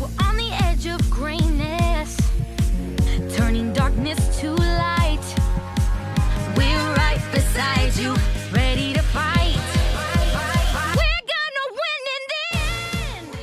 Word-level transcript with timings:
We're 0.00 0.06
on 0.26 0.34
the 0.38 0.50
edge 0.64 0.86
of 0.86 0.98
greatness, 1.10 2.16
turning 3.36 3.70
darkness 3.74 4.40
to 4.40 4.54
light. 4.54 5.20
We're 6.56 6.94
right 6.94 7.20
beside 7.30 7.94
you, 8.00 8.14
ready 8.50 8.94
to 8.94 9.02
fight. 9.02 9.60
We're 10.96 11.24
gonna 11.34 11.66
win 11.80 12.02
in 12.16 12.22
the 12.32 12.44
end. 12.56 13.38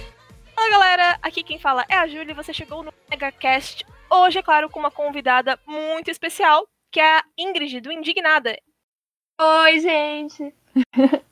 Fala 0.55 0.69
galera, 0.71 1.19
aqui 1.21 1.43
quem 1.43 1.59
fala 1.59 1.85
é 1.87 1.95
a 1.95 2.07
Júlia 2.07 2.31
e 2.31 2.33
você 2.33 2.51
chegou 2.51 2.81
no 2.81 2.91
MegaCast. 3.07 3.85
Hoje, 4.09 4.39
é 4.39 4.41
claro, 4.41 4.67
com 4.67 4.79
uma 4.79 4.89
convidada 4.89 5.59
muito 5.63 6.09
especial, 6.09 6.67
que 6.91 6.99
é 6.99 7.19
a 7.19 7.23
Ingrid, 7.37 7.81
do 7.81 7.91
Indignada. 7.91 8.57
Oi, 9.39 9.79
gente! 9.79 10.55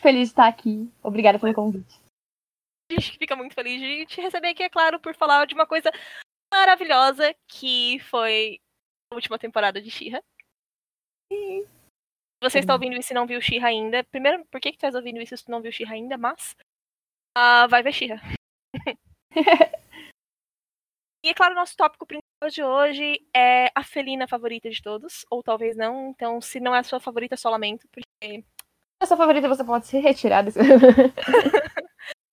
Feliz 0.00 0.28
de 0.28 0.32
estar 0.32 0.48
aqui. 0.48 0.90
Obrigada 1.02 1.38
pelo 1.38 1.52
convite. 1.52 2.01
A 2.90 2.94
gente 2.94 3.18
fica 3.18 3.36
muito 3.36 3.54
feliz 3.54 3.80
de 3.80 4.06
te 4.06 4.20
receber 4.20 4.48
aqui, 4.48 4.62
é 4.62 4.68
claro, 4.68 5.00
por 5.00 5.14
falar 5.14 5.46
de 5.46 5.54
uma 5.54 5.66
coisa 5.66 5.90
maravilhosa 6.52 7.34
que 7.48 7.98
foi 8.00 8.60
a 9.10 9.14
última 9.14 9.38
temporada 9.38 9.80
de 9.80 9.90
She-Ra. 9.90 10.22
Se 11.32 11.66
você 12.42 12.58
está 12.58 12.74
ouvindo 12.74 12.96
isso 12.96 13.12
e 13.12 13.14
não 13.14 13.26
viu 13.26 13.40
She-Ra 13.40 13.68
ainda, 13.68 14.04
primeiro, 14.04 14.44
por 14.46 14.60
que, 14.60 14.70
que 14.70 14.76
tu 14.76 14.80
estás 14.80 14.94
ouvindo 14.94 15.22
isso 15.22 15.36
se 15.36 15.44
tu 15.44 15.50
não 15.50 15.62
viu 15.62 15.72
She-Ra 15.72 15.94
ainda? 15.94 16.18
Mas, 16.18 16.54
ah, 17.36 17.66
vai 17.68 17.82
ver 17.82 17.92
She-Ra. 17.92 18.20
e 21.24 21.28
é 21.30 21.34
claro, 21.34 21.54
nosso 21.54 21.76
tópico 21.76 22.06
principal 22.06 22.50
de 22.50 22.62
hoje 22.62 23.26
é 23.34 23.70
a 23.74 23.82
felina 23.82 24.28
favorita 24.28 24.68
de 24.68 24.82
todos, 24.82 25.24
ou 25.30 25.42
talvez 25.42 25.76
não, 25.76 26.10
então 26.10 26.40
se 26.40 26.60
não 26.60 26.74
é 26.74 26.80
a 26.80 26.84
sua 26.84 27.00
favorita, 27.00 27.36
só 27.36 27.48
lamento, 27.48 27.88
porque, 27.88 28.44
A 29.00 29.06
sua 29.06 29.16
favorita 29.16 29.48
você 29.48 29.64
pode 29.64 29.86
se 29.86 29.98
retirar 29.98 30.42
desse. 30.42 30.58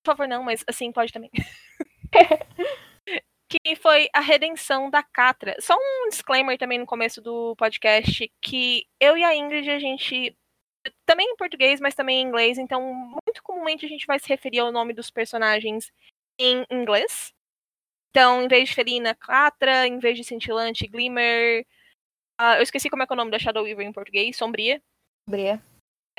favor, 0.10 0.28
não, 0.28 0.44
mas 0.44 0.64
assim, 0.68 0.92
pode 0.92 1.12
também. 1.12 1.30
que 3.50 3.76
foi 3.76 4.08
a 4.14 4.20
redenção 4.20 4.90
da 4.90 5.02
Catra. 5.02 5.56
Só 5.60 5.76
um 5.76 6.10
disclaimer 6.10 6.58
também 6.58 6.78
no 6.78 6.86
começo 6.86 7.20
do 7.22 7.56
podcast, 7.56 8.32
que 8.42 8.86
eu 9.00 9.18
e 9.18 9.24
a 9.24 9.36
Ingrid, 9.36 9.70
a 9.70 9.80
gente, 9.80 10.38
também 11.06 11.28
em 11.32 11.36
português, 11.36 11.82
mas 11.82 11.96
também 11.96 12.22
em 12.22 12.28
inglês, 12.28 12.60
então 12.60 12.82
muito 13.26 13.42
comumente 13.44 13.86
a 13.86 13.90
gente 13.90 14.06
vai 14.06 14.20
se 14.20 14.30
referir 14.30 14.60
ao 14.60 14.72
nome 14.72 14.94
dos 14.94 15.10
personagens 15.10 15.92
em 16.40 16.64
inglês. 16.70 17.34
Então, 18.12 18.44
em 18.44 18.48
vez 18.48 18.70
de 18.70 18.76
Felina, 18.76 19.16
Catra, 19.16 19.88
em 19.88 20.00
vez 20.00 20.18
de 20.18 20.24
Cintilante, 20.24 20.88
Glimmer. 20.88 21.66
ah, 22.38 22.58
eu 22.58 22.64
esqueci 22.64 22.90
como 22.90 23.04
é 23.04 23.08
é 23.10 23.14
o 23.14 23.16
nome 23.16 23.32
da 23.32 23.40
Shadow 23.40 23.64
Weaver 23.64 23.86
em 23.86 23.92
português, 23.92 24.38
Sombria. 24.38 24.82
Bria. 25.28 25.62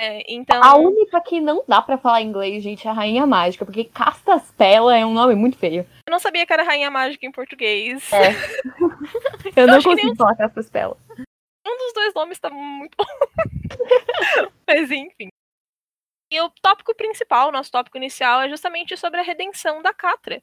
É, 0.02 0.24
então, 0.26 0.64
A 0.64 0.76
única 0.76 1.20
que 1.20 1.42
não 1.42 1.62
dá 1.68 1.82
pra 1.82 1.98
falar 1.98 2.22
inglês, 2.22 2.62
gente, 2.62 2.88
é 2.88 2.90
a 2.90 2.94
Rainha 2.94 3.26
Mágica, 3.26 3.66
porque 3.66 3.84
Castaspela 3.84 4.96
é 4.96 5.04
um 5.04 5.12
nome 5.12 5.34
muito 5.34 5.58
feio. 5.58 5.86
eu 6.06 6.10
não 6.10 6.18
sabia 6.18 6.46
que 6.46 6.52
era 6.54 6.62
Rainha 6.62 6.90
Mágica 6.90 7.26
em 7.26 7.30
português. 7.30 8.10
É. 8.10 8.30
Eu 9.54 9.66
não 9.66 9.78
que 9.78 9.88
nem 9.88 9.96
consigo 9.96 10.16
falar 10.16 10.36
Castaspela. 10.36 10.96
Um 11.66 11.76
dos 11.76 11.92
dois 11.92 12.14
nomes 12.14 12.38
tá 12.38 12.48
muito 12.48 12.96
bom. 12.96 13.04
Mas 14.66 14.90
enfim. 14.90 15.28
E 16.32 16.40
o 16.40 16.48
tópico 16.62 16.94
principal, 16.94 17.52
nosso 17.52 17.70
tópico 17.70 17.98
inicial, 17.98 18.40
é 18.40 18.48
justamente 18.48 18.96
sobre 18.96 19.20
a 19.20 19.22
redenção 19.22 19.82
da 19.82 19.92
Catra. 19.92 20.42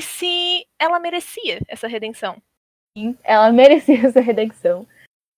E 0.00 0.04
se 0.04 0.68
ela 0.78 1.00
merecia 1.00 1.58
essa 1.66 1.88
redenção. 1.88 2.40
Sim, 2.96 3.18
Ela 3.24 3.50
merecia 3.50 4.06
essa 4.06 4.20
redenção. 4.20 4.86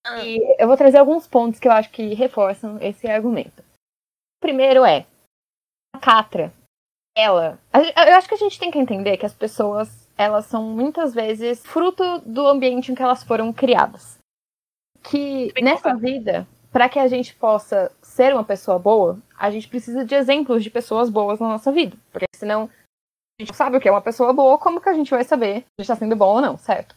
Ah. 0.06 0.24
E 0.24 0.38
eu 0.58 0.68
vou 0.68 0.76
trazer 0.76 0.98
alguns 0.98 1.26
pontos 1.26 1.58
que 1.58 1.66
eu 1.66 1.72
acho 1.72 1.90
que 1.90 2.14
reforçam 2.14 2.78
esse 2.80 3.08
argumento. 3.08 3.60
O 3.60 4.40
primeiro 4.40 4.84
é 4.84 5.04
a 5.94 5.98
Catra. 5.98 6.52
Ela. 7.16 7.58
Eu 7.72 8.14
acho 8.14 8.28
que 8.28 8.34
a 8.34 8.38
gente 8.38 8.58
tem 8.58 8.70
que 8.70 8.78
entender 8.78 9.16
que 9.16 9.26
as 9.26 9.34
pessoas, 9.34 10.08
elas 10.16 10.46
são 10.46 10.62
muitas 10.62 11.14
vezes 11.14 11.64
fruto 11.64 12.20
do 12.20 12.46
ambiente 12.46 12.92
em 12.92 12.94
que 12.94 13.02
elas 13.02 13.24
foram 13.24 13.52
criadas. 13.52 14.18
Que 15.02 15.52
nessa 15.60 15.94
vida, 15.94 16.46
para 16.70 16.88
que 16.88 16.98
a 16.98 17.08
gente 17.08 17.34
possa 17.34 17.90
ser 18.02 18.34
uma 18.34 18.44
pessoa 18.44 18.78
boa, 18.78 19.18
a 19.38 19.50
gente 19.50 19.66
precisa 19.66 20.04
de 20.04 20.14
exemplos 20.14 20.62
de 20.62 20.70
pessoas 20.70 21.08
boas 21.08 21.40
na 21.40 21.48
nossa 21.48 21.72
vida. 21.72 21.96
Porque 22.12 22.26
senão 22.34 22.64
a 22.64 23.42
gente 23.42 23.50
não 23.50 23.56
sabe 23.56 23.76
o 23.76 23.80
que 23.80 23.88
é 23.88 23.90
uma 23.90 24.02
pessoa 24.02 24.32
boa, 24.32 24.58
como 24.58 24.80
que 24.80 24.88
a 24.88 24.94
gente 24.94 25.10
vai 25.10 25.24
saber 25.24 25.60
se 25.60 25.82
está 25.82 25.96
sendo 25.96 26.14
bom 26.14 26.36
ou 26.36 26.40
não, 26.40 26.58
certo? 26.58 26.94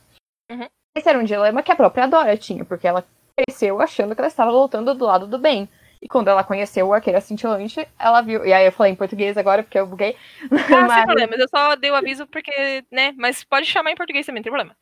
Uhum. 0.52 0.68
Esse 0.96 1.08
era 1.10 1.20
um 1.20 1.24
dilema 1.24 1.62
que 1.64 1.72
a 1.72 1.76
própria 1.76 2.08
Dora 2.08 2.36
tinha, 2.38 2.66
porque 2.66 2.88
ela 2.88 3.06
cresceu 3.38 3.82
achando 3.82 4.14
que 4.16 4.22
ela 4.22 4.28
estava 4.28 4.52
lutando 4.52 4.94
do 4.94 5.06
lado 5.06 5.28
do 5.28 5.38
bem. 5.38 5.70
E 6.02 6.08
quando 6.08 6.30
ela 6.30 6.44
conheceu 6.44 6.88
o 6.88 6.94
arqueiro 6.94 7.20
cintilante, 7.20 7.86
ela 8.00 8.22
viu. 8.22 8.46
E 8.46 8.54
aí 8.54 8.66
eu 8.66 8.72
falei 8.72 8.94
em 8.94 8.96
português 8.96 9.38
agora, 9.38 9.64
porque 9.64 9.78
eu 9.78 9.86
buguei. 9.86 10.16
Ah, 10.52 10.58
sem 10.68 10.88
Mas- 10.88 11.06
problemas. 11.06 11.40
Eu 11.40 11.48
só 11.50 11.76
dei 11.76 11.92
o 11.92 11.96
aviso 11.96 12.26
porque, 12.28 12.84
né? 12.92 13.14
Mas 13.18 13.44
pode 13.44 13.66
chamar 13.66 13.92
em 13.92 13.96
português 13.96 14.26
também, 14.26 14.40
não 14.40 14.44
tem 14.44 14.52
problema. 14.52 14.76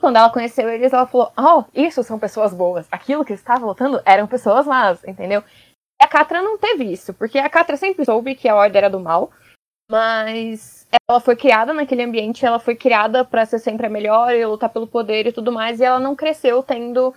Quando 0.00 0.16
ela 0.16 0.30
conheceu 0.30 0.68
eles, 0.68 0.92
ela 0.92 1.06
falou: 1.06 1.32
Oh, 1.36 1.64
isso 1.72 2.02
são 2.02 2.18
pessoas 2.18 2.52
boas. 2.52 2.86
Aquilo 2.90 3.24
que 3.24 3.32
estava 3.32 3.64
lutando 3.64 4.00
eram 4.04 4.26
pessoas 4.26 4.66
más, 4.66 5.02
entendeu? 5.04 5.42
E 6.00 6.04
a 6.04 6.08
Catra 6.08 6.42
não 6.42 6.58
teve 6.58 6.84
isso, 6.84 7.14
porque 7.14 7.38
a 7.38 7.48
Catra 7.48 7.76
sempre 7.76 8.04
soube 8.04 8.34
que 8.34 8.48
a 8.48 8.54
ordem 8.56 8.78
era 8.78 8.90
do 8.90 9.00
mal, 9.00 9.30
mas 9.90 10.86
ela 11.08 11.20
foi 11.20 11.34
criada 11.34 11.72
naquele 11.72 12.02
ambiente, 12.02 12.44
ela 12.44 12.58
foi 12.58 12.76
criada 12.76 13.24
pra 13.24 13.46
ser 13.46 13.58
sempre 13.58 13.86
a 13.86 13.90
melhor 13.90 14.34
e 14.34 14.44
lutar 14.44 14.68
pelo 14.70 14.86
poder 14.86 15.26
e 15.26 15.32
tudo 15.32 15.50
mais, 15.50 15.80
e 15.80 15.84
ela 15.84 15.98
não 15.98 16.14
cresceu 16.14 16.62
tendo 16.62 17.14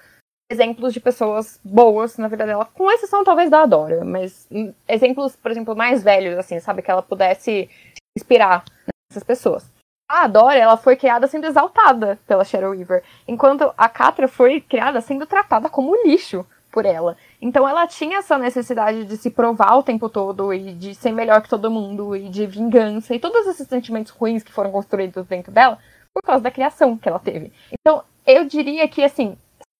exemplos 0.50 0.94
de 0.94 1.00
pessoas 1.00 1.60
boas 1.64 2.18
na 2.18 2.28
vida 2.28 2.46
dela, 2.46 2.66
com 2.66 2.92
exceção 2.92 3.24
talvez 3.24 3.50
da 3.50 3.62
Adora, 3.62 4.04
mas 4.04 4.48
exemplos, 4.88 5.36
por 5.36 5.52
exemplo, 5.52 5.76
mais 5.76 6.04
velhos, 6.04 6.38
assim, 6.38 6.60
sabe, 6.60 6.82
que 6.82 6.92
ela 6.92 7.02
pudesse 7.02 7.42
se 7.44 7.70
inspirar 8.18 8.64
nessas 9.10 9.24
pessoas. 9.24 9.70
A 10.10 10.24
Adora, 10.24 10.58
ela 10.58 10.76
foi 10.76 10.98
criada 10.98 11.28
sendo 11.28 11.48
exaltada 11.48 12.20
pela 12.28 12.44
Shadow 12.44 12.72
Weaver, 12.72 13.04
enquanto 13.28 13.74
a 13.78 13.88
Catra 13.88 14.28
foi 14.28 14.60
criada 14.60 15.00
sendo 15.00 15.26
tratada 15.26 15.70
como 15.70 15.96
lixo 16.06 16.46
por 16.72 16.86
ela. 16.86 17.18
Então 17.42 17.68
ela 17.68 17.86
tinha 17.86 18.20
essa 18.20 18.38
necessidade 18.38 19.06
de 19.06 19.18
se 19.18 19.30
provar 19.30 19.76
o 19.76 19.84
tempo 19.84 20.10
todo 20.10 20.54
e 20.54 20.74
de 20.74 20.96
ser 20.96 21.12
melhor 21.12 21.42
que 21.42 21.50
todo 21.50 21.70
mundo 21.70 22.16
e 22.16 22.30
de 22.30 22.46
vingança 22.46 23.14
e 23.14 23.20
todos 23.20 23.46
esses 23.48 23.68
sentimentos 23.68 24.12
ruins 24.12 24.44
que 24.44 24.52
foram 24.52 24.72
construídos 24.72 25.26
dentro 25.28 25.52
dela 25.52 25.78
por 26.14 26.24
causa 26.24 26.44
da 26.44 26.52
criação 26.52 26.98
que 26.98 27.08
ela 27.08 27.20
teve. 27.20 27.52
Então 27.72 28.04
eu 28.26 28.46
diria 28.46 28.88
que 28.88 29.04
assim, 29.04 29.38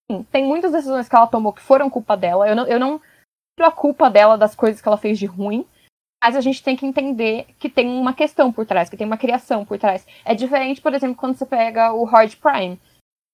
sim, 0.10 0.26
tem 0.32 0.44
muitas 0.44 0.72
decisões 0.72 1.08
que 1.08 1.16
ela 1.16 1.28
tomou 1.28 1.54
que 1.54 1.62
foram 1.62 1.90
culpa 1.90 2.18
dela. 2.18 2.48
Eu 2.48 2.56
não, 2.56 2.68
eu 2.68 2.80
não 2.80 3.00
tiro 3.58 3.68
a 3.68 3.72
culpa 3.72 4.10
dela 4.10 4.38
das 4.38 4.56
coisas 4.56 4.82
que 4.82 4.88
ela 4.88 4.98
fez 4.98 5.18
de 5.18 5.26
ruim. 5.26 5.66
Mas 6.24 6.36
a 6.36 6.42
gente 6.42 6.62
tem 6.62 6.76
que 6.76 6.86
entender 6.86 7.48
que 7.58 7.68
tem 7.68 7.90
uma 7.90 8.14
questão 8.14 8.52
por 8.52 8.64
trás, 8.64 8.88
que 8.88 8.96
tem 8.96 9.08
uma 9.08 9.18
criação 9.18 9.66
por 9.66 9.80
trás. 9.80 10.06
É 10.24 10.36
diferente, 10.36 10.80
por 10.80 10.94
exemplo, 10.94 11.16
quando 11.16 11.36
você 11.36 11.48
pega 11.48 11.92
o 11.94 12.04
Horde 12.04 12.38
Prime. 12.38 12.80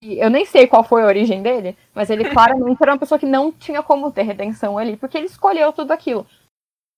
Eu 0.02 0.30
nem 0.30 0.46
sei 0.46 0.68
qual 0.68 0.84
foi 0.84 1.04
a 1.04 1.08
origem 1.08 1.42
dele, 1.42 1.76
mas 1.94 2.10
ele 2.10 2.24
claramente 2.30 2.82
era 2.82 2.94
uma 2.94 3.00
pessoa 3.00 3.20
que 3.20 3.26
não 3.26 3.52
tinha 3.52 3.82
como 3.82 4.12
ter 4.12 4.24
redenção 4.24 4.78
ali, 4.78 4.96
porque 4.96 5.18
ele 5.18 5.26
escolheu 5.26 5.74
tudo 5.74 5.92
aquilo. 5.92 6.28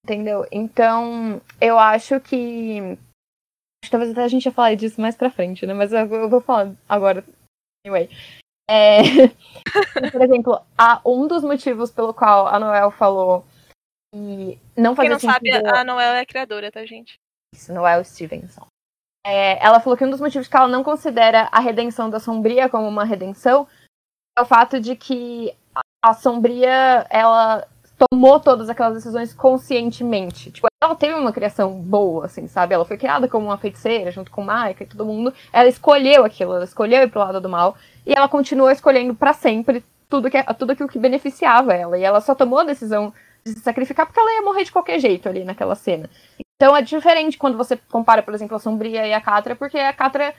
Entendeu? 0.03 0.45
Então, 0.51 1.41
eu 1.59 1.77
acho 1.77 2.19
que. 2.19 2.79
acho 2.79 3.85
que 3.85 3.89
Talvez 3.91 4.11
até 4.11 4.23
a 4.23 4.27
gente 4.27 4.45
ia 4.45 4.51
falar 4.51 4.75
disso 4.75 4.99
mais 4.99 5.15
pra 5.15 5.29
frente, 5.31 5.65
né? 5.65 5.73
Mas 5.73 5.91
eu 5.91 5.99
eu 6.13 6.29
vou 6.29 6.41
falar 6.41 6.73
agora. 6.87 7.23
Anyway. 7.85 8.09
É... 8.69 8.99
Por 10.11 10.21
exemplo, 10.21 10.61
a- 10.77 11.01
um 11.05 11.27
dos 11.27 11.43
motivos 11.43 11.91
pelo 11.91 12.13
qual 12.13 12.47
a 12.47 12.59
Noel 12.59 12.91
falou 12.91 13.45
que 14.13 14.59
não 14.77 14.95
Quem 14.95 15.09
fazia 15.09 15.09
não 15.09 15.19
sabe, 15.19 15.51
sentido... 15.51 15.75
a 15.75 15.83
Noel 15.83 16.13
é 16.13 16.19
a 16.21 16.25
criadora, 16.25 16.71
tá, 16.71 16.85
gente? 16.85 17.15
Isso, 17.53 17.73
Noel 17.73 18.03
Stevenson. 18.03 18.67
É, 19.25 19.63
ela 19.65 19.79
falou 19.79 19.97
que 19.97 20.05
um 20.05 20.09
dos 20.09 20.21
motivos 20.21 20.47
que 20.47 20.55
ela 20.55 20.67
não 20.67 20.83
considera 20.83 21.49
a 21.51 21.59
redenção 21.59 22.09
da 22.09 22.19
Sombria 22.19 22.69
como 22.69 22.87
uma 22.87 23.03
redenção 23.03 23.67
é 24.37 24.41
o 24.41 24.45
fato 24.45 24.79
de 24.79 24.95
que 24.95 25.53
a- 26.03 26.13
Sombria, 26.13 27.05
ela 27.09 27.67
tomou 28.09 28.39
todas 28.39 28.69
aquelas 28.69 28.93
decisões 28.93 29.33
conscientemente. 29.33 30.51
Tipo, 30.51 30.67
ela 30.81 30.95
teve 30.95 31.13
uma 31.15 31.33
criação 31.33 31.73
boa, 31.73 32.25
assim, 32.25 32.47
sabe? 32.47 32.73
Ela 32.73 32.85
foi 32.85 32.97
criada 32.97 33.27
como 33.27 33.47
uma 33.47 33.57
feiticeira, 33.57 34.09
junto 34.09 34.31
com 34.31 34.41
Maika 34.41 34.83
e 34.83 34.87
todo 34.87 35.05
mundo. 35.05 35.33
Ela 35.51 35.67
escolheu 35.67 36.23
aquilo, 36.23 36.53
ela 36.53 36.63
escolheu 36.63 37.03
ir 37.03 37.09
pro 37.09 37.19
lado 37.19 37.41
do 37.41 37.49
mal. 37.49 37.75
E 38.05 38.13
ela 38.13 38.29
continuou 38.29 38.71
escolhendo 38.71 39.13
pra 39.13 39.33
sempre 39.33 39.83
tudo, 40.09 40.29
que, 40.31 40.41
tudo 40.53 40.71
aquilo 40.71 40.87
que 40.87 40.97
beneficiava 40.97 41.73
ela. 41.73 41.97
E 41.97 42.03
ela 42.03 42.21
só 42.21 42.33
tomou 42.33 42.59
a 42.59 42.63
decisão 42.63 43.13
de 43.45 43.51
se 43.51 43.59
sacrificar 43.59 44.05
porque 44.05 44.19
ela 44.19 44.33
ia 44.35 44.41
morrer 44.41 44.63
de 44.63 44.71
qualquer 44.71 44.99
jeito 44.99 45.27
ali 45.27 45.43
naquela 45.43 45.75
cena. 45.75 46.09
Então 46.61 46.75
é 46.75 46.81
diferente 46.81 47.37
quando 47.37 47.57
você 47.57 47.77
compara, 47.77 48.21
por 48.21 48.33
exemplo, 48.33 48.57
a 48.57 48.59
Sombria 48.59 49.07
e 49.07 49.13
a 49.13 49.21
Catra, 49.21 49.55
porque 49.55 49.77
a 49.77 49.93
Catra 49.93 50.35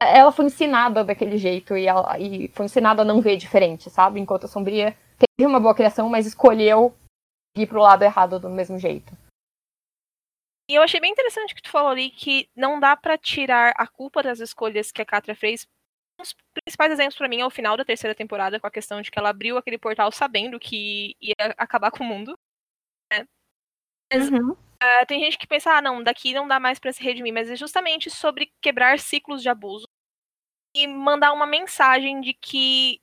ela 0.00 0.32
foi 0.32 0.46
ensinada 0.46 1.04
daquele 1.04 1.36
jeito 1.36 1.76
e, 1.76 1.86
ela, 1.86 2.18
e 2.18 2.48
foi 2.48 2.64
ensinada 2.64 3.02
a 3.02 3.04
não 3.04 3.20
ver 3.20 3.36
diferente, 3.36 3.90
sabe? 3.90 4.18
Enquanto 4.18 4.44
a 4.44 4.48
Sombria 4.48 4.96
teve 5.18 5.46
uma 5.46 5.60
boa 5.60 5.74
criação, 5.74 6.08
mas 6.08 6.26
escolheu 6.26 6.96
ir 7.54 7.66
pro 7.66 7.82
lado 7.82 8.02
errado 8.02 8.40
do 8.40 8.48
mesmo 8.48 8.78
jeito. 8.78 9.12
E 10.70 10.74
eu 10.74 10.82
achei 10.82 10.98
bem 10.98 11.10
interessante 11.10 11.54
que 11.54 11.60
tu 11.60 11.68
falou 11.68 11.90
ali 11.90 12.08
que 12.08 12.48
não 12.56 12.80
dá 12.80 12.96
pra 12.96 13.18
tirar 13.18 13.74
a 13.76 13.86
culpa 13.86 14.22
das 14.22 14.40
escolhas 14.40 14.90
que 14.90 15.02
a 15.02 15.04
Catra 15.04 15.34
fez. 15.34 15.66
Um 16.18 16.22
dos 16.22 16.34
principais 16.54 16.92
exemplos 16.92 17.18
pra 17.18 17.28
mim 17.28 17.40
é 17.40 17.46
o 17.46 17.50
final 17.50 17.76
da 17.76 17.84
terceira 17.84 18.14
temporada, 18.14 18.58
com 18.58 18.66
a 18.66 18.70
questão 18.70 19.02
de 19.02 19.10
que 19.10 19.18
ela 19.18 19.28
abriu 19.28 19.58
aquele 19.58 19.76
portal 19.76 20.10
sabendo 20.10 20.58
que 20.58 21.16
ia 21.20 21.54
acabar 21.58 21.90
com 21.90 22.02
o 22.02 22.06
mundo. 22.06 22.38
Uhum. 24.12 24.52
Uh, 24.52 25.06
tem 25.06 25.20
gente 25.20 25.38
que 25.38 25.46
pensa, 25.46 25.72
ah, 25.72 25.82
não, 25.82 26.02
daqui 26.02 26.32
não 26.32 26.48
dá 26.48 26.58
mais 26.58 26.78
para 26.78 26.92
se 26.92 27.02
redimir, 27.02 27.34
mas 27.34 27.50
é 27.50 27.56
justamente 27.56 28.10
sobre 28.10 28.52
quebrar 28.62 28.98
ciclos 28.98 29.42
de 29.42 29.48
abuso 29.48 29.86
e 30.74 30.86
mandar 30.86 31.32
uma 31.32 31.46
mensagem 31.46 32.20
de 32.20 32.32
que 32.32 33.00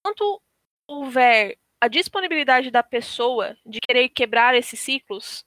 enquanto 0.00 0.42
houver 0.88 1.56
a 1.80 1.88
disponibilidade 1.88 2.70
da 2.70 2.82
pessoa 2.82 3.56
de 3.66 3.80
querer 3.80 4.08
quebrar 4.08 4.54
esses 4.54 4.80
ciclos, 4.80 5.44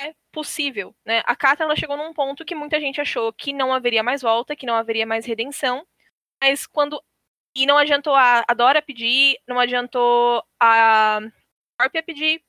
é 0.00 0.14
possível, 0.32 0.94
né? 1.04 1.22
A 1.26 1.36
Catra 1.36 1.64
ela 1.64 1.76
chegou 1.76 1.96
num 1.96 2.12
ponto 2.12 2.44
que 2.44 2.54
muita 2.54 2.80
gente 2.80 3.00
achou 3.00 3.32
que 3.32 3.52
não 3.52 3.72
haveria 3.72 4.02
mais 4.02 4.22
volta, 4.22 4.56
que 4.56 4.66
não 4.66 4.74
haveria 4.76 5.06
mais 5.06 5.26
redenção, 5.26 5.86
mas 6.42 6.66
quando 6.66 7.02
e 7.56 7.66
não 7.66 7.78
adiantou 7.78 8.14
a, 8.14 8.44
a 8.48 8.54
Dora 8.54 8.82
pedir, 8.82 9.38
não 9.48 9.58
adiantou 9.58 10.42
a 10.60 11.20
Scorpia 11.80 12.02
pedir, 12.02 12.42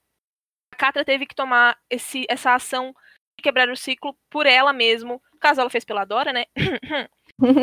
a 0.71 0.75
Catra 0.75 1.05
teve 1.05 1.25
que 1.25 1.35
tomar 1.35 1.77
esse, 1.89 2.25
essa 2.29 2.53
ação 2.53 2.93
de 3.37 3.43
quebrar 3.43 3.69
o 3.69 3.77
ciclo 3.77 4.17
por 4.29 4.45
ela 4.45 4.73
mesmo. 4.73 5.21
No 5.33 5.39
caso, 5.39 5.61
ela 5.61 5.69
fez 5.69 5.85
pela 5.85 6.05
Dora, 6.05 6.33
né? 6.33 6.45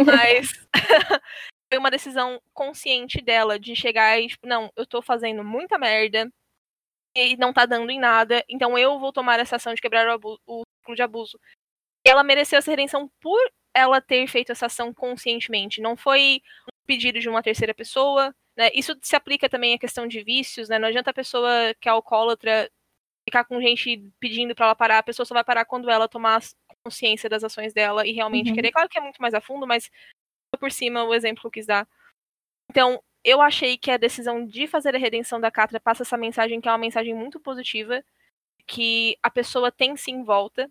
Mas 0.06 0.50
foi 1.70 1.78
uma 1.78 1.90
decisão 1.90 2.40
consciente 2.54 3.22
dela 3.22 3.58
de 3.58 3.76
chegar 3.76 4.18
e, 4.18 4.28
tipo, 4.28 4.46
não, 4.46 4.70
eu 4.76 4.86
tô 4.86 5.02
fazendo 5.02 5.44
muita 5.44 5.78
merda 5.78 6.30
e 7.14 7.36
não 7.36 7.52
tá 7.52 7.64
dando 7.64 7.90
em 7.90 7.98
nada, 7.98 8.44
então 8.48 8.76
eu 8.76 8.98
vou 8.98 9.10
tomar 9.10 9.40
essa 9.40 9.56
ação 9.56 9.72
de 9.72 9.80
quebrar 9.80 10.06
o, 10.06 10.12
abuso, 10.12 10.40
o 10.46 10.62
ciclo 10.80 10.94
de 10.94 11.02
abuso. 11.02 11.40
Ela 12.04 12.22
mereceu 12.22 12.58
essa 12.58 12.70
redenção 12.70 13.10
por 13.20 13.40
ela 13.74 14.00
ter 14.00 14.26
feito 14.26 14.52
essa 14.52 14.66
ação 14.66 14.92
conscientemente. 14.92 15.80
Não 15.80 15.96
foi 15.96 16.40
um 16.66 16.86
pedido 16.86 17.18
de 17.18 17.28
uma 17.28 17.42
terceira 17.42 17.74
pessoa. 17.74 18.34
Né? 18.56 18.70
Isso 18.74 18.96
se 19.02 19.16
aplica 19.16 19.48
também 19.48 19.74
à 19.74 19.78
questão 19.78 20.06
de 20.06 20.22
vícios, 20.22 20.68
né? 20.68 20.78
Não 20.78 20.88
adianta 20.88 21.10
a 21.10 21.14
pessoa 21.14 21.74
que 21.80 21.88
é 21.88 21.92
alcoólatra 21.92 22.70
ficar 23.26 23.44
com 23.44 23.60
gente 23.60 24.08
pedindo 24.20 24.54
para 24.54 24.66
ela 24.66 24.74
parar, 24.74 24.98
a 24.98 25.02
pessoa 25.02 25.26
só 25.26 25.34
vai 25.34 25.42
parar 25.42 25.64
quando 25.64 25.90
ela 25.90 26.08
tomar 26.08 26.40
consciência 26.84 27.28
das 27.28 27.42
ações 27.42 27.74
dela 27.74 28.06
e 28.06 28.12
realmente 28.12 28.50
uhum. 28.50 28.54
querer. 28.54 28.70
Claro 28.70 28.88
que 28.88 28.96
é 28.96 29.00
muito 29.00 29.20
mais 29.20 29.34
a 29.34 29.40
fundo, 29.40 29.66
mas 29.66 29.90
por 30.60 30.70
cima 30.70 31.02
o 31.02 31.12
exemplo 31.12 31.40
que 31.40 31.46
eu 31.46 31.50
quis 31.50 31.66
dar. 31.66 31.88
Então, 32.70 33.02
eu 33.24 33.42
achei 33.42 33.76
que 33.76 33.90
a 33.90 33.96
decisão 33.96 34.46
de 34.46 34.68
fazer 34.68 34.94
a 34.94 34.98
redenção 34.98 35.40
da 35.40 35.50
Catra 35.50 35.80
passa 35.80 36.04
essa 36.04 36.16
mensagem 36.16 36.60
que 36.60 36.68
é 36.68 36.70
uma 36.70 36.78
mensagem 36.78 37.12
muito 37.12 37.40
positiva, 37.40 38.02
que 38.64 39.18
a 39.20 39.30
pessoa 39.30 39.72
tem 39.72 39.96
sim 39.96 40.22
volta 40.22 40.70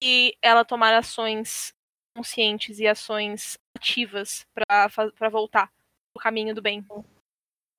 e 0.00 0.36
ela 0.40 0.64
tomar 0.64 0.94
ações 0.94 1.74
conscientes 2.16 2.78
e 2.78 2.86
ações 2.86 3.58
ativas 3.76 4.46
para 4.54 5.28
voltar 5.28 5.72
pro 6.12 6.22
caminho 6.22 6.54
do 6.54 6.62
bem. 6.62 6.84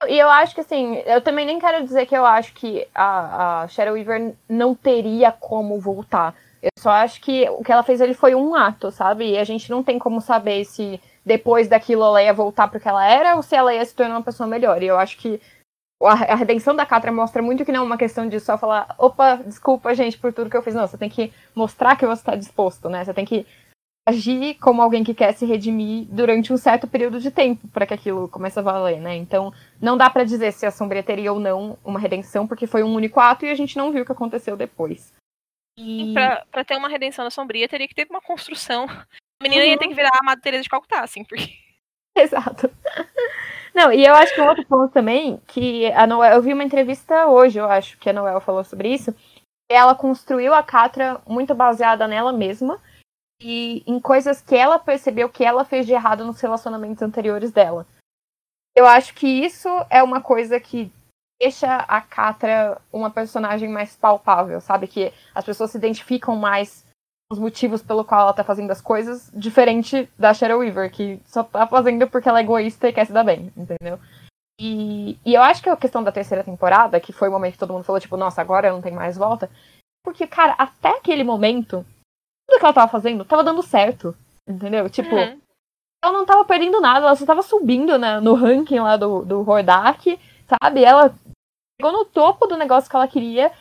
E 0.07 0.17
eu 0.17 0.29
acho 0.29 0.55
que 0.55 0.61
assim, 0.61 0.97
eu 1.05 1.21
também 1.21 1.45
nem 1.45 1.59
quero 1.59 1.83
dizer 1.83 2.05
que 2.05 2.15
eu 2.15 2.25
acho 2.25 2.53
que 2.53 2.87
a, 2.93 3.61
a 3.63 3.67
Shadow 3.67 3.93
Weaver 3.93 4.33
não 4.49 4.73
teria 4.73 5.31
como 5.31 5.79
voltar. 5.79 6.35
Eu 6.61 6.69
só 6.77 6.91
acho 6.91 7.21
que 7.21 7.49
o 7.49 7.63
que 7.63 7.71
ela 7.71 7.83
fez 7.83 8.01
ali 8.01 8.13
foi 8.13 8.35
um 8.35 8.55
ato, 8.55 8.91
sabe? 8.91 9.31
E 9.31 9.37
a 9.37 9.43
gente 9.43 9.69
não 9.69 9.83
tem 9.83 9.97
como 9.97 10.21
saber 10.21 10.63
se 10.65 10.99
depois 11.25 11.67
daquilo 11.67 12.03
ela 12.03 12.21
ia 12.21 12.33
voltar 12.33 12.67
pro 12.67 12.79
que 12.79 12.87
ela 12.87 13.05
era 13.05 13.35
ou 13.35 13.41
se 13.41 13.55
ela 13.55 13.73
ia 13.73 13.85
se 13.85 13.95
tornar 13.95 14.15
uma 14.15 14.23
pessoa 14.23 14.47
melhor. 14.47 14.81
E 14.81 14.87
eu 14.87 14.97
acho 14.97 15.17
que 15.17 15.41
a, 16.03 16.35
redenção 16.35 16.75
da 16.75 16.85
Catra 16.85 17.11
mostra 17.11 17.41
muito 17.41 17.65
que 17.65 17.71
não 17.71 17.81
é 17.81 17.85
uma 17.85 17.97
questão 17.97 18.27
de 18.27 18.39
só 18.39 18.57
falar, 18.57 18.93
opa, 18.97 19.35
desculpa, 19.37 19.93
gente, 19.93 20.17
por 20.17 20.33
tudo 20.33 20.49
que 20.49 20.57
eu 20.57 20.61
fiz. 20.61 20.73
Não, 20.73 20.87
você 20.87 20.97
tem 20.97 21.09
que 21.09 21.31
mostrar 21.55 21.95
que 21.95 22.05
você 22.05 22.21
está 22.21 22.35
disposto, 22.35 22.89
né? 22.89 23.03
Você 23.05 23.13
tem 23.13 23.25
que 23.25 23.45
agir 24.07 24.55
como 24.55 24.81
alguém 24.81 25.03
que 25.03 25.13
quer 25.13 25.33
se 25.33 25.45
redimir 25.45 26.05
durante 26.09 26.51
um 26.51 26.57
certo 26.57 26.87
período 26.87 27.19
de 27.19 27.29
tempo 27.29 27.67
para 27.67 27.85
que 27.85 27.93
aquilo 27.93 28.27
comece 28.27 28.57
a 28.59 28.61
valer, 28.61 28.99
né? 28.99 29.15
Então, 29.15 29.53
não 29.79 29.95
dá 29.95 30.09
para 30.09 30.23
dizer 30.23 30.51
se 30.51 30.65
a 30.65 30.71
Sombria 30.71 31.03
teria 31.03 31.31
ou 31.31 31.39
não 31.39 31.77
uma 31.83 31.99
redenção, 31.99 32.47
porque 32.47 32.65
foi 32.65 32.83
um 32.83 32.93
único 32.93 33.19
ato 33.19 33.45
e 33.45 33.49
a 33.49 33.55
gente 33.55 33.77
não 33.77 33.91
viu 33.91 34.03
o 34.03 34.05
que 34.05 34.11
aconteceu 34.11 34.57
depois. 34.57 35.13
E... 35.77 36.13
Pra, 36.13 36.45
pra 36.51 36.65
ter 36.65 36.77
uma 36.77 36.89
redenção 36.89 37.23
da 37.23 37.31
Sombria, 37.31 37.69
teria 37.69 37.87
que 37.87 37.95
ter 37.95 38.07
uma 38.09 38.21
construção. 38.21 38.85
A 38.89 39.43
menina 39.43 39.63
uhum. 39.63 39.69
ia 39.69 39.77
ter 39.77 39.87
que 39.87 39.93
virar 39.93 40.11
a 40.13 40.19
Amada 40.19 40.41
Teresa 40.41 40.63
de 40.63 40.69
Calcutá, 40.69 41.01
assim, 41.01 41.23
porque... 41.23 41.53
Exato. 42.15 42.69
Não, 43.73 43.91
e 43.91 44.05
eu 44.05 44.13
acho 44.13 44.35
que 44.35 44.41
um 44.41 44.47
outro 44.47 44.65
ponto 44.65 44.91
também, 44.91 45.39
que 45.47 45.85
a 45.93 46.05
Noel, 46.05 46.33
eu 46.33 46.41
vi 46.41 46.53
uma 46.53 46.63
entrevista 46.63 47.27
hoje, 47.27 47.57
eu 47.57 47.65
acho, 47.65 47.97
que 47.97 48.09
a 48.09 48.13
Noel 48.13 48.41
falou 48.41 48.63
sobre 48.63 48.93
isso, 48.93 49.15
ela 49.69 49.95
construiu 49.95 50.53
a 50.53 50.61
Catra 50.61 51.21
muito 51.25 51.55
baseada 51.55 52.05
nela 52.05 52.33
mesma, 52.33 52.81
e 53.41 53.83
em 53.87 53.99
coisas 53.99 54.41
que 54.41 54.55
ela 54.55 54.77
percebeu 54.77 55.27
que 55.27 55.43
ela 55.43 55.65
fez 55.65 55.85
de 55.85 55.93
errado 55.93 56.23
nos 56.23 56.39
relacionamentos 56.39 57.01
anteriores 57.01 57.51
dela. 57.51 57.87
Eu 58.75 58.85
acho 58.85 59.13
que 59.15 59.27
isso 59.27 59.67
é 59.89 60.01
uma 60.03 60.21
coisa 60.21 60.59
que 60.59 60.91
deixa 61.41 61.75
a 61.75 61.99
Catra 61.99 62.79
uma 62.93 63.09
personagem 63.09 63.67
mais 63.67 63.95
palpável, 63.95 64.61
sabe? 64.61 64.87
Que 64.87 65.11
as 65.33 65.43
pessoas 65.43 65.71
se 65.71 65.77
identificam 65.77 66.35
mais 66.35 66.85
os 67.31 67.39
motivos 67.39 67.81
pelo 67.81 68.05
qual 68.05 68.21
ela 68.21 68.33
tá 68.33 68.43
fazendo 68.43 68.71
as 68.71 68.81
coisas, 68.81 69.31
diferente 69.33 70.07
da 70.19 70.33
Shadow 70.33 70.59
Weaver, 70.59 70.91
que 70.91 71.19
só 71.25 71.43
tá 71.43 71.65
fazendo 71.65 72.07
porque 72.07 72.29
ela 72.29 72.39
é 72.39 72.43
egoísta 72.43 72.89
e 72.89 72.93
quer 72.93 73.05
se 73.05 73.13
dar 73.13 73.23
bem, 73.23 73.51
entendeu? 73.57 73.97
E, 74.59 75.17
e 75.25 75.33
eu 75.33 75.41
acho 75.41 75.63
que 75.63 75.69
a 75.69 75.77
questão 75.77 76.03
da 76.03 76.11
terceira 76.11 76.43
temporada, 76.43 76.99
que 76.99 77.11
foi 77.11 77.29
o 77.29 77.31
momento 77.31 77.53
que 77.53 77.59
todo 77.59 77.73
mundo 77.73 77.83
falou, 77.83 77.99
tipo, 77.99 78.17
nossa, 78.17 78.41
agora 78.41 78.71
não 78.71 78.81
tem 78.81 78.91
mais 78.91 79.17
volta, 79.17 79.49
porque, 80.03 80.27
cara, 80.27 80.53
até 80.57 80.89
aquele 80.89 81.23
momento, 81.23 81.85
tudo 82.51 82.59
que 82.59 82.65
ela 82.65 82.73
tava 82.73 82.91
fazendo 82.91 83.23
tava 83.23 83.43
dando 83.43 83.63
certo. 83.63 84.15
Entendeu? 84.47 84.89
Tipo, 84.89 85.15
uhum. 85.15 85.39
ela 86.03 86.13
não 86.13 86.25
tava 86.25 86.43
perdendo 86.43 86.81
nada, 86.81 87.05
ela 87.05 87.15
só 87.15 87.25
tava 87.25 87.41
subindo 87.41 87.97
né, 87.97 88.19
no 88.19 88.33
ranking 88.33 88.79
lá 88.79 88.97
do, 88.97 89.23
do 89.23 89.49
Hordak, 89.49 90.19
sabe? 90.47 90.83
Ela 90.83 91.13
chegou 91.79 91.91
no 91.91 92.05
topo 92.05 92.47
do 92.47 92.57
negócio 92.57 92.89
que 92.89 92.95
ela 92.95 93.07
queria. 93.07 93.51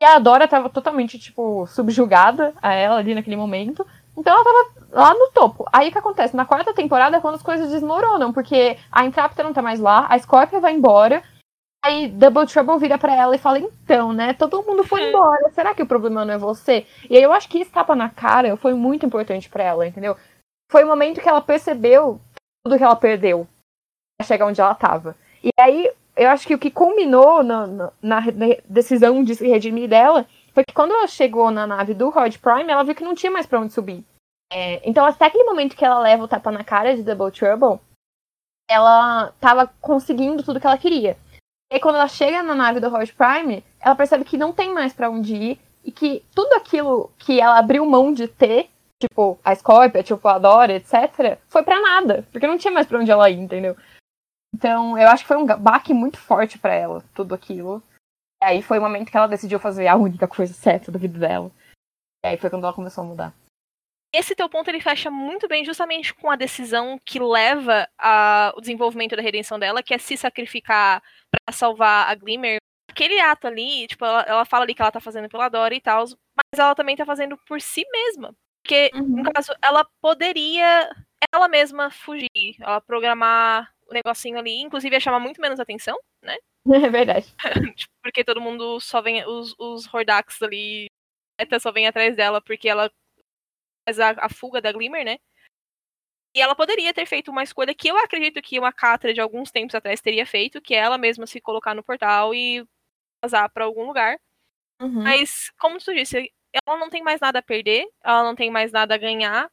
E 0.00 0.04
a 0.04 0.18
Dora 0.18 0.48
tava 0.48 0.70
totalmente, 0.70 1.18
tipo, 1.18 1.66
subjugada 1.66 2.54
a 2.62 2.72
ela 2.72 2.96
ali 2.96 3.14
naquele 3.14 3.36
momento. 3.36 3.86
Então 4.16 4.32
ela 4.34 4.44
tava 4.44 4.88
lá 4.90 5.14
no 5.14 5.30
topo. 5.30 5.64
Aí 5.72 5.88
o 5.88 5.92
que 5.92 5.98
acontece? 5.98 6.34
Na 6.34 6.46
quarta 6.46 6.74
temporada 6.74 7.16
é 7.16 7.20
quando 7.20 7.34
as 7.34 7.42
coisas 7.42 7.70
desmoronam, 7.70 8.32
porque 8.32 8.76
a 8.90 9.04
Intrapta 9.04 9.42
não 9.42 9.52
tá 9.52 9.62
mais 9.62 9.78
lá, 9.78 10.06
a 10.08 10.18
Scorpia 10.18 10.60
vai 10.60 10.72
embora, 10.72 11.22
Aí 11.88 12.06
Double 12.06 12.46
Trouble 12.46 12.78
vira 12.78 12.98
para 12.98 13.14
ela 13.14 13.34
e 13.34 13.38
fala: 13.38 13.58
Então, 13.58 14.12
né? 14.12 14.34
Todo 14.34 14.62
mundo 14.62 14.84
foi 14.84 15.02
é. 15.02 15.08
embora. 15.08 15.50
Será 15.50 15.74
que 15.74 15.82
o 15.82 15.86
problema 15.86 16.22
não 16.22 16.34
é 16.34 16.38
você? 16.38 16.86
E 17.08 17.16
aí 17.16 17.22
eu 17.22 17.32
acho 17.32 17.48
que 17.48 17.60
esse 17.60 17.70
tapa 17.70 17.96
na 17.96 18.10
cara 18.10 18.54
foi 18.58 18.74
muito 18.74 19.06
importante 19.06 19.48
para 19.48 19.64
ela, 19.64 19.86
entendeu? 19.86 20.14
Foi 20.70 20.84
o 20.84 20.86
momento 20.86 21.20
que 21.20 21.28
ela 21.28 21.40
percebeu 21.40 22.20
tudo 22.62 22.76
que 22.76 22.84
ela 22.84 22.94
perdeu 22.94 23.48
pra 24.18 24.26
chegar 24.26 24.46
onde 24.46 24.60
ela 24.60 24.74
tava. 24.74 25.16
E 25.42 25.48
aí 25.58 25.90
eu 26.14 26.28
acho 26.28 26.46
que 26.46 26.54
o 26.54 26.58
que 26.58 26.70
culminou 26.70 27.42
na, 27.42 27.66
na, 27.66 27.90
na 28.02 28.46
decisão 28.68 29.24
de 29.24 29.34
se 29.34 29.48
redimir 29.48 29.88
dela 29.88 30.26
foi 30.52 30.64
que 30.64 30.74
quando 30.74 30.92
ela 30.92 31.06
chegou 31.06 31.50
na 31.50 31.66
nave 31.66 31.94
do 31.94 32.10
Rod 32.10 32.36
Prime, 32.36 32.70
ela 32.70 32.82
viu 32.82 32.94
que 32.94 33.04
não 33.04 33.14
tinha 33.14 33.32
mais 33.32 33.46
pra 33.46 33.60
onde 33.60 33.72
subir. 33.72 34.04
É, 34.52 34.86
então, 34.86 35.06
até 35.06 35.26
aquele 35.26 35.44
momento 35.44 35.76
que 35.76 35.84
ela 35.84 36.00
leva 36.00 36.24
o 36.24 36.28
tapa 36.28 36.50
na 36.50 36.64
cara 36.64 36.94
de 36.94 37.02
Double 37.02 37.30
Trouble, 37.30 37.80
ela 38.68 39.32
tava 39.40 39.70
conseguindo 39.80 40.42
tudo 40.42 40.60
que 40.60 40.66
ela 40.66 40.76
queria. 40.76 41.16
E 41.70 41.74
aí, 41.74 41.80
quando 41.80 41.96
ela 41.96 42.08
chega 42.08 42.42
na 42.42 42.54
nave 42.54 42.80
do 42.80 42.88
Roger 42.88 43.14
Prime, 43.14 43.62
ela 43.80 43.94
percebe 43.94 44.24
que 44.24 44.38
não 44.38 44.52
tem 44.52 44.72
mais 44.72 44.92
para 44.92 45.10
onde 45.10 45.34
ir 45.34 45.60
e 45.84 45.92
que 45.92 46.24
tudo 46.34 46.54
aquilo 46.54 47.10
que 47.18 47.40
ela 47.40 47.58
abriu 47.58 47.84
mão 47.84 48.12
de 48.12 48.26
ter, 48.26 48.70
tipo 49.00 49.38
a 49.44 49.54
Scorpia, 49.54 50.02
tipo 50.02 50.26
a 50.26 50.38
Dora, 50.38 50.72
etc., 50.72 51.38
foi 51.48 51.62
para 51.62 51.80
nada, 51.80 52.26
porque 52.32 52.46
não 52.46 52.56
tinha 52.56 52.72
mais 52.72 52.86
para 52.86 52.98
onde 52.98 53.10
ela 53.10 53.28
ir, 53.28 53.38
entendeu? 53.38 53.76
Então, 54.54 54.98
eu 54.98 55.08
acho 55.08 55.24
que 55.24 55.28
foi 55.28 55.36
um 55.36 55.44
baque 55.44 55.92
muito 55.92 56.18
forte 56.18 56.58
para 56.58 56.74
ela, 56.74 57.04
tudo 57.14 57.34
aquilo. 57.34 57.82
E 58.42 58.46
aí 58.46 58.62
foi 58.62 58.78
o 58.78 58.82
momento 58.82 59.10
que 59.10 59.16
ela 59.16 59.26
decidiu 59.28 59.58
fazer 59.58 59.86
a 59.88 59.96
única 59.96 60.26
coisa 60.26 60.54
certa 60.54 60.90
da 60.90 60.98
vida 60.98 61.18
dela. 61.18 61.50
E 62.24 62.28
aí 62.28 62.38
foi 62.38 62.48
quando 62.48 62.64
ela 62.64 62.72
começou 62.72 63.04
a 63.04 63.06
mudar 63.06 63.34
esse 64.12 64.34
teu 64.34 64.48
ponto 64.48 64.68
ele 64.68 64.80
fecha 64.80 65.10
muito 65.10 65.46
bem 65.46 65.64
justamente 65.64 66.14
com 66.14 66.30
a 66.30 66.36
decisão 66.36 66.98
que 67.04 67.18
leva 67.18 67.88
ao 67.98 68.60
desenvolvimento 68.60 69.14
da 69.14 69.22
redenção 69.22 69.58
dela, 69.58 69.82
que 69.82 69.94
é 69.94 69.98
se 69.98 70.16
sacrificar 70.16 71.02
para 71.30 71.54
salvar 71.54 72.10
a 72.10 72.14
Glimmer. 72.14 72.58
Aquele 72.90 73.20
ato 73.20 73.46
ali, 73.46 73.86
tipo, 73.86 74.04
ela, 74.04 74.22
ela, 74.22 74.44
fala 74.44 74.64
ali 74.64 74.74
que 74.74 74.82
ela 74.82 74.90
tá 74.90 75.00
fazendo 75.00 75.28
pela 75.28 75.48
Dora 75.48 75.74
e 75.74 75.80
tal, 75.80 76.04
mas 76.04 76.58
ela 76.58 76.74
também 76.74 76.96
tá 76.96 77.04
fazendo 77.04 77.36
por 77.46 77.60
si 77.60 77.84
mesma. 77.90 78.34
Porque, 78.62 78.90
uhum. 78.94 79.22
no 79.22 79.32
caso, 79.32 79.52
ela 79.62 79.86
poderia 80.00 80.90
ela 81.32 81.48
mesma 81.48 81.90
fugir, 81.90 82.28
ela 82.60 82.80
programar 82.80 83.72
o 83.88 83.92
negocinho 83.92 84.38
ali, 84.38 84.60
inclusive 84.60 84.94
ia 84.94 85.00
chamar 85.00 85.20
muito 85.20 85.40
menos 85.40 85.60
atenção, 85.60 85.98
né? 86.22 86.36
É 86.86 86.90
verdade. 86.90 87.34
Tipo, 87.76 87.92
porque 88.02 88.24
todo 88.24 88.40
mundo 88.40 88.78
só 88.80 89.00
vem, 89.00 89.24
os, 89.26 89.54
os 89.58 89.92
Hordax 89.92 90.42
ali, 90.42 90.86
só 91.60 91.72
vem 91.72 91.86
atrás 91.86 92.14
dela 92.16 92.42
porque 92.42 92.68
ela 92.68 92.90
a, 93.98 94.10
a 94.18 94.28
fuga 94.28 94.60
da 94.60 94.72
Glimmer, 94.72 95.04
né? 95.04 95.18
E 96.34 96.40
ela 96.40 96.54
poderia 96.54 96.92
ter 96.92 97.06
feito 97.06 97.30
uma 97.30 97.42
escolha 97.42 97.74
que 97.74 97.88
eu 97.88 97.96
acredito 97.96 98.42
que 98.42 98.58
uma 98.58 98.72
Catra 98.72 99.14
de 99.14 99.20
alguns 99.20 99.50
tempos 99.50 99.74
atrás 99.74 100.00
teria 100.00 100.26
feito, 100.26 100.60
que 100.60 100.74
é 100.74 100.78
ela 100.78 100.98
mesma 100.98 101.26
se 101.26 101.40
colocar 101.40 101.74
no 101.74 101.82
portal 101.82 102.34
e 102.34 102.66
vazar 103.22 103.50
para 103.50 103.64
algum 103.64 103.86
lugar. 103.86 104.18
Uhum. 104.80 105.02
Mas, 105.02 105.50
como 105.58 105.78
tu 105.78 105.94
disse, 105.94 106.32
ela 106.66 106.78
não 106.78 106.90
tem 106.90 107.02
mais 107.02 107.20
nada 107.20 107.38
a 107.38 107.42
perder, 107.42 107.88
ela 108.04 108.22
não 108.22 108.34
tem 108.34 108.50
mais 108.50 108.70
nada 108.72 108.94
a 108.94 108.98
ganhar. 108.98 109.50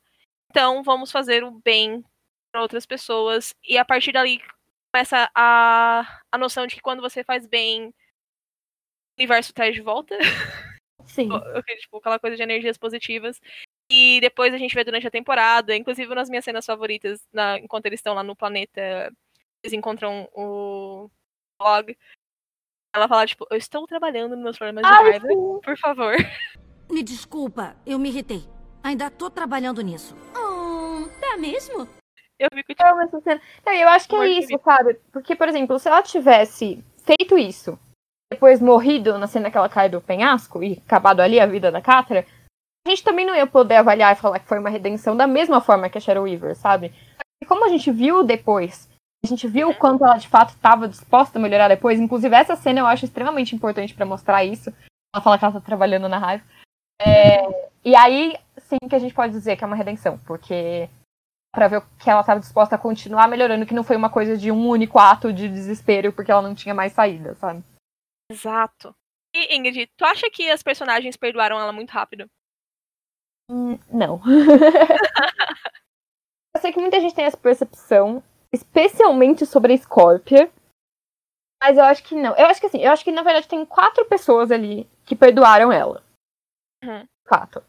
Então, 0.49 0.83
vamos 0.83 1.11
fazer 1.11 1.43
o 1.43 1.51
bem 1.51 2.03
para 2.51 2.61
outras 2.61 2.85
pessoas. 2.85 3.53
E 3.63 3.77
a 3.77 3.85
partir 3.85 4.11
dali 4.11 4.41
começa 4.93 5.29
a, 5.35 6.21
a 6.31 6.37
noção 6.37 6.67
de 6.67 6.75
que 6.75 6.81
quando 6.81 7.01
você 7.01 7.23
faz 7.23 7.45
bem, 7.45 7.93
universo 9.17 9.53
traz 9.53 9.73
de 9.73 9.81
volta. 9.81 10.17
Sim. 11.05 11.29
tipo, 11.79 11.97
aquela 11.97 12.19
coisa 12.19 12.37
de 12.37 12.43
energias 12.43 12.77
positivas. 12.77 13.41
E 13.89 14.19
depois 14.19 14.53
a 14.53 14.57
gente 14.57 14.73
vê 14.73 14.83
durante 14.83 15.07
a 15.07 15.11
temporada, 15.11 15.75
inclusive 15.75 16.13
nas 16.15 16.29
minhas 16.29 16.43
cenas 16.43 16.65
favoritas, 16.65 17.21
na, 17.31 17.59
enquanto 17.59 17.85
eles 17.85 17.99
estão 17.99 18.13
lá 18.15 18.23
no 18.23 18.35
planeta, 18.35 19.11
eles 19.63 19.73
encontram 19.73 20.27
o 20.33 21.09
blog. 21.59 21.95
Ela 22.95 23.07
fala, 23.07 23.27
tipo, 23.27 23.45
eu 23.51 23.57
estou 23.57 23.85
trabalhando 23.85 24.35
nos 24.35 24.43
meus 24.43 24.57
problemas 24.57 24.83
de 24.83 24.89
Ai, 24.89 25.11
raiva, 25.11 25.27
sim. 25.27 25.59
por 25.63 25.77
favor. 25.77 26.15
Me 26.89 27.03
desculpa, 27.03 27.75
eu 27.85 27.97
me 27.97 28.09
irritei. 28.09 28.43
Ainda 28.83 29.09
tô 29.09 29.27
trabalhando 29.29 29.81
nisso. 29.81 30.15
Oh, 30.37 31.09
tá 31.19 31.35
mesmo? 31.35 31.87
Eu 32.37 32.47
fico, 32.53 32.67
tipo, 32.69 32.83
Eu 32.83 32.91
amo 32.91 33.01
essa 33.01 33.19
cena. 33.21 33.41
Não, 33.65 33.73
e 33.73 33.81
eu 33.81 33.89
acho 33.89 34.07
que 34.07 34.15
é 34.15 34.17
Amor 34.19 34.29
de 34.29 34.39
isso, 34.39 34.61
sabe? 34.63 34.93
Porque, 35.11 35.35
por 35.35 35.47
exemplo, 35.47 35.79
se 35.79 35.87
ela 35.87 36.03
tivesse 36.03 36.83
feito 37.03 37.37
isso, 37.37 37.79
depois 38.31 38.61
morrido 38.61 39.17
na 39.17 39.25
cena 39.25 39.49
que 39.49 39.57
ela 39.57 39.67
cai 39.67 39.89
do 39.89 39.99
penhasco 39.99 40.63
e 40.63 40.81
acabado 40.85 41.21
ali 41.21 41.39
a 41.39 41.47
vida 41.47 41.71
da 41.71 41.81
Catra, 41.81 42.25
a 42.85 42.89
gente 42.89 43.03
também 43.03 43.25
não 43.25 43.35
ia 43.35 43.47
poder 43.47 43.77
avaliar 43.77 44.13
e 44.13 44.19
falar 44.19 44.39
que 44.39 44.47
foi 44.47 44.59
uma 44.59 44.69
redenção 44.69 45.17
da 45.17 45.25
mesma 45.25 45.59
forma 45.59 45.89
que 45.89 45.97
a 45.97 46.01
Shadow 46.01 46.23
Weaver, 46.23 46.55
sabe? 46.55 46.93
E 47.41 47.45
como 47.45 47.65
a 47.65 47.69
gente 47.69 47.91
viu 47.91 48.23
depois, 48.23 48.87
a 49.23 49.27
gente 49.27 49.47
viu 49.47 49.69
o 49.69 49.75
quanto 49.75 50.05
ela 50.05 50.17
de 50.17 50.27
fato 50.27 50.49
estava 50.49 50.87
disposta 50.87 51.39
a 51.39 51.41
melhorar 51.41 51.67
depois, 51.67 51.99
inclusive 51.99 52.35
essa 52.35 52.55
cena 52.55 52.79
eu 52.79 52.85
acho 52.85 53.05
extremamente 53.05 53.55
importante 53.55 53.93
pra 53.93 54.05
mostrar 54.05 54.45
isso. 54.45 54.71
Ela 55.13 55.23
fala 55.23 55.37
que 55.37 55.45
ela 55.45 55.53
tá 55.53 55.61
trabalhando 55.61 56.07
na 56.07 56.19
raiva. 56.19 56.43
É, 57.01 57.41
e 57.83 57.95
aí, 57.95 58.37
sim, 58.57 58.77
que 58.87 58.95
a 58.95 58.99
gente 58.99 59.13
pode 59.13 59.33
dizer 59.33 59.57
que 59.57 59.63
é 59.63 59.67
uma 59.67 59.75
redenção, 59.75 60.19
porque 60.19 60.87
pra 61.53 61.67
ver 61.67 61.81
que 61.97 62.09
ela 62.09 62.19
estava 62.19 62.39
disposta 62.39 62.75
a 62.75 62.79
continuar 62.79 63.27
melhorando, 63.27 63.65
que 63.65 63.73
não 63.73 63.83
foi 63.83 63.95
uma 63.95 64.09
coisa 64.09 64.37
de 64.37 64.51
um 64.51 64.67
único 64.67 64.99
ato 64.99 65.31
de 65.31 65.47
desespero 65.47 66.11
porque 66.11 66.31
ela 66.31 66.41
não 66.41 66.53
tinha 66.53 66.75
mais 66.75 66.93
saída, 66.93 67.33
sabe? 67.35 67.63
exato. 68.29 68.93
E, 69.33 69.55
Ingrid, 69.55 69.87
tu 69.97 70.05
acha 70.05 70.29
que 70.29 70.49
as 70.49 70.61
personagens 70.61 71.15
perdoaram 71.15 71.59
ela 71.59 71.71
muito 71.71 71.91
rápido? 71.91 72.29
Hum, 73.49 73.77
Não. 73.91 74.21
eu 76.55 76.61
sei 76.61 76.71
que 76.73 76.79
muita 76.79 76.99
gente 76.99 77.15
tem 77.15 77.25
essa 77.25 77.37
percepção, 77.37 78.23
especialmente 78.51 79.45
sobre 79.45 79.73
a 79.73 79.77
Scorpia. 79.77 80.51
Mas 81.61 81.77
eu 81.77 81.83
acho 81.83 82.03
que 82.03 82.15
não. 82.15 82.35
Eu 82.35 82.47
acho 82.47 82.59
que 82.59 82.67
assim, 82.67 82.81
eu 82.83 82.91
acho 82.91 83.03
que 83.03 83.11
na 83.11 83.23
verdade 83.23 83.47
tem 83.47 83.65
quatro 83.65 84.05
pessoas 84.05 84.51
ali 84.51 84.87
que 85.05 85.15
perdoaram 85.15 85.71
ela. 85.71 86.03
Uhum. 86.83 87.05
Quatro. 87.27 87.63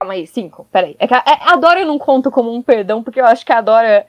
Calma 0.00 0.14
aí, 0.14 0.26
cinco. 0.26 0.64
Peraí. 0.72 0.96
É 0.98 1.06
que 1.06 1.14
a, 1.14 1.22
a 1.52 1.56
Dora 1.56 1.80
eu 1.80 1.86
não 1.86 1.98
conto 1.98 2.30
como 2.30 2.52
um 2.52 2.62
perdão, 2.62 3.02
porque 3.02 3.20
eu 3.20 3.26
acho 3.26 3.44
que 3.46 3.52
a 3.52 3.60
Dora 3.60 4.08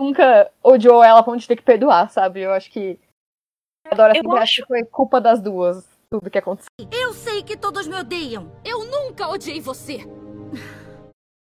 nunca 0.00 0.50
odiou 0.62 1.02
ela 1.04 1.20
a 1.20 1.22
ponto 1.22 1.38
de 1.38 1.46
ter 1.46 1.56
que 1.56 1.62
perdoar, 1.62 2.10
sabe? 2.10 2.40
Eu 2.40 2.52
acho 2.52 2.70
que 2.70 2.98
a 3.86 3.94
Dora 3.94 4.12
Eu 4.12 4.16
sempre 4.22 4.32
acha 4.32 4.42
acho- 4.42 4.62
que 4.62 4.68
foi 4.68 4.84
culpa 4.84 5.20
das 5.20 5.40
duas, 5.40 5.86
tudo 6.10 6.30
que 6.30 6.38
aconteceu. 6.38 6.66
Eu 6.90 7.03
que 7.44 7.56
todos 7.56 7.86
me 7.86 7.96
odeiam. 7.96 8.50
Eu 8.64 8.84
nunca 8.84 9.28
odiei 9.28 9.60
você. 9.60 10.04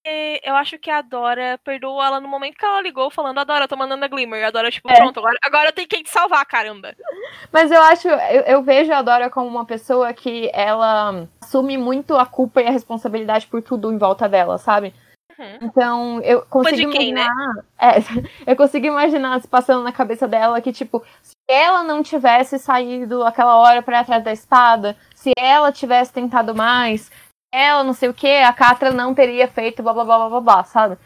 E 0.06 0.40
eu 0.42 0.54
acho 0.56 0.78
que 0.78 0.90
a 0.90 1.02
Dora 1.02 1.58
perdoou 1.62 2.02
ela 2.02 2.20
no 2.20 2.28
momento 2.28 2.56
que 2.56 2.64
ela 2.64 2.80
ligou 2.80 3.10
falando, 3.10 3.38
a 3.38 3.44
Dora, 3.44 3.64
eu 3.64 3.68
tô 3.68 3.76
mandando 3.76 4.04
a 4.04 4.08
Glimmer. 4.08 4.40
E 4.40 4.44
a 4.44 4.50
Dora, 4.50 4.70
tipo, 4.70 4.90
É. 4.90 4.96
pronto, 4.96 5.18
agora, 5.18 5.36
agora 5.42 5.68
eu 5.68 5.72
tenho 5.72 5.88
que 5.88 6.02
te 6.02 6.10
salvar, 6.10 6.44
caramba. 6.46 6.94
Mas 7.52 7.70
eu 7.70 7.82
acho, 7.82 8.08
eu, 8.08 8.42
eu 8.42 8.62
vejo 8.62 8.92
a 8.92 9.02
Dora 9.02 9.28
como 9.28 9.48
uma 9.48 9.66
pessoa 9.66 10.12
que 10.12 10.50
ela 10.54 11.26
assume 11.40 11.76
muito 11.76 12.16
a 12.16 12.24
culpa 12.24 12.62
e 12.62 12.66
a 12.66 12.70
responsabilidade 12.70 13.46
por 13.46 13.62
tudo 13.62 13.92
em 13.92 13.98
volta 13.98 14.28
dela, 14.28 14.56
sabe? 14.56 14.94
Uhum. 15.38 15.58
Então, 15.62 16.20
eu 16.22 16.42
consigo 16.42 16.90
quem, 16.90 17.12
né? 17.12 17.26
imaginar. 17.26 17.64
É, 17.78 17.90
eu 18.50 18.56
consigo 18.56 18.86
imaginar 18.86 19.40
se 19.40 19.46
passando 19.46 19.84
na 19.84 19.92
cabeça 19.92 20.26
dela 20.26 20.60
que, 20.60 20.72
tipo, 20.72 21.04
se 21.22 21.34
ela 21.48 21.84
não 21.84 22.02
tivesse 22.02 22.58
saído 22.58 23.22
aquela 23.24 23.56
hora 23.56 23.82
pra 23.82 23.98
ir 23.98 24.00
atrás 24.00 24.24
da 24.24 24.32
espada, 24.32 24.96
se 25.18 25.32
ela 25.36 25.72
tivesse 25.72 26.12
tentado 26.12 26.54
mais, 26.54 27.10
ela 27.52 27.82
não 27.82 27.92
sei 27.92 28.08
o 28.08 28.14
que, 28.14 28.28
a 28.28 28.52
Catra 28.52 28.92
não 28.92 29.14
teria 29.14 29.48
feito 29.48 29.82
blá 29.82 29.92
blá 29.92 30.04
blá 30.04 30.28
blá 30.28 30.40
blá, 30.40 30.64
sabe? 30.64 30.96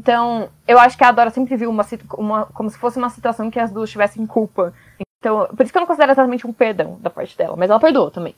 Então, 0.00 0.48
eu 0.66 0.78
acho 0.78 0.96
que 0.96 1.02
a 1.02 1.10
Dora 1.10 1.30
sempre 1.30 1.56
viu 1.56 1.68
uma, 1.68 1.84
uma 2.16 2.46
como 2.46 2.70
se 2.70 2.78
fosse 2.78 2.98
uma 2.98 3.10
situação 3.10 3.50
que 3.50 3.58
as 3.58 3.72
duas 3.72 3.90
tivessem 3.90 4.24
culpa. 4.28 4.72
Então, 5.18 5.48
por 5.48 5.62
isso 5.62 5.72
que 5.72 5.76
eu 5.76 5.80
não 5.80 5.88
considero 5.88 6.12
exatamente 6.12 6.46
um 6.46 6.52
perdão 6.52 7.00
da 7.00 7.10
parte 7.10 7.36
dela, 7.36 7.56
mas 7.56 7.68
ela 7.68 7.80
perdoou 7.80 8.12
também. 8.12 8.36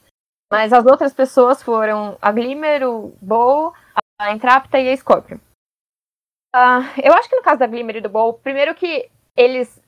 Mas 0.50 0.73
as 0.73 0.87
outras 0.87 1.12
pessoas 1.12 1.62
foram 1.62 2.17
a 2.21 2.33
Glimmer, 2.33 2.89
o 2.89 3.15
Bo, 3.21 3.75
a 4.19 4.33
Entrapta 4.33 4.81
e 4.81 4.91
a 4.91 4.97
Scorpion. 4.97 5.39
Ah, 6.55 6.81
eu 7.03 7.12
acho 7.12 7.29
que 7.29 7.37
no 7.37 7.43
caso 7.43 7.59
da 7.59 7.67
Glimmer 7.67 7.97
e 7.97 8.00
do 8.00 8.09
Bo, 8.09 8.33
primeiro 8.33 8.75
que 8.75 9.11
eles. 9.37 9.79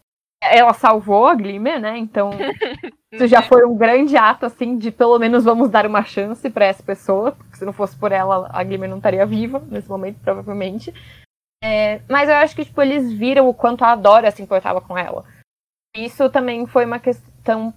Ela 0.43 0.75
salvou 0.75 1.29
a 1.29 1.35
Glimmer, 1.35 1.81
né? 1.81 1.97
Então, 1.97 2.31
isso 3.13 3.27
já 3.29 3.43
foi 3.43 3.65
um 3.65 3.77
grande 3.77 4.17
ato, 4.17 4.47
assim, 4.47 4.77
de 4.77 4.91
pelo 4.91 5.19
menos 5.19 5.45
vamos 5.45 5.71
dar 5.71 5.87
uma 5.87 6.03
chance 6.03 6.51
pra 6.51 6.65
essa 6.65 6.83
pessoa. 6.83 7.33
Porque 7.33 7.57
se 7.57 7.65
não 7.65 7.73
fosse 7.73 7.97
por 7.97 8.11
ela, 8.11 8.51
a 8.53 8.63
Glimmer 8.65 8.91
não 8.91 8.97
estaria 8.97 9.25
viva 9.25 9.63
nesse 9.69 9.89
momento, 9.89 10.19
provavelmente. 10.21 10.93
É, 11.63 12.01
mas 12.09 12.29
eu 12.29 12.35
acho 12.35 12.57
que, 12.57 12.65
tipo, 12.65 12.83
eles 12.83 13.13
viram 13.13 13.49
o 13.49 13.55
quanto 13.55 13.85
a 13.85 13.95
Dora 13.95 14.31
se 14.33 14.43
importava 14.43 14.81
com 14.81 14.99
ela. 14.99 15.25
Isso 15.97 16.29
também 16.29 16.67
foi 16.67 16.85
uma 16.85 16.99
questão 16.99 17.73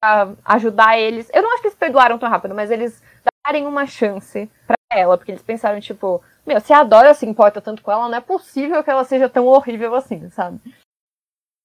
pra 0.00 0.34
ajudar 0.44 0.98
eles. 0.98 1.30
Eu 1.32 1.42
não 1.42 1.52
acho 1.52 1.62
que 1.62 1.68
eles 1.68 1.78
perdoaram 1.78 2.18
tão 2.18 2.28
rápido, 2.28 2.54
mas 2.54 2.70
eles 2.70 3.02
darem 3.46 3.66
uma 3.66 3.86
chance 3.86 4.50
pra 4.66 4.76
ela, 4.90 5.16
porque 5.16 5.30
eles 5.30 5.42
pensaram, 5.42 5.80
tipo, 5.80 6.22
meu, 6.46 6.60
se 6.60 6.72
a 6.72 6.82
Dora 6.82 7.14
se 7.14 7.24
importa 7.26 7.60
tanto 7.60 7.82
com 7.82 7.92
ela, 7.92 8.08
não 8.08 8.18
é 8.18 8.20
possível 8.20 8.82
que 8.82 8.90
ela 8.90 9.04
seja 9.04 9.28
tão 9.28 9.46
horrível 9.46 9.94
assim, 9.94 10.28
sabe? 10.30 10.60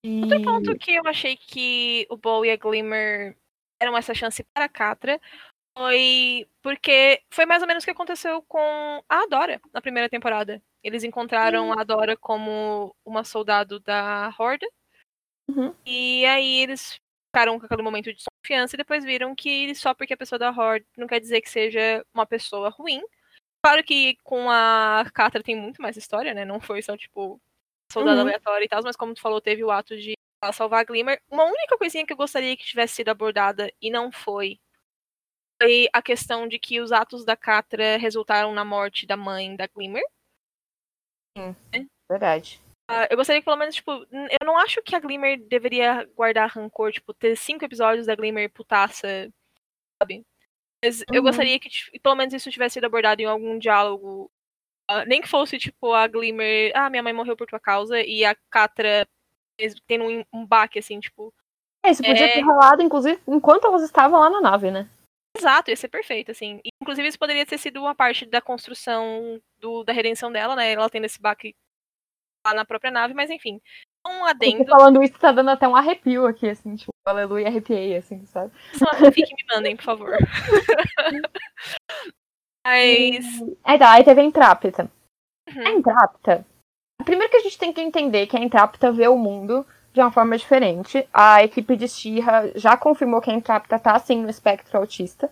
E... 0.05 0.21
Outro 0.21 0.43
ponto 0.43 0.77
que 0.77 0.93
eu 0.93 1.07
achei 1.07 1.35
que 1.35 2.05
o 2.11 2.15
Bo 2.15 2.45
e 2.45 2.51
a 2.51 2.55
Glimmer 2.55 3.35
deram 3.81 3.97
essa 3.97 4.13
chance 4.13 4.43
para 4.53 4.65
a 4.65 4.69
Catra 4.69 5.19
foi 5.75 6.47
porque 6.61 7.23
foi 7.31 7.47
mais 7.47 7.63
ou 7.63 7.67
menos 7.67 7.83
o 7.83 7.85
que 7.87 7.91
aconteceu 7.91 8.39
com 8.43 9.03
a 9.09 9.25
Dora 9.25 9.59
na 9.73 9.81
primeira 9.81 10.07
temporada. 10.07 10.61
Eles 10.83 11.03
encontraram 11.03 11.73
a 11.73 11.83
Dora 11.83 12.15
como 12.15 12.95
uma 13.03 13.23
soldado 13.23 13.79
da 13.79 14.31
Horda. 14.37 14.67
Uhum. 15.49 15.73
E 15.83 16.23
aí 16.27 16.61
eles 16.61 16.99
ficaram 17.27 17.59
com 17.59 17.65
aquele 17.65 17.81
momento 17.81 18.05
de 18.05 18.13
desconfiança 18.13 18.75
e 18.75 18.77
depois 18.77 19.03
viram 19.03 19.33
que 19.33 19.73
só 19.73 19.95
porque 19.95 20.13
a 20.13 20.17
pessoa 20.17 20.37
da 20.37 20.51
Horda 20.51 20.85
não 20.95 21.07
quer 21.07 21.19
dizer 21.19 21.41
que 21.41 21.49
seja 21.49 22.05
uma 22.13 22.27
pessoa 22.27 22.69
ruim. 22.69 23.01
Claro 23.63 23.83
que 23.83 24.17
com 24.23 24.51
a 24.51 25.03
Catra 25.11 25.41
tem 25.41 25.55
muito 25.55 25.81
mais 25.81 25.97
história, 25.97 26.31
né? 26.35 26.45
Não 26.45 26.61
foi 26.61 26.83
só, 26.83 26.95
tipo, 26.95 27.41
soldado 27.91 28.17
Uhum. 28.17 28.27
aleatório 28.27 28.65
e 28.65 28.67
tal, 28.69 28.81
mas 28.83 28.95
como 28.95 29.13
tu 29.13 29.21
falou, 29.21 29.41
teve 29.41 29.63
o 29.63 29.71
ato 29.71 29.95
de 29.97 30.13
salvar 30.53 30.81
a 30.81 30.83
Glimmer. 30.83 31.19
Uma 31.31 31.45
única 31.45 31.77
coisinha 31.77 32.05
que 32.05 32.13
eu 32.13 32.17
gostaria 32.17 32.55
que 32.57 32.65
tivesse 32.65 32.95
sido 32.95 33.09
abordada 33.09 33.71
e 33.81 33.89
não 33.89 34.11
foi 34.11 34.59
foi 35.61 35.87
a 35.93 36.01
questão 36.01 36.47
de 36.47 36.59
que 36.59 36.81
os 36.81 36.91
atos 36.91 37.23
da 37.25 37.35
Catra 37.35 37.97
resultaram 37.97 38.53
na 38.53 38.65
morte 38.65 39.05
da 39.05 39.15
mãe 39.17 39.55
da 39.55 39.67
Glimmer. 39.67 40.03
Verdade. 42.09 42.59
Ah, 42.87 43.07
eu 43.09 43.17
gostaria 43.17 43.41
que 43.41 43.45
pelo 43.45 43.57
menos, 43.57 43.73
tipo, 43.75 43.91
eu 43.91 44.45
não 44.45 44.57
acho 44.59 44.81
que 44.83 44.95
a 44.95 44.99
Glimmer 44.99 45.41
deveria 45.47 46.05
guardar 46.15 46.49
rancor, 46.49 46.91
tipo, 46.91 47.13
ter 47.13 47.35
cinco 47.35 47.65
episódios 47.65 48.05
da 48.05 48.15
Glimmer 48.15 48.51
putaça, 48.51 49.07
sabe? 50.01 50.25
Mas 50.83 51.01
eu 51.11 51.21
Uhum. 51.21 51.23
gostaria 51.23 51.59
que 51.59 51.69
pelo 52.01 52.15
menos 52.15 52.33
isso 52.33 52.51
tivesse 52.51 52.75
sido 52.75 52.85
abordado 52.85 53.21
em 53.21 53.25
algum 53.25 53.57
diálogo. 53.59 54.31
Ah, 54.87 55.05
nem 55.05 55.21
que 55.21 55.27
fosse, 55.27 55.57
tipo, 55.57 55.93
a 55.93 56.07
Glimmer, 56.07 56.71
ah, 56.75 56.89
minha 56.89 57.03
mãe 57.03 57.13
morreu 57.13 57.35
por 57.35 57.47
tua 57.47 57.59
causa, 57.59 57.99
e 58.01 58.23
a 58.23 58.35
Catra 58.49 59.07
tendo 59.87 60.05
um, 60.05 60.23
um 60.33 60.45
baque, 60.45 60.79
assim, 60.79 60.99
tipo, 60.99 61.33
É, 61.85 61.91
isso 61.91 62.03
podia 62.03 62.25
É. 62.25 62.33
ter 62.33 62.41
rolado, 62.41 62.81
inclusive, 62.81 63.21
enquanto 63.27 63.65
elas 63.65 63.83
estavam 63.83 64.19
lá 64.19 64.29
na 64.29 64.41
nave, 64.41 64.71
né? 64.71 64.89
Exato, 65.37 65.69
ia 65.69 65.75
ser 65.75 65.89
perfeito, 65.89 66.31
assim. 66.31 66.61
Inclusive, 66.81 67.07
isso 67.07 67.19
poderia 67.19 67.45
ter 67.45 67.57
sido 67.57 67.81
uma 67.81 67.93
parte 67.93 68.25
da 68.25 68.41
construção 68.41 69.41
do, 69.59 69.83
da 69.83 69.91
redenção 69.91 70.31
dela, 70.31 70.55
né? 70.55 70.71
Ela 70.71 70.89
tendo 70.89 71.05
esse 71.05 71.21
baque 71.21 71.53
lá 72.45 72.53
na 72.53 72.65
própria 72.65 72.91
nave, 72.91 73.13
mas 73.13 73.29
enfim. 73.29 73.61
Um 74.07 74.23
adendo. 74.23 74.65
falando 74.65 75.01
isso 75.01 75.17
tá 75.17 75.31
dando 75.31 75.49
até 75.49 75.67
um 75.67 75.75
arrepio 75.75 76.27
aqui, 76.27 76.47
assim, 76.47 76.75
tipo, 76.75 76.91
aleluia, 77.05 77.47
arrepiei, 77.47 77.97
assim, 77.97 78.25
sabe? 78.27 78.51
Só 78.73 78.85
fanfic 78.97 79.27
me 79.33 79.43
mandem, 79.53 79.75
por 79.75 79.83
favor. 79.83 80.17
mas. 82.65 83.25
Aí 83.63 83.79
tá, 83.79 83.91
aí 83.91 84.03
teve 84.03 84.21
a 84.21 84.23
Entrapta. 84.23 84.91
A 85.47 85.51
Uhum. 85.51 85.77
Entrapta. 85.77 86.45
Primeiro 87.03 87.29
que 87.29 87.37
a 87.37 87.41
gente 87.41 87.57
tem 87.57 87.71
que 87.71 87.81
entender 87.81 88.25
que 88.25 88.35
a 88.35 88.39
Entrapta 88.41 88.91
vê 88.91 89.07
o 89.07 89.17
mundo 89.17 89.65
de 89.93 90.01
uma 90.01 90.11
forma 90.11 90.35
diferente. 90.37 91.07
A 91.13 91.43
equipe 91.43 91.77
de 91.77 91.87
Shira 91.87 92.51
já 92.55 92.75
confirmou 92.75 93.21
que 93.21 93.29
a 93.29 93.33
Entrapta 93.33 93.77
tá 93.77 93.97
sim 93.99 94.21
no 94.21 94.29
espectro 94.29 94.77
autista. 94.77 95.31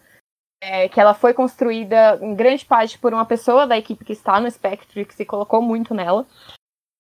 É, 0.62 0.88
que 0.88 0.98
ela 0.98 1.14
foi 1.14 1.34
construída 1.34 2.18
em 2.22 2.34
grande 2.36 2.64
parte 2.64 2.98
por 2.98 3.14
uma 3.14 3.26
pessoa 3.26 3.68
da 3.68 3.78
equipe 3.78 4.06
que 4.06 4.14
está 4.14 4.40
no 4.40 4.48
espectro 4.48 4.98
e 5.00 5.06
que 5.06 5.14
se 5.14 5.26
colocou 5.26 5.62
muito 5.62 5.94
nela. 5.94 6.26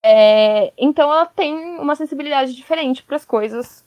É, 0.03 0.73
então 0.77 1.09
ela 1.09 1.25
tem 1.25 1.55
uma 1.79 1.95
sensibilidade 1.95 2.53
diferente 2.53 3.01
para 3.03 3.15
as 3.15 3.23
coisas 3.23 3.85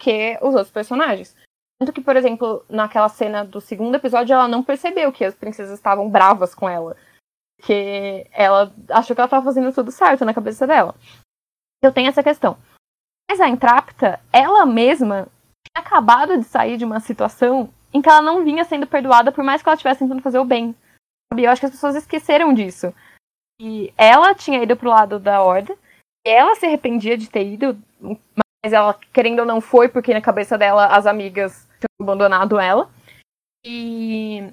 que 0.00 0.36
os 0.42 0.54
outros 0.54 0.72
personagens. 0.72 1.36
Tanto 1.82 1.92
que, 1.92 2.00
por 2.00 2.14
exemplo, 2.14 2.64
naquela 2.68 3.08
cena 3.08 3.44
do 3.44 3.60
segundo 3.60 3.96
episódio, 3.96 4.32
ela 4.32 4.46
não 4.46 4.62
percebeu 4.62 5.10
que 5.10 5.24
as 5.24 5.34
princesas 5.34 5.76
estavam 5.76 6.08
bravas 6.08 6.54
com 6.54 6.68
ela. 6.68 6.96
Porque 7.58 8.24
ela 8.30 8.72
achou 8.88 9.16
que 9.16 9.20
ela 9.20 9.26
estava 9.26 9.44
fazendo 9.44 9.74
tudo 9.74 9.90
certo 9.90 10.24
na 10.24 10.32
cabeça 10.32 10.64
dela. 10.64 10.94
Eu 11.82 11.90
tenho 11.90 12.08
essa 12.08 12.22
questão. 12.22 12.56
Mas 13.28 13.40
a 13.40 13.48
Entrapta, 13.48 14.20
ela 14.32 14.64
mesma 14.64 15.26
acabado 15.76 16.38
de 16.38 16.44
sair 16.44 16.76
de 16.76 16.84
uma 16.84 17.00
situação 17.00 17.68
em 17.92 18.00
que 18.00 18.08
ela 18.08 18.22
não 18.22 18.44
vinha 18.44 18.64
sendo 18.64 18.86
perdoada 18.86 19.32
por 19.32 19.42
mais 19.42 19.60
que 19.60 19.68
ela 19.68 19.74
estivesse 19.74 19.98
tentando 19.98 20.22
fazer 20.22 20.38
o 20.38 20.44
bem. 20.44 20.76
Sabe? 21.32 21.42
Eu 21.42 21.50
acho 21.50 21.62
que 21.62 21.66
as 21.66 21.72
pessoas 21.72 21.96
esqueceram 21.96 22.54
disso. 22.54 22.94
E 23.60 23.92
ela 23.98 24.36
tinha 24.36 24.62
ido 24.62 24.76
pro 24.76 24.88
lado 24.88 25.18
da 25.18 25.42
Ordem, 25.42 25.76
ela 26.24 26.54
se 26.54 26.64
arrependia 26.64 27.18
de 27.18 27.28
ter 27.28 27.44
ido, 27.44 27.76
mas 28.64 28.72
ela, 28.72 28.96
querendo 29.12 29.40
ou 29.40 29.46
não, 29.46 29.60
foi 29.60 29.88
porque 29.88 30.14
na 30.14 30.20
cabeça 30.20 30.56
dela 30.56 30.86
as 30.86 31.06
amigas 31.06 31.68
tinham 31.82 32.08
abandonado 32.08 32.58
ela. 32.58 32.88
E 33.64 34.50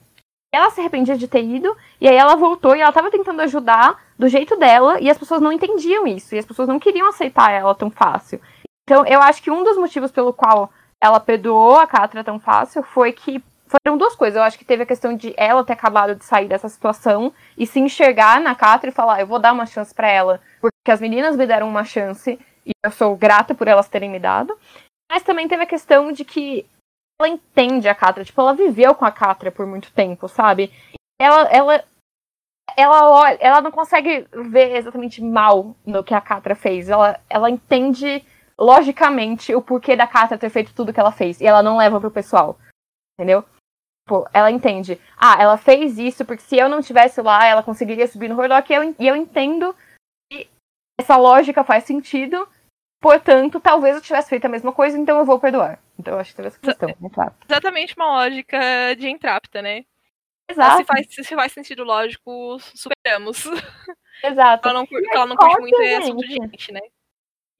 ela 0.53 0.69
se 0.71 0.79
arrependia 0.79 1.17
de 1.17 1.27
ter 1.27 1.43
ido, 1.43 1.75
e 2.01 2.07
aí 2.07 2.15
ela 2.15 2.36
voltou 2.36 2.75
e 2.75 2.81
ela 2.81 2.91
tava 2.91 3.12
tentando 3.12 3.41
ajudar 3.41 4.03
do 4.17 4.27
jeito 4.27 4.55
dela, 4.55 5.00
e 5.00 5.09
as 5.09 5.17
pessoas 5.17 5.41
não 5.41 5.51
entendiam 5.51 6.07
isso, 6.07 6.36
e 6.36 6.39
as 6.39 6.45
pessoas 6.45 6.67
não 6.67 6.79
queriam 6.79 7.07
aceitar 7.07 7.51
ela 7.51 7.75
tão 7.75 7.89
fácil. 7.89 8.41
Então, 8.83 9.05
eu 9.05 9.21
acho 9.21 9.41
que 9.41 9.51
um 9.51 9.63
dos 9.63 9.77
motivos 9.77 10.12
pelo 10.12 10.33
qual 10.33 10.71
ela 11.01 11.19
perdoou 11.19 11.77
a 11.77 11.88
Catra 11.88 12.24
tão 12.24 12.39
fácil 12.39 12.81
foi 12.83 13.12
que 13.12 13.43
foram 13.67 13.98
duas 13.98 14.15
coisas. 14.15 14.36
Eu 14.36 14.43
acho 14.43 14.57
que 14.57 14.65
teve 14.65 14.83
a 14.83 14.86
questão 14.86 15.15
de 15.15 15.33
ela 15.38 15.63
ter 15.63 15.74
acabado 15.74 16.15
de 16.15 16.25
sair 16.25 16.48
dessa 16.48 16.67
situação 16.67 17.31
e 17.55 17.67
se 17.67 17.79
enxergar 17.79 18.41
na 18.41 18.55
Catra 18.55 18.89
e 18.89 18.93
falar, 18.93 19.19
eu 19.19 19.27
vou 19.27 19.39
dar 19.39 19.53
uma 19.53 19.67
chance 19.67 19.93
para 19.93 20.09
ela, 20.09 20.41
porque 20.59 20.91
as 20.91 21.00
meninas 21.00 21.38
me 21.38 21.45
deram 21.45 21.69
uma 21.69 21.83
chance 21.83 22.39
e 22.65 22.71
eu 22.83 22.91
sou 22.91 23.15
grata 23.15 23.53
por 23.53 23.67
elas 23.67 23.88
terem 23.88 24.09
me 24.09 24.19
dado. 24.19 24.57
Mas 25.09 25.24
também 25.24 25.48
teve 25.48 25.63
a 25.63 25.67
questão 25.67 26.12
de 26.12 26.25
que 26.25 26.65
ela 27.20 27.30
entende 27.30 27.90
a 27.90 27.96
Catra, 27.96 28.24
tipo, 28.24 28.40
ela 28.40 28.54
viveu 28.54 28.96
com 28.96 29.04
a 29.04 29.12
Catra 29.12 29.52
por 29.52 29.66
muito 29.66 29.92
tempo, 29.92 30.28
sabe? 30.30 30.72
Ela 31.20 31.44
ela 31.52 31.84
ela 32.78 33.10
olha, 33.10 33.38
ela 33.42 33.62
não 33.62 33.72
consegue 33.72 34.26
ver 34.32 34.78
exatamente 34.78 35.22
mal 35.22 35.76
no 35.86 36.04
que 36.04 36.14
a 36.14 36.22
Catra 36.22 36.56
fez. 36.56 36.90
Ela 36.90 37.20
ela 37.30 37.50
entende 37.50 38.24
logicamente 38.58 39.54
o 39.54 39.62
porquê 39.62 39.96
da 39.96 40.08
Catra 40.08 40.38
ter 40.38 40.50
feito 40.50 40.74
tudo 40.74 40.94
que 40.94 41.00
ela 41.00 41.12
fez 41.12 41.42
e 41.42 41.46
ela 41.46 41.62
não 41.62 41.78
leva 41.78 42.00
pro 42.00 42.10
pessoal. 42.10 42.58
Entendeu? 43.18 43.44
Tipo, 44.08 44.28
ela 44.34 44.50
entende. 44.50 45.00
Ah, 45.18 45.36
ela 45.42 45.58
fez 45.58 45.98
isso 45.98 46.24
porque 46.24 46.42
se 46.42 46.58
eu 46.58 46.70
não 46.70 46.80
estivesse 46.80 47.22
lá, 47.22 47.46
ela 47.46 47.64
conseguiria 47.64 48.08
subir 48.08 48.30
no 48.30 48.40
Horlock 48.40 48.72
e 48.72 48.76
eu, 48.76 48.96
e 48.98 49.08
eu 49.08 49.16
entendo 49.16 49.76
que 50.32 50.50
essa 50.98 51.18
lógica 51.18 51.66
faz 51.66 51.84
sentido. 51.84 52.48
Portanto, 53.02 53.60
talvez 53.60 53.96
eu 53.96 54.02
tivesse 54.02 54.30
feito 54.30 54.46
a 54.46 54.50
mesma 54.50 54.72
coisa, 54.72 54.98
então 54.98 55.20
eu 55.20 55.26
vou 55.26 55.40
perdoar. 55.40 55.80
Então 56.00 56.13
eu 56.13 56.20
acho 56.20 56.32
que 56.32 56.38
teve 56.38 56.48
essa 56.48 56.60
questão, 56.60 56.89
Entrapta. 57.01 57.46
Exatamente 57.48 57.94
uma 57.98 58.08
lógica 58.08 58.58
de 58.98 59.10
Entrapta, 59.10 59.62
né? 59.62 59.84
Exato. 60.50 60.77
Se 60.77 60.84
faz, 60.86 61.08
se 61.12 61.36
faz 61.36 61.51
sentido 61.51 61.84
lógico, 61.84 62.58
superamos. 62.74 63.44
Exato. 64.24 64.70
Ela 64.70 64.79
não, 64.79 64.88
ela 65.13 65.25
não 65.25 65.36
curte 65.36 65.60
muito 65.60 65.82
é 65.82 65.98
assunto 65.98 66.22
de 66.22 66.27
gente? 66.27 66.51
gente, 66.51 66.72
né? 66.72 66.82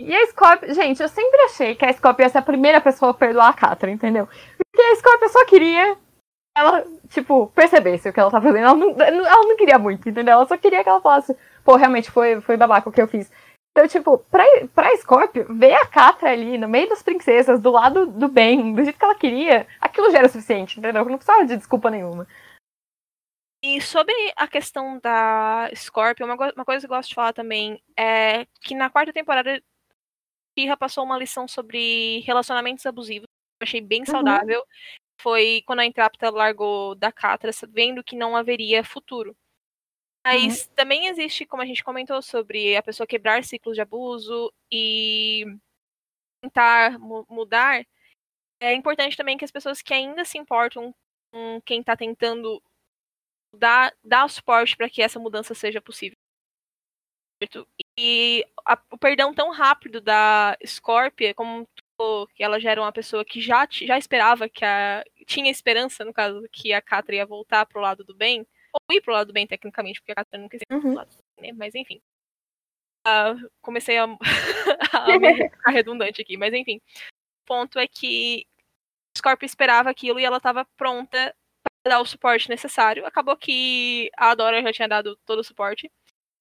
E 0.01 0.15
a 0.15 0.27
Scorpio, 0.27 0.74
gente, 0.74 1.03
eu 1.03 1.10
sempre 1.10 1.41
achei 1.41 1.75
que 1.75 1.84
a 1.86 1.91
Scorpio 1.91 2.24
ia 2.24 2.29
ser 2.29 2.38
a 2.38 2.41
primeira 2.41 2.79
pessoa 2.79 3.12
a 3.12 3.13
perdoar 3.13 3.50
a 3.50 3.53
Catra, 3.53 3.91
entendeu? 3.91 4.27
Porque 4.58 4.81
a 4.81 4.96
Scorpio 4.96 5.29
só 5.29 5.46
queria 5.46 5.98
ela, 6.58 6.86
tipo, 7.10 7.48
percebesse 7.53 8.08
o 8.08 8.13
que 8.13 8.19
ela 8.19 8.31
tá 8.31 8.41
fazendo. 8.41 8.63
Ela 8.63 8.74
não, 8.74 8.91
ela 9.01 9.43
não 9.43 9.58
queria 9.58 9.77
muito, 9.77 10.08
entendeu? 10.08 10.34
Ela 10.34 10.48
só 10.48 10.58
queria 10.58 10.81
que 10.84 10.89
ela 10.89 11.01
falasse, 11.01 11.36
pô, 11.63 11.75
realmente 11.75 12.10
foi, 12.10 12.39
foi 12.39 12.55
babaca 12.55 12.88
o 12.89 12.91
que 12.91 13.01
eu 13.01 13.08
fiz. 13.08 13.29
Então, 13.79 13.88
tipo, 13.88 14.17
pra, 14.17 14.43
pra 14.75 14.98
Scorpio, 14.98 15.45
ver 15.55 15.74
a 15.74 15.88
Catra 15.88 16.31
ali, 16.31 16.57
no 16.57 16.67
meio 16.67 16.89
das 16.89 17.01
princesas, 17.01 17.62
do 17.62 17.71
lado 17.71 18.07
do 18.07 18.27
bem, 18.27 18.75
do 18.75 18.83
jeito 18.83 19.00
que 19.00 19.05
ela 19.05 19.15
queria, 19.15 19.65
aquilo 19.79 20.12
já 20.12 20.17
era 20.17 20.27
suficiente, 20.27 20.77
entendeu? 20.77 21.05
Não 21.05 21.15
precisava 21.15 21.45
de 21.45 21.55
desculpa 21.55 21.89
nenhuma. 21.89 22.27
E 23.63 23.79
sobre 23.79 24.13
a 24.36 24.50
questão 24.50 25.00
da 25.00 25.71
Scorpion, 25.74 26.25
uma, 26.25 26.36
uma 26.36 26.65
coisa 26.65 26.86
que 26.86 26.91
eu 26.91 26.98
gosto 26.98 27.07
de 27.07 27.15
falar 27.15 27.31
também 27.31 27.81
é 27.98 28.45
que 28.62 28.75
na 28.75 28.89
quarta 28.89 29.13
temporada, 29.13 29.63
Kira 30.57 30.75
passou 30.75 31.05
uma 31.05 31.17
lição 31.17 31.48
sobre 31.48 32.19
relacionamentos 32.27 32.86
abusivos. 32.86 33.27
Eu 33.62 33.65
achei 33.65 33.79
bem 33.79 34.03
saudável. 34.03 34.62
Foi 35.21 35.63
quando 35.65 35.79
a 35.79 35.86
Intrapta 35.86 36.29
largou 36.29 36.95
da 36.95 37.13
Catra, 37.13 37.51
vendo 37.69 38.03
que 38.03 38.17
não 38.17 38.36
haveria 38.36 38.83
futuro. 38.83 39.33
Mas 40.36 40.67
também 40.75 41.07
existe, 41.07 41.45
como 41.45 41.62
a 41.63 41.65
gente 41.65 41.83
comentou, 41.83 42.21
sobre 42.21 42.75
a 42.75 42.83
pessoa 42.83 43.07
quebrar 43.07 43.43
ciclos 43.43 43.75
de 43.75 43.81
abuso 43.81 44.51
e 44.71 45.45
tentar 46.41 46.99
mu- 46.99 47.25
mudar. 47.30 47.86
É 48.62 48.73
importante 48.73 49.17
também 49.17 49.38
que 49.38 49.45
as 49.45 49.51
pessoas 49.51 49.82
que 49.82 49.93
ainda 49.93 50.25
se 50.25 50.38
importam 50.38 50.93
com 51.32 51.62
quem 51.65 51.82
está 51.82 51.95
tentando 51.97 52.62
dar, 53.54 53.93
dar 54.04 54.25
o 54.25 54.30
suporte 54.30 54.75
para 54.77 54.89
que 54.89 55.01
essa 55.01 55.19
mudança 55.19 55.54
seja 55.56 55.82
possível. 55.82 56.17
E 57.97 58.45
a- 58.65 58.82
o 58.91 58.97
perdão 58.97 59.34
tão 59.34 59.51
rápido 59.51 60.01
da 60.01 60.58
Scorpia, 60.65 61.34
como 61.34 61.67
que 62.36 62.43
ela 62.43 62.60
já 62.60 62.71
era 62.71 62.82
uma 62.82 62.91
pessoa 62.93 63.25
que 63.25 63.41
já, 63.41 63.67
já 63.69 63.97
esperava 63.97 64.47
que 64.47 64.63
a. 64.63 65.04
tinha 65.27 65.51
esperança, 65.51 66.06
no 66.06 66.13
caso, 66.13 66.41
que 66.51 66.71
a 66.73 66.82
Catra 66.82 67.15
ia 67.15 67.25
voltar 67.25 67.65
pro 67.65 67.82
lado 67.82 68.04
do 68.04 68.15
bem. 68.15 68.47
Ou 68.73 68.95
ir 68.95 69.01
pro 69.01 69.13
lado 69.13 69.27
do 69.27 69.34
bem, 69.34 69.47
tecnicamente, 69.47 69.99
porque 69.99 70.12
a 70.12 70.15
Catra 70.15 70.39
nunca 70.39 70.58
esteve 70.58 70.73
Uhum. 70.75 70.82
pro 70.82 70.93
lado 70.93 71.10
do 71.10 71.23
bem, 71.41 71.51
né? 71.51 71.58
Mas 71.58 71.75
enfim. 71.75 72.01
Ah, 73.05 73.34
comecei 73.62 73.97
a, 73.97 74.03
a 74.93 75.05
ficar 75.58 75.71
redundante 75.71 76.21
aqui, 76.21 76.38
mas 76.38 76.53
enfim. 76.53 76.77
O 77.43 77.45
ponto 77.47 77.79
é 77.79 77.88
que 77.88 78.45
Scorpio 79.17 79.45
esperava 79.45 79.89
aquilo 79.89 80.19
e 80.19 80.25
ela 80.25 80.38
estava 80.38 80.65
pronta 80.77 81.36
para 81.84 81.91
dar 81.95 81.99
o 82.01 82.05
suporte 82.05 82.49
necessário. 82.49 83.05
Acabou 83.05 83.36
que 83.36 84.10
a 84.17 84.36
Dora 84.36 84.62
já 84.62 84.71
tinha 84.71 84.88
dado 84.88 85.15
todo 85.25 85.39
o 85.39 85.43
suporte. 85.43 85.91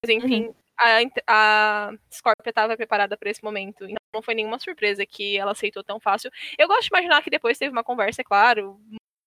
Mas 0.03 0.15
enfim, 0.15 0.53
a, 0.77 1.01
int- 1.01 1.23
a 1.27 1.91
Scorpio 2.13 2.49
estava 2.49 2.77
preparada 2.77 3.17
para 3.17 3.29
esse 3.29 3.43
momento. 3.43 3.83
Então 3.85 3.95
não 4.13 4.21
foi 4.21 4.33
nenhuma 4.35 4.59
surpresa 4.59 5.05
que 5.05 5.37
ela 5.37 5.51
aceitou 5.51 5.83
tão 5.83 5.99
fácil. 5.99 6.29
Eu 6.57 6.67
gosto 6.67 6.83
de 6.83 6.87
imaginar 6.89 7.23
que 7.23 7.29
depois 7.29 7.57
teve 7.57 7.71
uma 7.71 7.83
conversa, 7.83 8.21
é 8.21 8.23
claro, 8.23 8.79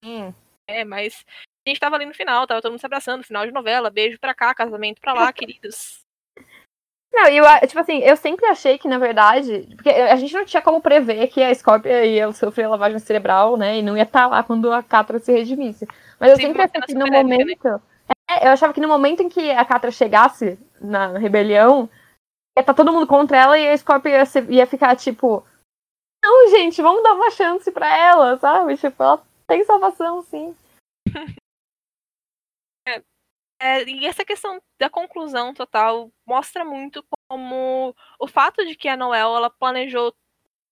Hum. 0.04 0.32
é, 0.66 0.84
mas 0.84 1.24
a 1.66 1.70
gente 1.70 1.80
tava 1.80 1.96
ali 1.96 2.06
no 2.06 2.14
final, 2.14 2.46
tava 2.46 2.60
todo 2.60 2.72
mundo 2.72 2.80
se 2.80 2.86
abraçando, 2.86 3.22
final 3.22 3.46
de 3.46 3.52
novela, 3.52 3.90
beijo 3.90 4.18
pra 4.18 4.34
cá, 4.34 4.54
casamento 4.54 5.00
pra 5.00 5.12
lá, 5.12 5.30
queridos. 5.32 6.00
Não, 7.12 7.28
e 7.28 7.36
eu, 7.36 7.44
tipo 7.68 7.78
assim, 7.78 7.98
eu 7.98 8.16
sempre 8.16 8.46
achei 8.46 8.78
que, 8.78 8.88
na 8.88 8.98
verdade, 8.98 9.68
porque 9.74 9.90
a 9.90 10.16
gente 10.16 10.32
não 10.32 10.46
tinha 10.46 10.62
como 10.62 10.80
prever 10.80 11.28
que 11.28 11.42
a 11.42 11.54
Scorpio 11.54 11.92
ia 12.04 12.32
sofrer 12.32 12.66
lavagem 12.66 12.98
cerebral, 12.98 13.56
né, 13.56 13.78
e 13.78 13.82
não 13.82 13.96
ia 13.96 14.04
estar 14.04 14.26
lá 14.26 14.42
quando 14.42 14.72
a 14.72 14.82
Catra 14.82 15.18
se 15.18 15.30
redimisse. 15.30 15.86
Mas 16.18 16.30
eu 16.30 16.36
Sim, 16.36 16.42
sempre 16.44 16.62
achei 16.62 16.80
que 16.80 16.94
no 16.94 17.06
épica, 17.06 17.22
momento... 17.22 17.82
É, 18.30 18.46
eu 18.46 18.50
achava 18.52 18.72
que 18.72 18.80
no 18.80 18.88
momento 18.88 19.22
em 19.22 19.28
que 19.28 19.50
a 19.50 19.64
Catra 19.64 19.90
chegasse 19.90 20.58
na 20.80 21.18
rebelião, 21.18 21.88
ia 22.56 22.62
estar 22.62 22.72
todo 22.72 22.92
mundo 22.92 23.06
contra 23.06 23.36
ela 23.36 23.58
e 23.58 23.68
a 23.68 23.76
Scorpio 23.76 24.10
ia, 24.10 24.24
ser- 24.24 24.50
ia 24.50 24.66
ficar, 24.66 24.96
tipo... 24.96 25.44
Não, 26.24 26.48
gente, 26.48 26.80
vamos 26.80 27.02
dar 27.02 27.12
uma 27.12 27.30
chance 27.30 27.70
pra 27.70 27.94
ela, 27.94 28.38
sabe? 28.38 28.76
Tipo, 28.76 29.02
ela 29.02 29.22
tem 29.46 29.64
salvação, 29.64 30.22
sim. 30.22 30.56
É, 33.64 33.84
e 33.88 34.06
essa 34.06 34.24
questão 34.24 34.60
da 34.76 34.90
conclusão 34.90 35.54
total 35.54 36.12
mostra 36.26 36.64
muito 36.64 37.04
como 37.28 37.94
o 38.18 38.26
fato 38.26 38.66
de 38.66 38.74
que 38.74 38.88
a 38.88 38.96
Noel 38.96 39.36
ela 39.36 39.48
planejou 39.48 40.08
o 40.08 40.14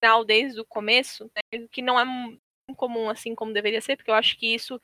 final 0.03 0.25
desde 0.25 0.61
o 0.61 0.67
começo, 0.67 1.31
né, 1.55 1.69
que 1.71 1.83
não 1.83 2.01
é 2.01 2.05
mu- 2.05 2.37
comum 2.77 3.09
assim 3.09 3.33
como 3.33 3.53
deveria 3.53 3.81
ser, 3.81 3.97
porque 3.97 4.11
eu 4.11 4.15
acho 4.17 4.37
que 4.37 4.53
isso 4.53 4.81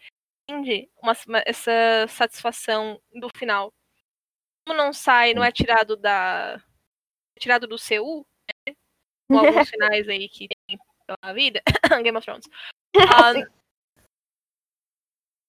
tende 0.49 0.89
uma, 1.03 1.15
essa 1.45 1.73
satisfação 2.09 3.03
do 3.13 3.29
final. 3.37 3.73
Como 4.65 4.79
não 4.79 4.93
sai, 4.93 5.35
não 5.35 5.43
é 5.43 5.51
tirado 5.51 5.97
da 5.97 6.63
é 7.37 7.41
tirado 7.41 7.67
do 7.67 7.77
CU, 7.77 8.25
né, 8.69 8.75
com 9.29 9.39
alguns 9.39 9.69
finais 9.71 10.09
aí 10.09 10.29
que 10.29 10.47
tem 10.69 10.79
pela 11.07 11.35
vida, 11.35 11.61
Game 12.05 12.17
of 12.17 12.25
Thrones. 12.25 12.49
Ah, 13.13 13.33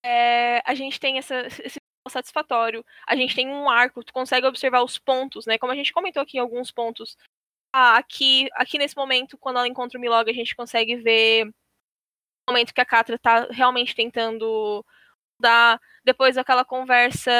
é, 0.03 0.61
a 0.65 0.73
gente 0.75 0.99
tem 0.99 1.17
essa, 1.17 1.47
esse 1.63 1.79
satisfatório. 2.09 2.85
A 3.07 3.15
gente 3.15 3.35
tem 3.35 3.47
um 3.49 3.69
arco, 3.69 4.03
tu 4.03 4.13
consegue 4.13 4.47
observar 4.47 4.83
os 4.83 4.97
pontos, 4.97 5.45
né? 5.45 5.57
Como 5.57 5.71
a 5.71 5.75
gente 5.75 5.93
comentou 5.93 6.21
aqui 6.21 6.37
em 6.37 6.39
alguns 6.41 6.71
pontos. 6.71 7.17
Ah, 7.73 7.97
aqui, 7.97 8.47
aqui 8.53 8.77
nesse 8.77 8.95
momento, 8.95 9.37
quando 9.37 9.57
ela 9.57 9.67
encontra 9.67 9.97
o 9.97 10.01
Milog, 10.01 10.29
a 10.29 10.33
gente 10.33 10.55
consegue 10.55 10.95
ver 10.97 11.47
o 12.47 12.51
momento 12.51 12.73
que 12.73 12.81
a 12.81 12.85
Catra 12.85 13.19
tá 13.19 13.47
realmente 13.51 13.95
tentando 13.95 14.85
dar. 15.39 15.79
Depois 16.03 16.37
aquela 16.37 16.65
conversa. 16.65 17.31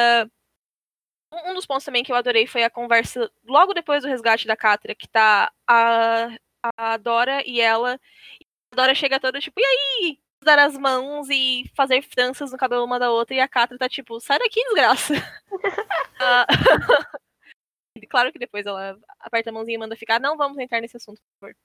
Um 1.32 1.52
um 1.52 1.54
dos 1.54 1.66
pontos 1.66 1.86
também 1.86 2.04
que 2.04 2.12
eu 2.12 2.16
adorei 2.16 2.48
foi 2.48 2.64
a 2.64 2.70
conversa 2.70 3.30
logo 3.46 3.74
depois 3.74 4.04
do 4.04 4.10
resgate 4.10 4.48
da 4.48 4.56
Catra, 4.56 4.96
que 4.96 5.08
tá 5.08 5.52
a, 5.68 6.30
a 6.78 6.98
Dora 6.98 7.44
e 7.46 7.60
ela. 7.62 8.00
E 8.42 8.46
a 8.74 8.76
Dora 8.76 8.96
chega 8.96 9.20
toda 9.20 9.40
tipo, 9.40 9.60
e 9.60 9.66
aí? 9.66 10.20
Dar 10.44 10.60
as 10.60 10.78
mãos 10.78 11.30
e 11.30 11.70
fazer 11.76 12.06
tranças 12.08 12.52
no 12.52 12.58
cabelo 12.58 12.86
uma 12.86 13.00
da 13.00 13.12
outra, 13.12 13.36
e 13.36 13.40
a 13.40 13.48
Catra 13.48 13.78
tá 13.78 13.90
tipo, 13.90 14.20
sai 14.20 14.40
daqui, 14.40 14.64
desgraça. 14.66 15.14
Ah, 16.20 16.48
claro 18.10 18.32
que 18.32 18.40
depois 18.40 18.66
ela 18.66 18.98
aperta 19.20 19.52
a 19.52 19.54
mãozinha 19.54 19.76
e 19.76 19.80
manda 19.80 19.96
ficar, 19.96 20.20
não 20.20 20.36
vamos 20.36 20.58
entrar 20.58 20.82
nesse 20.82 20.98
assunto, 20.98 21.22
por 21.40 21.54
favor. 21.54 21.56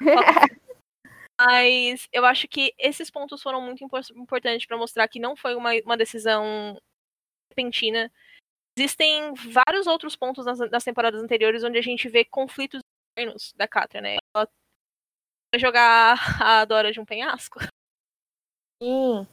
Mas 1.40 2.08
eu 2.12 2.24
acho 2.26 2.48
que 2.48 2.74
esses 2.78 3.10
pontos 3.10 3.42
foram 3.42 3.60
muito 3.62 3.84
impor- 3.84 4.02
importantes 4.14 4.66
pra 4.66 4.76
mostrar 4.76 5.08
que 5.08 5.20
não 5.20 5.36
foi 5.36 5.54
uma, 5.54 5.70
uma 5.84 5.96
decisão 5.96 6.78
repentina. 7.50 8.12
Existem 8.78 9.34
vários 9.34 9.86
outros 9.86 10.16
pontos 10.16 10.46
nas, 10.46 10.58
nas 10.70 10.84
temporadas 10.84 11.22
anteriores 11.22 11.64
onde 11.64 11.78
a 11.78 11.82
gente 11.82 12.08
vê 12.08 12.24
conflitos 12.24 12.80
internos 13.16 13.52
da 13.56 13.68
Catra, 13.68 14.00
né? 14.00 14.16
Ela 14.36 14.48
Pra 15.50 15.58
jogar 15.58 16.42
a 16.42 16.64
Dora 16.64 16.92
de 16.92 17.00
um 17.00 17.04
penhasco. 17.06 17.58
Sim. 18.82 19.26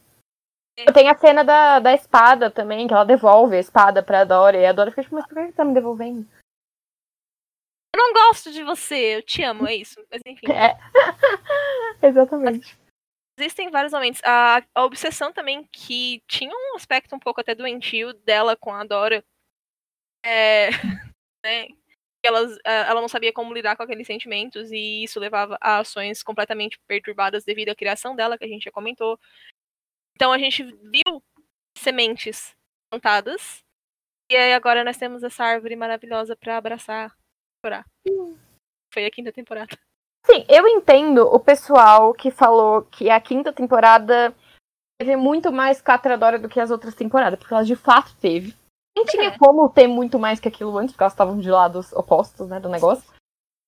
Tem 0.92 1.08
a 1.08 1.16
cena 1.16 1.42
da, 1.42 1.78
da 1.78 1.94
espada 1.94 2.50
também, 2.50 2.86
que 2.86 2.92
ela 2.92 3.04
devolve 3.04 3.56
a 3.56 3.60
espada 3.60 4.02
pra 4.02 4.24
Dora. 4.24 4.58
E 4.58 4.66
a 4.66 4.72
Dora 4.72 4.90
fica 4.90 5.02
tipo, 5.02 5.14
mas 5.14 5.26
por 5.26 5.34
que 5.34 5.46
você 5.46 5.52
tá 5.52 5.64
me 5.64 5.72
devolvendo? 5.72 6.28
Eu 7.94 7.98
não 7.98 8.12
gosto 8.12 8.52
de 8.52 8.62
você, 8.62 9.16
eu 9.16 9.22
te 9.22 9.42
amo, 9.42 9.66
é 9.66 9.74
isso. 9.74 10.04
Mas 10.10 10.20
enfim. 10.26 10.46
É. 10.52 10.76
Exatamente. 12.06 12.76
Existem 13.38 13.70
vários 13.70 13.92
momentos. 13.92 14.20
A, 14.22 14.62
a 14.74 14.84
obsessão 14.84 15.32
também, 15.32 15.64
que 15.72 16.22
tinha 16.26 16.52
um 16.54 16.76
aspecto 16.76 17.14
um 17.14 17.18
pouco 17.18 17.40
até 17.40 17.54
doentio 17.54 18.12
dela 18.12 18.54
com 18.56 18.72
a 18.72 18.84
Dora. 18.84 19.24
É. 20.24 20.68
Né? 21.44 21.68
Elas, 22.26 22.58
ela 22.64 23.00
não 23.00 23.08
sabia 23.08 23.32
como 23.32 23.54
lidar 23.54 23.76
com 23.76 23.82
aqueles 23.82 24.06
sentimentos 24.06 24.70
e 24.72 25.04
isso 25.04 25.20
levava 25.20 25.56
a 25.60 25.78
ações 25.78 26.22
completamente 26.22 26.78
perturbadas 26.86 27.44
devido 27.44 27.70
à 27.70 27.74
criação 27.74 28.16
dela, 28.16 28.36
que 28.36 28.44
a 28.44 28.48
gente 28.48 28.64
já 28.64 28.70
comentou. 28.70 29.18
Então 30.14 30.32
a 30.32 30.38
gente 30.38 30.62
viu 30.62 31.22
sementes 31.78 32.54
plantadas 32.90 33.62
e 34.30 34.36
aí 34.36 34.52
agora 34.54 34.82
nós 34.82 34.96
temos 34.96 35.22
essa 35.22 35.44
árvore 35.44 35.76
maravilhosa 35.76 36.34
para 36.34 36.56
abraçar, 36.56 37.16
chorar. 37.64 37.84
Foi 38.92 39.04
a 39.04 39.10
quinta 39.10 39.30
temporada. 39.32 39.78
Sim, 40.24 40.44
eu 40.48 40.66
entendo 40.66 41.22
o 41.26 41.38
pessoal 41.38 42.12
que 42.12 42.32
falou 42.32 42.82
que 42.82 43.08
a 43.08 43.20
quinta 43.20 43.52
temporada 43.52 44.34
teve 44.98 45.14
muito 45.14 45.52
mais 45.52 45.80
Catradora 45.80 46.38
do 46.38 46.48
que 46.48 46.58
as 46.58 46.70
outras 46.70 46.94
temporadas, 46.94 47.38
porque 47.38 47.54
ela 47.54 47.62
de 47.62 47.76
fato 47.76 48.16
teve. 48.20 48.52
Nem 48.96 49.04
tinha 49.04 49.28
É. 49.28 49.38
como 49.38 49.68
ter 49.68 49.86
muito 49.86 50.18
mais 50.18 50.40
que 50.40 50.48
aquilo 50.48 50.76
antes, 50.78 50.92
porque 50.92 51.02
elas 51.02 51.12
estavam 51.12 51.38
de 51.38 51.50
lados 51.50 51.92
opostos, 51.92 52.48
né, 52.48 52.58
do 52.58 52.68
negócio. 52.68 53.04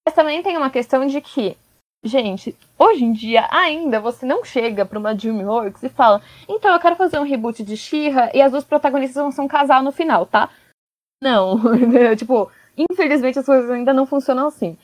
Mas 0.06 0.14
também 0.14 0.42
tem 0.42 0.56
uma 0.56 0.70
questão 0.70 1.06
de 1.06 1.20
que, 1.20 1.56
gente, 2.02 2.56
hoje 2.78 3.04
em 3.04 3.12
dia 3.12 3.46
ainda 3.50 4.00
você 4.00 4.24
não 4.24 4.42
chega 4.42 4.86
pra 4.86 4.98
uma 4.98 5.14
DreamWorks 5.14 5.82
e 5.82 5.88
fala, 5.90 6.22
então 6.48 6.72
eu 6.72 6.80
quero 6.80 6.96
fazer 6.96 7.18
um 7.18 7.24
reboot 7.24 7.62
de 7.62 7.76
She-Ra 7.76 8.30
e 8.32 8.40
as 8.40 8.50
duas 8.52 8.64
protagonistas 8.64 9.22
vão 9.22 9.30
ser 9.30 9.42
um 9.42 9.48
casal 9.48 9.82
no 9.82 9.92
final, 9.92 10.24
tá? 10.24 10.48
Não, 11.22 11.58
tipo, 12.16 12.50
infelizmente 12.76 13.38
as 13.38 13.44
coisas 13.44 13.70
ainda 13.70 13.92
não 13.92 14.06
funcionam 14.06 14.46
assim. 14.46 14.78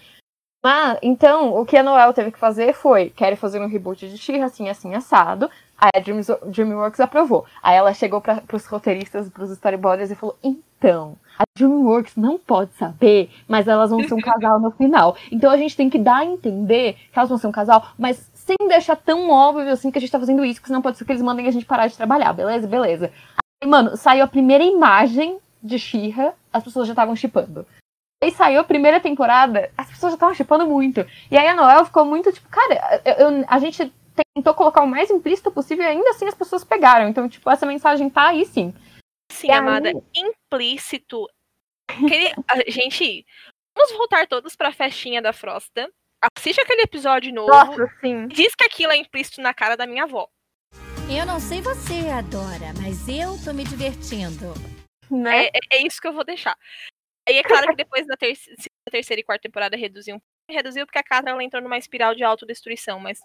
Mas, 0.62 0.98
então, 1.02 1.54
o 1.58 1.66
que 1.66 1.76
a 1.76 1.82
Noel 1.82 2.12
teve 2.14 2.32
que 2.32 2.38
fazer 2.38 2.72
foi, 2.72 3.10
quero 3.10 3.36
fazer 3.36 3.60
um 3.60 3.68
reboot 3.68 4.08
de 4.08 4.16
She-Ra, 4.16 4.46
assim, 4.46 4.68
assim, 4.68 4.94
assado. 4.94 5.50
Aí 5.78 5.90
a 5.94 6.00
Dreams- 6.00 6.30
DreamWorks 6.46 7.00
aprovou. 7.00 7.44
Aí 7.62 7.76
ela 7.76 7.92
chegou 7.92 8.20
para 8.20 8.36
pros 8.40 8.64
roteiristas, 8.66 9.28
pros 9.28 9.50
storyboarders 9.50 10.10
e 10.10 10.14
falou, 10.14 10.36
então, 10.42 11.16
a 11.38 11.42
DreamWorks 11.58 12.16
não 12.16 12.38
pode 12.38 12.72
saber, 12.74 13.30
mas 13.48 13.66
elas 13.66 13.90
vão 13.90 14.02
ser 14.06 14.14
um 14.14 14.20
casal 14.20 14.60
no 14.60 14.70
final. 14.70 15.16
Então 15.32 15.50
a 15.50 15.56
gente 15.56 15.76
tem 15.76 15.90
que 15.90 15.98
dar 15.98 16.18
a 16.18 16.24
entender 16.24 16.94
que 17.12 17.18
elas 17.18 17.28
vão 17.28 17.38
ser 17.38 17.46
um 17.48 17.52
casal, 17.52 17.88
mas 17.98 18.30
sem 18.34 18.56
deixar 18.68 18.96
tão 18.96 19.30
óbvio 19.30 19.70
assim 19.72 19.90
que 19.90 19.98
a 19.98 20.00
gente 20.00 20.10
tá 20.12 20.20
fazendo 20.20 20.44
isso, 20.44 20.60
porque 20.60 20.68
senão 20.68 20.82
pode 20.82 20.96
ser 20.98 21.04
que 21.04 21.12
eles 21.12 21.22
mandem 21.22 21.46
a 21.48 21.50
gente 21.50 21.66
parar 21.66 21.86
de 21.86 21.96
trabalhar, 21.96 22.32
beleza? 22.32 22.66
Beleza. 22.66 23.10
Aí, 23.62 23.68
mano, 23.68 23.96
saiu 23.96 24.24
a 24.24 24.28
primeira 24.28 24.62
imagem 24.62 25.38
de 25.62 25.78
She-Ra, 25.78 26.34
as 26.52 26.62
pessoas 26.62 26.86
já 26.86 26.92
estavam 26.92 27.16
chipando. 27.16 27.66
Aí 28.22 28.30
saiu 28.30 28.60
a 28.60 28.64
primeira 28.64 29.00
temporada, 29.00 29.70
as 29.76 29.88
pessoas 29.88 30.12
já 30.12 30.16
estavam 30.16 30.34
chipando 30.34 30.66
muito. 30.66 31.04
E 31.30 31.36
aí 31.36 31.46
a 31.48 31.54
Noel 31.54 31.84
ficou 31.84 32.04
muito 32.04 32.32
tipo, 32.32 32.48
cara, 32.48 33.00
eu- 33.04 33.30
eu- 33.30 33.44
a 33.48 33.58
gente 33.58 33.92
tentou 34.34 34.54
colocar 34.54 34.82
o 34.82 34.86
mais 34.86 35.10
implícito 35.10 35.50
possível 35.50 35.84
e 35.84 35.88
ainda 35.88 36.10
assim 36.10 36.26
as 36.26 36.34
pessoas 36.34 36.64
pegaram. 36.64 37.08
Então, 37.08 37.28
tipo, 37.28 37.48
essa 37.50 37.66
mensagem 37.66 38.08
tá 38.10 38.28
aí 38.28 38.44
sim. 38.46 38.72
Sim, 39.32 39.48
E 39.48 39.50
aí- 39.50 39.58
amada, 39.58 39.92
implícito. 40.14 41.26
Aquele, 41.90 42.32
a- 42.48 42.70
gente, 42.70 43.26
vamos 43.76 43.92
voltar 43.96 44.26
todos 44.26 44.54
pra 44.56 44.72
festinha 44.72 45.20
da 45.20 45.32
Frosta. 45.32 45.90
Assiste 46.38 46.60
aquele 46.60 46.82
episódio 46.82 47.32
novo. 47.34 47.50
sim. 48.00 48.28
Diz 48.28 48.54
que 48.54 48.64
aquilo 48.64 48.92
é 48.92 48.96
implícito 48.96 49.40
na 49.42 49.52
cara 49.52 49.76
da 49.76 49.86
minha 49.86 50.04
avó. 50.04 50.28
Eu 51.10 51.26
não 51.26 51.38
sei 51.38 51.60
você, 51.60 52.08
Adora, 52.08 52.72
mas 52.80 53.06
eu 53.08 53.36
tô 53.44 53.52
me 53.52 53.62
divertindo. 53.64 54.54
Né? 55.10 55.44
É, 55.44 55.48
é- 55.48 55.76
é 55.78 55.86
isso 55.86 56.00
que 56.00 56.08
eu 56.08 56.14
vou 56.14 56.24
deixar. 56.24 56.56
E 57.28 57.32
é 57.32 57.42
claro 57.42 57.68
que 57.68 57.76
depois 57.76 58.06
da 58.06 58.16
ter- 58.16 58.38
terceira 58.90 59.20
e 59.20 59.24
quarta 59.24 59.42
temporada 59.42 59.76
reduziu 59.76 60.16
um 60.16 60.18
pouco. 60.18 60.32
Reduziu 60.50 60.86
porque 60.86 60.98
a 60.98 61.02
Catra 61.02 61.30
ela 61.30 61.42
entrou 61.44 61.62
numa 61.62 61.76
espiral 61.78 62.14
de 62.14 62.22
autodestruição, 62.24 62.98
mas. 63.00 63.18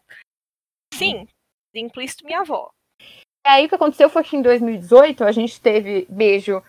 Sim, 0.99 1.27
de 1.73 1.81
implícito 1.81 2.25
minha 2.25 2.41
avó. 2.41 2.69
E 3.01 3.49
aí 3.49 3.65
o 3.65 3.69
que 3.69 3.75
aconteceu 3.75 4.09
foi 4.09 4.23
que 4.23 4.35
em 4.35 4.41
2018 4.41 5.23
a 5.23 5.31
gente 5.31 5.59
teve 5.59 6.05
beijo 6.09 6.62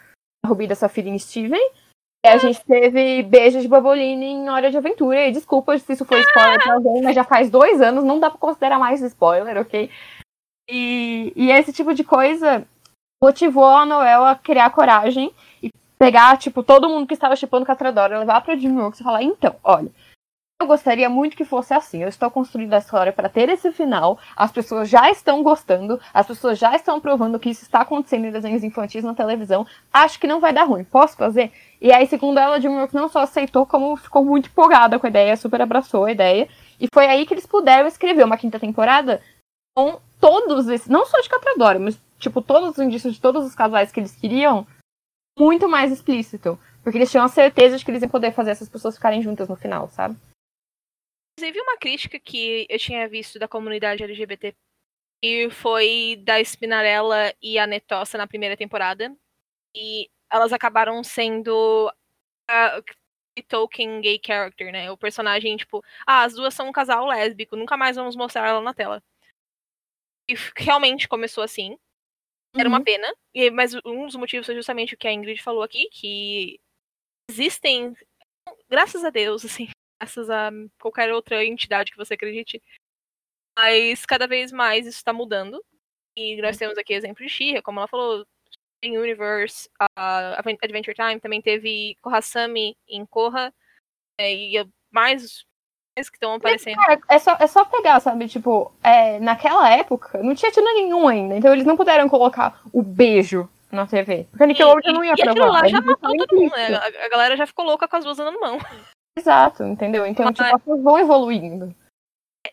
da 0.43 0.49
Rubi 0.49 0.67
da 0.67 0.75
Safira 0.75 1.09
em 1.09 1.19
Steven. 1.19 1.61
E 2.25 2.29
a 2.29 2.37
gente 2.37 2.63
teve 2.65 3.23
beijo 3.23 3.61
de 3.61 3.69
Baboline 3.69 4.27
em 4.27 4.49
Hora 4.51 4.71
de 4.71 4.77
Aventura. 4.77 5.27
E 5.27 5.33
desculpa 5.33 5.77
se 5.79 5.93
isso 5.93 6.05
foi 6.05 6.21
spoiler 6.21 6.63
pra 6.63 6.75
alguém, 6.75 7.03
mas 7.03 7.15
já 7.15 7.25
faz 7.25 7.51
dois 7.51 7.81
anos, 7.81 8.05
não 8.05 8.21
dá 8.21 8.31
pra 8.31 8.39
considerar 8.39 8.79
mais 8.79 9.01
spoiler, 9.01 9.57
ok? 9.57 9.91
E, 10.69 11.33
e 11.35 11.51
esse 11.51 11.73
tipo 11.73 11.95
de 11.95 12.05
coisa 12.05 12.67
motivou 13.23 13.65
a 13.65 13.85
Noel 13.85 14.25
a 14.25 14.37
criar 14.37 14.71
coragem 14.71 15.35
e 15.63 15.71
pegar, 15.99 16.39
tipo, 16.39 16.63
todo 16.63 16.89
mundo 16.89 17.07
que 17.07 17.15
estava 17.15 17.37
chipando 17.37 17.67
Catradora, 17.67 18.19
levar 18.19 18.41
pra 18.43 18.55
DreamWorks 18.55 19.01
e 19.01 19.05
falar, 19.05 19.23
então, 19.23 19.57
olha, 19.65 19.91
eu 20.61 20.67
gostaria 20.67 21.09
muito 21.09 21.37
que 21.37 21.45
fosse 21.45 21.73
assim. 21.73 22.03
Eu 22.03 22.09
estou 22.09 22.31
construindo 22.31 22.75
a 22.75 22.79
história 22.79 23.13
para 23.13 23.29
ter 23.29 23.49
esse 23.49 23.73
final. 23.73 24.19
As 24.37 24.53
pessoas 24.53 24.89
já 24.89 25.11
estão 25.11 25.43
gostando, 25.43 25.99
as 26.13 26.27
pessoas 26.27 26.59
já 26.59 26.77
estão 26.77 27.01
provando 27.01 27.39
que 27.39 27.49
isso 27.49 27.63
está 27.63 27.81
acontecendo 27.81 28.27
em 28.27 28.31
desenhos 28.31 28.63
infantis 28.63 29.03
na 29.03 29.15
televisão. 29.15 29.67
Acho 29.93 30.21
que 30.21 30.27
não 30.27 30.39
vai 30.39 30.53
dar 30.53 30.65
ruim. 30.65 30.85
Posso 30.85 31.17
fazer? 31.17 31.51
E 31.81 31.91
aí, 31.93 32.07
segundo 32.07 32.39
ela, 32.39 32.57
a 32.57 32.59
DreamWorks 32.59 32.93
não 32.93 33.09
só 33.09 33.21
aceitou, 33.21 33.65
como 33.65 33.97
ficou 33.97 34.23
muito 34.23 34.51
empolgada 34.51 34.99
com 34.99 35.07
a 35.07 35.11
ideia, 35.11 35.37
super 35.37 35.63
abraçou 35.63 36.05
a 36.05 36.13
ideia. 36.13 36.47
E 36.79 36.87
foi 36.93 37.07
aí 37.07 37.25
que 37.25 37.33
eles 37.33 37.47
puderam 37.47 37.89
escrever 37.89 38.25
uma 38.25 38.37
quinta 38.37 38.61
temporada 38.61 39.23
com 39.75 39.99
todos 40.21 40.69
esses, 40.69 40.89
não 40.89 41.07
só 41.07 41.21
de 41.21 41.29
Catradora, 41.29 41.79
mas 41.79 41.99
tipo 42.19 42.43
todos 42.43 42.71
os 42.71 42.79
indícios 42.79 43.15
de 43.15 43.21
todos 43.21 43.47
os 43.47 43.55
casais 43.55 43.91
que 43.91 43.99
eles 43.99 44.15
queriam, 44.15 44.67
muito 45.39 45.67
mais 45.69 45.91
explícito. 45.91 46.59
Porque 46.83 46.99
eles 46.99 47.11
tinham 47.11 47.25
a 47.25 47.29
certeza 47.29 47.79
de 47.79 47.85
que 47.85 47.91
eles 47.91 48.03
iam 48.03 48.11
poder 48.11 48.33
fazer 48.33 48.51
essas 48.51 48.69
pessoas 48.69 48.97
ficarem 48.97 49.23
juntas 49.23 49.49
no 49.49 49.57
final, 49.57 49.89
sabe? 49.89 50.17
Inclusive, 51.41 51.61
uma 51.63 51.79
crítica 51.79 52.21
que 52.21 52.67
eu 52.69 52.79
tinha 52.79 53.09
visto 53.09 53.39
da 53.39 53.49
comunidade 53.49 54.03
LGBT 54.05 54.55
e 55.23 55.49
foi 55.51 56.21
da 56.23 56.39
Spinarella 56.45 57.33
e 57.41 57.59
a 57.59 57.67
Netossa 57.67 58.19
na 58.19 58.27
primeira 58.27 58.59
temporada. 58.59 59.17
E 59.75 60.11
elas 60.31 60.53
acabaram 60.53 61.03
sendo 61.03 61.91
a 62.51 62.83
token 63.49 64.03
gay 64.03 64.21
character, 64.25 64.71
né? 64.71 64.91
O 64.91 64.99
personagem, 64.99 65.57
tipo, 65.57 65.83
ah, 66.07 66.25
as 66.25 66.35
duas 66.35 66.53
são 66.53 66.69
um 66.69 66.73
casal 66.73 67.07
lésbico, 67.07 67.57
nunca 67.57 67.75
mais 67.75 67.97
vamos 67.97 68.15
mostrar 68.17 68.47
ela 68.47 68.61
na 68.61 68.75
tela. 68.75 69.03
E 70.29 70.35
realmente 70.59 71.09
começou 71.09 71.43
assim. 71.43 71.79
Era 72.55 72.69
uma 72.69 72.79
Uhum. 72.79 72.85
pena. 72.85 73.15
E, 73.35 73.51
mas 73.51 73.75
um 73.87 74.05
dos 74.05 74.17
motivos 74.17 74.45
foi 74.45 74.55
justamente 74.55 74.95
o 74.95 74.99
que 74.99 75.09
a 75.09 75.13
Ingrid 75.13 75.43
falou 75.43 75.63
aqui, 75.63 75.89
que 75.91 76.61
existem, 77.31 77.95
graças 78.69 79.05
a 79.05 79.11
Deus, 79.11 79.45
assim, 79.45 79.69
graças 80.01 80.31
a 80.31 80.51
qualquer 80.81 81.13
outra 81.13 81.45
entidade 81.45 81.91
que 81.91 81.99
você 81.99 82.15
acredite. 82.15 82.63
Mas 83.57 84.07
cada 84.07 84.27
vez 84.27 84.51
mais 84.51 84.87
isso 84.87 84.97
está 84.97 85.13
mudando. 85.13 85.63
E 86.17 86.41
nós 86.41 86.57
temos 86.57 86.79
aqui 86.79 86.95
exemplo 86.95 87.25
de 87.25 87.31
Shira, 87.31 87.63
como 87.63 87.79
ela 87.79 87.89
falou, 87.89 88.27
em 88.83 88.99
Universe, 88.99 89.69
a 89.97 90.41
Adventure 90.41 90.95
Time, 90.95 91.21
também 91.21 91.43
teve 91.43 91.97
Kohasami 92.01 92.77
em 92.89 93.05
Korra, 93.05 93.53
é, 94.19 94.33
e 94.33 94.69
mais, 94.91 95.45
mais 95.97 96.09
que 96.09 96.17
estão 96.17 96.35
aparecendo. 96.35 96.77
Cara, 96.77 97.01
é 97.09 97.19
só, 97.19 97.37
é 97.39 97.47
só 97.47 97.65
pegar, 97.65 98.01
sabe? 98.01 98.27
Tipo, 98.27 98.73
é, 98.83 99.21
naquela 99.21 99.71
época 99.71 100.23
não 100.23 100.35
tinha 100.35 100.51
tido 100.51 100.65
nenhum 100.65 101.07
ainda. 101.07 101.37
Então 101.37 101.53
eles 101.53 101.67
não 101.67 101.77
puderam 101.77 102.09
colocar 102.09 102.61
o 102.73 102.83
beijo 102.83 103.49
na 103.71 103.87
TV. 103.87 104.27
Porque 104.31 104.43
a 104.43 104.47
Nickelodeon 104.47 104.93
não 104.93 105.05
ia 105.05 105.13
e 105.13 105.23
provar. 105.23 105.51
lá 105.51 105.69
já 105.69 105.81
matou 105.81 106.17
todo 106.17 106.37
mundo, 106.37 106.57
né? 106.57 106.75
A, 106.75 107.07
a 107.07 107.09
galera 107.09 107.37
já 107.37 107.47
ficou 107.47 107.65
louca 107.65 107.87
com 107.87 107.97
as 107.97 108.05
duas 108.05 108.19
andando 108.19 108.41
mão. 108.41 108.59
Exato, 109.21 109.63
entendeu? 109.65 110.07
Então, 110.07 110.25
Mas- 110.27 110.35
tipo, 110.37 110.57
as 110.57 110.63
coisas 110.63 110.85
vão 110.85 110.99
evoluindo. 110.99 111.75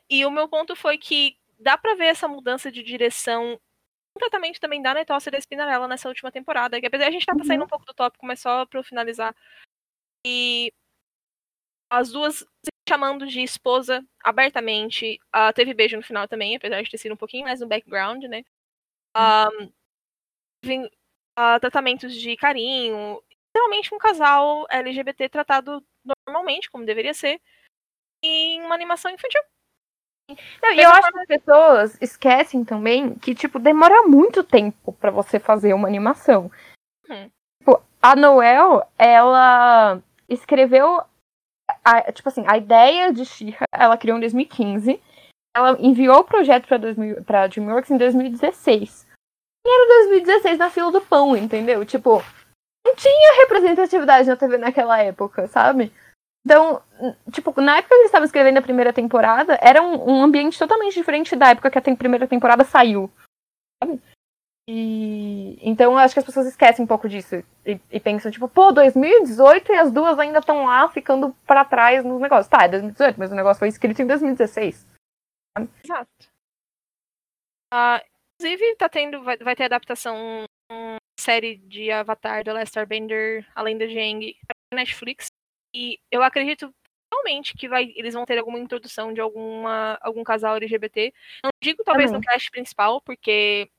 E 0.09 0.25
o 0.25 0.31
meu 0.31 0.47
ponto 0.49 0.75
foi 0.75 0.97
que 0.97 1.37
dá 1.59 1.77
pra 1.77 1.95
ver 1.95 2.07
essa 2.07 2.27
mudança 2.27 2.71
de 2.71 2.83
direção 2.83 3.59
completamente 4.13 4.59
também 4.59 4.81
da 4.81 4.93
Netossa 4.93 5.29
e 5.29 5.31
da 5.31 5.39
Spinarella 5.39 5.87
nessa 5.87 6.09
última 6.09 6.31
temporada. 6.31 6.79
Que 6.79 6.87
apesar 6.87 7.05
de 7.05 7.09
a 7.09 7.11
gente 7.13 7.25
tá 7.25 7.33
saindo 7.45 7.63
um 7.63 7.67
pouco 7.67 7.85
do 7.85 7.93
tópico, 7.93 8.25
mas 8.25 8.39
só 8.39 8.65
pra 8.65 8.79
eu 8.79 8.83
finalizar. 8.83 9.35
E 10.25 10.71
as 11.89 12.11
duas 12.11 12.37
se 12.39 12.71
chamando 12.89 13.25
de 13.27 13.41
esposa 13.41 14.05
abertamente. 14.23 15.19
Ah, 15.31 15.53
teve 15.53 15.73
beijo 15.73 15.95
no 15.95 16.03
final 16.03 16.27
também, 16.27 16.55
apesar 16.55 16.81
de 16.81 16.89
ter 16.91 16.97
sido 16.97 17.13
um 17.13 17.17
pouquinho 17.17 17.45
mais 17.45 17.61
no 17.61 17.67
background, 17.67 18.23
né? 18.25 18.43
Ah, 19.15 19.47
vem- 20.63 20.89
ah, 21.35 21.59
tratamentos 21.59 22.13
de 22.15 22.35
carinho. 22.35 23.21
Realmente 23.57 23.93
um 23.93 23.97
casal 23.97 24.67
LGBT 24.69 25.29
tratado 25.29 25.83
normalmente, 26.27 26.69
como 26.69 26.85
deveria 26.85 27.13
ser. 27.13 27.41
Em 28.23 28.61
uma 28.61 28.75
animação 28.75 29.09
infantil. 29.09 29.41
Não, 30.61 30.73
e 30.73 30.81
eu 30.81 30.89
acho 30.89 31.11
que 31.11 31.19
as 31.19 31.25
pessoas 31.25 31.97
esquecem 32.01 32.63
também 32.63 33.15
que, 33.15 33.33
tipo, 33.33 33.57
demora 33.57 34.03
muito 34.03 34.43
tempo 34.43 34.93
pra 34.93 35.09
você 35.09 35.39
fazer 35.39 35.73
uma 35.73 35.87
animação. 35.87 36.51
Uhum. 37.09 37.31
Tipo, 37.59 37.81
a 38.01 38.15
Noel, 38.15 38.87
ela 38.97 40.01
escreveu 40.29 41.01
a, 41.83 42.11
tipo 42.11 42.29
assim, 42.29 42.43
a 42.47 42.57
ideia 42.57 43.11
de 43.11 43.25
Shira, 43.25 43.65
ela 43.73 43.97
criou 43.97 44.17
em 44.17 44.21
2015. 44.21 45.01
Ela 45.55 45.77
enviou 45.79 46.19
o 46.19 46.25
projeto 46.25 46.67
pra, 46.67 46.77
2000, 46.77 47.23
pra 47.23 47.47
DreamWorks 47.47 47.89
em 47.89 47.97
2016. 47.97 49.07
E 49.65 49.69
era 49.69 50.03
2016 50.03 50.57
na 50.59 50.69
fila 50.69 50.91
do 50.91 51.01
pão, 51.01 51.35
entendeu? 51.35 51.83
Tipo, 51.85 52.21
não 52.87 52.95
tinha 52.95 53.41
representatividade 53.41 54.27
na 54.27 54.35
TV 54.35 54.57
naquela 54.57 54.99
época, 55.01 55.47
sabe? 55.47 55.91
Então, 56.45 56.81
tipo, 57.31 57.59
na 57.59 57.77
época 57.77 57.89
que 57.89 57.95
eles 57.95 58.05
estavam 58.05 58.25
escrevendo 58.25 58.57
a 58.57 58.61
primeira 58.61 58.93
temporada, 58.93 59.57
era 59.61 59.81
um, 59.81 60.09
um 60.09 60.23
ambiente 60.23 60.57
totalmente 60.57 60.93
diferente 60.93 61.35
da 61.35 61.49
época 61.49 61.69
que 61.69 61.77
a 61.77 61.81
tem- 61.81 61.95
primeira 61.95 62.25
temporada 62.27 62.63
saiu. 62.63 63.11
Sabe? 63.83 64.01
E 64.69 65.57
então 65.61 65.93
eu 65.93 65.97
acho 65.97 66.13
que 66.13 66.19
as 66.19 66.25
pessoas 66.25 66.45
esquecem 66.47 66.83
um 66.83 66.87
pouco 66.87 67.07
disso 67.07 67.35
e, 67.65 67.79
e 67.89 67.99
pensam, 67.99 68.31
tipo, 68.31 68.47
pô, 68.49 68.71
2018 68.71 69.71
e 69.71 69.75
as 69.75 69.91
duas 69.91 70.19
ainda 70.19 70.39
estão 70.39 70.65
lá 70.65 70.89
ficando 70.89 71.33
pra 71.45 71.63
trás 71.65 72.03
nos 72.03 72.19
negócios. 72.19 72.47
Tá, 72.47 72.63
é 72.63 72.69
2018, 72.69 73.17
mas 73.17 73.31
o 73.31 73.35
negócio 73.35 73.59
foi 73.59 73.67
escrito 73.69 74.01
em 74.01 74.07
2016. 74.07 74.85
Exato. 75.83 76.09
Ah, 77.73 78.01
inclusive, 78.39 78.75
tá 78.75 78.87
tendo, 78.87 79.23
vai, 79.23 79.37
vai 79.37 79.55
ter 79.55 79.65
adaptação 79.65 80.45
série 81.19 81.57
de 81.57 81.91
Avatar 81.91 82.43
The 82.43 82.53
Last 82.53 82.77
Airbender, 82.77 83.45
Além 83.55 83.77
da 83.77 83.87
Jeng, 83.87 84.35
Netflix. 84.73 85.27
E 85.73 85.99
eu 86.11 86.23
acredito 86.23 86.73
realmente 87.11 87.53
que 87.55 87.67
vai, 87.67 87.93
eles 87.95 88.13
vão 88.13 88.25
ter 88.25 88.37
alguma 88.37 88.59
introdução 88.59 89.13
de 89.13 89.21
alguma, 89.21 89.97
algum 90.01 90.23
casal 90.23 90.55
LGBT. 90.55 91.13
Não 91.43 91.49
digo 91.61 91.83
talvez 91.83 92.11
no 92.11 92.19
Também. 92.19 92.29
cast 92.29 92.51
principal, 92.51 93.01
porque 93.01 93.69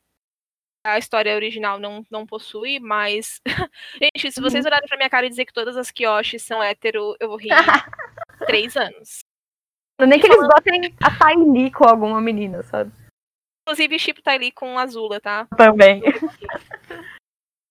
a 0.84 0.98
história 0.98 1.34
original 1.34 1.78
não, 1.78 2.04
não 2.10 2.26
possui, 2.26 2.78
mas. 2.78 3.40
Gente, 4.02 4.32
se 4.32 4.40
vocês 4.40 4.64
olharem 4.64 4.88
pra 4.88 4.96
minha 4.96 5.10
cara 5.10 5.26
e 5.26 5.30
dizer 5.30 5.44
que 5.44 5.52
todas 5.52 5.76
as 5.76 5.90
Kyoshi 5.90 6.38
são 6.38 6.62
hétero, 6.62 7.16
eu 7.20 7.28
vou 7.28 7.38
rir 7.38 7.50
três 8.46 8.76
anos. 8.76 9.20
Nem 10.00 10.20
que 10.20 10.26
eles 10.26 10.46
botem 10.46 10.94
a 11.02 11.10
Tylee 11.18 11.72
com 11.72 11.84
alguma 11.84 12.20
menina, 12.20 12.62
sabe? 12.62 12.92
Inclusive, 13.66 13.98
Chip 13.98 14.22
tá 14.22 14.32
ali 14.32 14.52
com 14.52 14.78
Azula, 14.78 15.20
tá? 15.20 15.46
Também. 15.56 16.02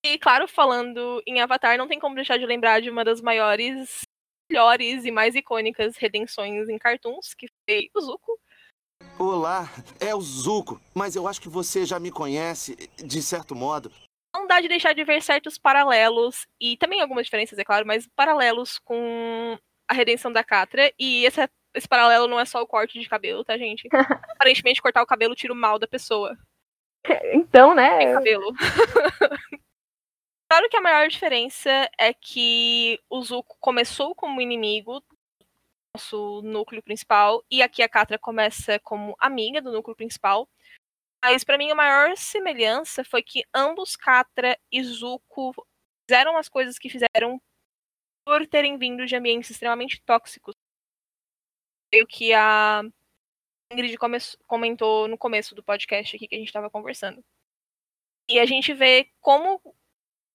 E, 0.10 0.18
claro, 0.18 0.48
falando 0.48 1.22
em 1.28 1.42
Avatar, 1.42 1.78
não 1.78 1.86
tem 1.86 2.00
como 2.00 2.16
deixar 2.16 2.38
de 2.38 2.46
lembrar 2.46 2.82
de 2.82 2.90
uma 2.90 3.04
das 3.04 3.20
maiores, 3.20 4.04
melhores 4.50 5.04
e 5.04 5.12
mais 5.12 5.36
icônicas 5.36 5.98
redenções 5.98 6.70
em 6.70 6.78
cartoons, 6.78 7.34
que 7.34 7.46
foi 7.70 7.90
o 7.94 8.00
Zuko. 8.00 8.40
Olá, 9.20 9.66
é 10.00 10.16
o 10.16 10.22
Zuko, 10.22 10.80
mas 10.96 11.18
eu 11.18 11.28
acho 11.28 11.42
que 11.42 11.50
você 11.50 11.86
já 11.86 12.00
me 12.00 12.10
conhece, 12.10 12.90
de 12.96 13.22
certo 13.22 13.54
modo. 13.54 13.92
Não 14.34 14.48
dá 14.48 14.62
de 14.62 14.70
deixar 14.70 14.94
de 14.94 15.04
ver 15.04 15.22
certos 15.22 15.58
paralelos, 15.58 16.48
e 16.58 16.78
também 16.78 17.02
algumas 17.02 17.26
diferenças, 17.26 17.60
é 17.60 17.66
claro, 17.66 17.86
mas 17.86 18.08
paralelos 18.16 18.80
com 18.80 19.60
a 19.90 19.94
redenção 19.94 20.32
da 20.32 20.42
Catra. 20.42 20.90
E 20.98 21.26
esse, 21.26 21.46
esse 21.76 21.88
paralelo 21.88 22.30
não 22.30 22.40
é 22.40 22.46
só 22.46 22.62
o 22.62 22.68
corte 22.68 22.98
de 22.98 23.10
cabelo, 23.10 23.44
tá, 23.44 23.58
gente? 23.58 23.90
Aparentemente, 24.32 24.82
cortar 24.82 25.04
o 25.04 25.08
cabelo 25.08 25.36
tira 25.36 25.52
o 25.52 25.56
mal 25.56 25.78
da 25.78 25.86
pessoa. 25.86 26.38
Então, 27.34 27.76
Tem 27.76 28.08
né? 28.08 28.14
cabelo. 28.14 28.54
claro 30.50 30.70
que 30.70 30.78
a 30.78 30.82
maior 30.82 31.08
diferença 31.08 31.70
é 31.98 32.14
que 32.14 33.00
o 33.10 33.22
Zuko 33.22 33.58
começou 33.60 34.16
como 34.16 34.42
inimigo 34.42 35.00
do 35.02 35.18
nosso 35.96 36.42
núcleo 36.44 36.82
principal 36.84 37.44
e 37.50 37.62
aqui 37.62 37.82
a 37.82 37.90
Catra 37.90 38.20
começa 38.20 38.80
como 38.80 39.16
amiga 39.20 39.62
do 39.62 39.72
núcleo 39.72 39.96
principal. 39.96 40.48
Mas 41.24 41.44
pra 41.44 41.58
mim 41.58 41.72
a 41.72 41.76
maior 41.76 42.16
semelhança 42.16 43.04
foi 43.04 43.24
que 43.24 43.44
ambos 43.54 43.96
Catra 43.96 44.58
e 44.72 44.84
Zuko 44.84 45.54
fizeram 46.08 46.38
as 46.38 46.48
coisas 46.48 46.78
que 46.78 46.90
fizeram 46.90 47.42
por 48.26 48.46
terem 48.48 48.78
vindo 48.78 49.06
de 49.06 49.16
ambientes 49.16 49.50
extremamente 49.50 50.02
tóxicos. 50.04 50.54
Foi 51.94 52.04
o 52.04 52.08
que 52.08 52.34
a 52.34 52.84
Ingrid 53.72 53.98
come- 53.98 54.18
comentou 54.46 55.08
no 55.08 55.18
começo 55.18 55.56
do 55.56 55.64
podcast 55.64 56.16
aqui 56.16 56.28
que 56.28 56.36
a 56.36 56.38
gente 56.38 56.48
estava 56.50 56.70
conversando. 56.70 57.24
E 58.30 58.40
a 58.40 58.46
gente 58.46 58.74
vê 58.74 59.10
como 59.20 59.60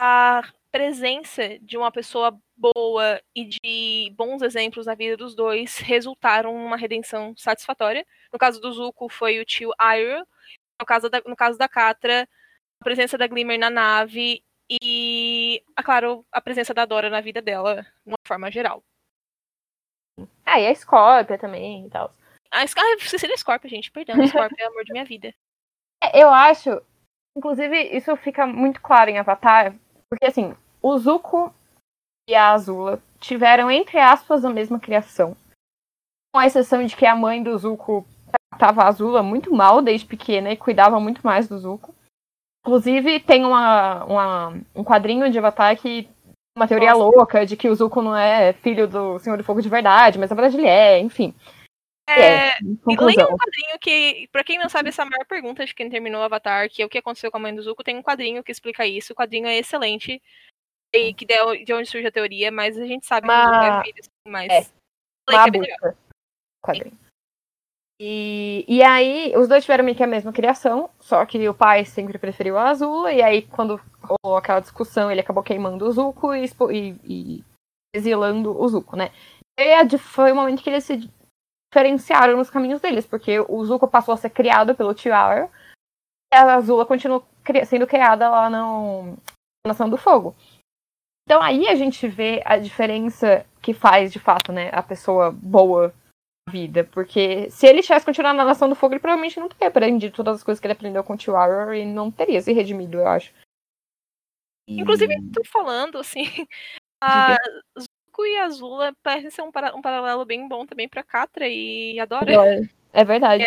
a 0.04 0.42
presença 0.72 1.60
de 1.60 1.76
uma 1.76 1.92
pessoa 1.92 2.36
boa 2.56 3.22
e 3.36 3.44
de 3.44 4.12
bons 4.16 4.42
exemplos 4.42 4.86
na 4.86 4.96
vida 4.96 5.16
dos 5.16 5.32
dois 5.32 5.78
resultaram 5.78 6.58
numa 6.58 6.76
redenção 6.76 7.32
satisfatória. 7.36 8.04
No 8.32 8.38
caso 8.38 8.60
do 8.60 8.72
Zuko 8.72 9.08
foi 9.08 9.38
o 9.38 9.44
tio 9.44 9.70
Iroh. 9.80 10.26
No 10.80 10.84
caso 10.84 11.08
da, 11.08 11.22
no 11.24 11.36
caso 11.36 11.56
da 11.56 11.68
Catra, 11.68 12.28
a 12.80 12.84
presença 12.84 13.16
da 13.16 13.28
Glimmer 13.28 13.60
na 13.60 13.70
nave 13.70 14.42
e, 14.82 15.62
ah, 15.76 15.84
claro, 15.84 16.26
a 16.32 16.40
presença 16.40 16.74
da 16.74 16.84
Dora 16.84 17.08
na 17.08 17.20
vida 17.20 17.40
dela, 17.40 17.82
de 18.04 18.10
uma 18.10 18.16
forma 18.26 18.50
geral. 18.50 18.82
Ah, 20.44 20.58
e 20.58 20.66
a 20.66 20.74
Scorpia 20.74 21.38
também 21.38 21.86
e 21.86 21.90
tal. 21.90 22.12
Ah, 22.50 22.66
Sc- 22.66 22.78
ah 22.78 22.96
Cecília 22.98 23.36
Scorpio, 23.36 23.70
gente, 23.70 23.92
perdão, 23.92 24.16
Scorpio 24.26 24.56
é 24.58 24.66
o 24.66 24.70
amor 24.72 24.84
de 24.84 24.92
minha 24.92 25.04
vida. 25.04 25.32
É, 26.02 26.20
Eu 26.20 26.30
acho, 26.30 26.82
inclusive, 27.36 27.80
isso 27.96 28.16
fica 28.16 28.44
muito 28.44 28.80
claro 28.80 29.08
em 29.08 29.18
Avatar, 29.20 29.72
porque 30.12 30.26
assim, 30.26 30.54
o 30.82 30.98
Zuko 30.98 31.54
e 32.28 32.34
a 32.34 32.50
Azula 32.50 33.02
tiveram, 33.18 33.70
entre 33.70 33.98
aspas, 33.98 34.44
a 34.44 34.50
mesma 34.50 34.78
criação. 34.78 35.34
Com 36.34 36.38
a 36.38 36.46
exceção 36.46 36.84
de 36.84 36.94
que 36.94 37.06
a 37.06 37.16
mãe 37.16 37.42
do 37.42 37.56
Zuko 37.56 38.06
tratava 38.50 38.82
a 38.82 38.88
Azula 38.88 39.22
muito 39.22 39.54
mal 39.54 39.80
desde 39.80 40.06
pequena 40.06 40.50
e 40.52 40.56
cuidava 40.56 41.00
muito 41.00 41.22
mais 41.22 41.48
do 41.48 41.58
Zuko. 41.58 41.94
Inclusive, 42.62 43.20
tem 43.20 43.42
uma, 43.46 44.04
uma- 44.04 44.60
um 44.76 44.84
quadrinho 44.84 45.30
de 45.30 45.38
Avatar 45.38 45.74
que 45.78 46.06
uma 46.54 46.68
teoria 46.68 46.92
Nossa. 46.92 47.04
louca 47.04 47.46
de 47.46 47.56
que 47.56 47.70
o 47.70 47.74
Zuko 47.74 48.02
não 48.02 48.14
é 48.14 48.52
filho 48.52 48.86
do 48.86 49.18
Senhor 49.18 49.38
do 49.38 49.44
Fogo 49.44 49.62
de 49.62 49.68
verdade, 49.70 50.18
mas 50.18 50.28
na 50.28 50.36
verdade 50.36 50.58
ele 50.58 50.66
é, 50.66 50.98
enfim. 50.98 51.34
É, 52.08 52.58
E 52.60 52.96
leia 52.98 53.28
um 53.28 53.36
quadrinho 53.36 53.78
que, 53.80 54.28
pra 54.32 54.42
quem 54.44 54.58
não 54.58 54.68
sabe, 54.68 54.88
essa 54.88 55.02
é 55.02 55.04
a 55.06 55.08
maior 55.08 55.24
pergunta 55.24 55.64
de 55.64 55.74
quem 55.74 55.88
terminou 55.88 56.20
o 56.20 56.24
Avatar, 56.24 56.68
que 56.68 56.82
é 56.82 56.84
o 56.84 56.88
que 56.88 56.98
aconteceu 56.98 57.30
com 57.30 57.36
a 57.38 57.40
mãe 57.40 57.54
do 57.54 57.62
Zuko, 57.62 57.84
tem 57.84 57.96
um 57.96 58.02
quadrinho 58.02 58.42
que 58.42 58.50
explica 58.52 58.86
isso. 58.86 59.12
O 59.12 59.16
quadrinho 59.16 59.46
é 59.46 59.56
excelente. 59.56 60.20
E 60.94 61.14
que 61.14 61.24
deu 61.24 61.64
de 61.64 61.72
onde 61.72 61.88
surge 61.88 62.06
a 62.06 62.12
teoria, 62.12 62.50
mas 62.52 62.76
a 62.76 62.84
gente 62.84 63.06
sabe 63.06 63.26
que 63.26 63.32
o 63.32 63.36
Zuko 63.36 63.54
é 63.54 63.70
Uma- 63.70 63.82
filho, 63.84 63.96
assim, 64.00 64.10
mas. 64.28 64.52
é. 64.52 64.62
Que 64.62 65.34
é 65.34 65.44
legal. 65.44 65.46
Mabuca. 65.46 65.98
Quadrinho. 66.62 66.98
E, 68.00 68.64
e 68.66 68.82
aí, 68.82 69.32
os 69.36 69.46
dois 69.48 69.62
tiveram 69.64 69.84
meio 69.84 69.96
que 69.96 70.02
a 70.02 70.08
mesma 70.08 70.32
criação, 70.32 70.90
só 70.98 71.24
que 71.24 71.48
o 71.48 71.54
pai 71.54 71.84
sempre 71.84 72.18
preferiu 72.18 72.58
a 72.58 72.68
Azula, 72.68 73.12
e 73.12 73.22
aí, 73.22 73.42
quando 73.42 73.80
rolou 74.02 74.36
aquela 74.36 74.58
discussão, 74.58 75.08
ele 75.10 75.20
acabou 75.20 75.42
queimando 75.42 75.86
o 75.86 75.92
Zuko 75.92 76.34
e, 76.34 76.46
e, 76.72 76.96
e 77.04 77.44
exilando 77.94 78.60
o 78.60 78.68
Zuko, 78.68 78.96
né? 78.96 79.12
E 79.56 79.98
foi 79.98 80.32
o 80.32 80.34
momento 80.34 80.62
que 80.62 80.68
eles 80.68 80.82
se 80.84 81.08
diferenciaram 81.72 82.36
nos 82.36 82.50
caminhos 82.50 82.82
deles, 82.82 83.06
porque 83.06 83.40
o 83.40 83.64
Zuko 83.64 83.88
passou 83.88 84.12
a 84.12 84.16
ser 84.18 84.28
criado 84.28 84.74
pelo 84.74 84.92
tio 84.94 85.14
Aur, 85.14 85.48
e 86.30 86.36
a 86.36 86.54
Azula 86.54 86.84
continuou 86.84 87.26
cri- 87.42 87.64
sendo 87.64 87.86
criada 87.86 88.28
lá 88.28 88.50
no 88.50 89.16
na 89.64 89.68
Nação 89.68 89.88
do 89.88 89.96
Fogo. 89.96 90.36
Então 91.24 91.40
aí 91.40 91.66
a 91.68 91.74
gente 91.74 92.06
vê 92.06 92.42
a 92.44 92.58
diferença 92.58 93.46
que 93.62 93.72
faz, 93.72 94.12
de 94.12 94.18
fato, 94.18 94.52
né, 94.52 94.70
a 94.72 94.82
pessoa 94.82 95.30
boa 95.30 95.94
na 96.46 96.52
vida. 96.52 96.84
Porque 96.84 97.48
se 97.50 97.66
ele 97.66 97.80
tivesse 97.80 98.04
continuado 98.04 98.36
na 98.36 98.44
Nação 98.44 98.68
do 98.68 98.74
Fogo, 98.74 98.94
ele 98.94 99.00
provavelmente 99.00 99.40
não 99.40 99.48
teria 99.48 99.68
aprendido 99.68 100.14
todas 100.14 100.36
as 100.36 100.44
coisas 100.44 100.60
que 100.60 100.66
ele 100.66 100.74
aprendeu 100.74 101.02
com 101.02 101.14
o 101.14 101.16
tio 101.16 101.36
Arrow 101.36 101.72
e 101.72 101.86
não 101.86 102.10
teria 102.10 102.42
se 102.42 102.52
redimido, 102.52 102.98
eu 102.98 103.06
acho. 103.06 103.32
Inclusive, 104.68 105.14
tô 105.32 105.42
falando, 105.44 105.98
assim. 105.98 106.24
A 107.02 107.36
e 108.26 108.36
a 108.38 108.44
Azula 108.44 108.94
parecem 109.02 109.30
ser 109.30 109.42
um, 109.42 109.50
para- 109.50 109.74
um 109.74 109.80
paralelo 109.80 110.24
bem 110.24 110.46
bom 110.46 110.66
também 110.66 110.88
pra 110.88 111.02
Catra 111.02 111.48
e 111.48 111.98
a 111.98 112.04
Dora. 112.04 112.32
É 112.92 113.04
verdade. 113.04 113.42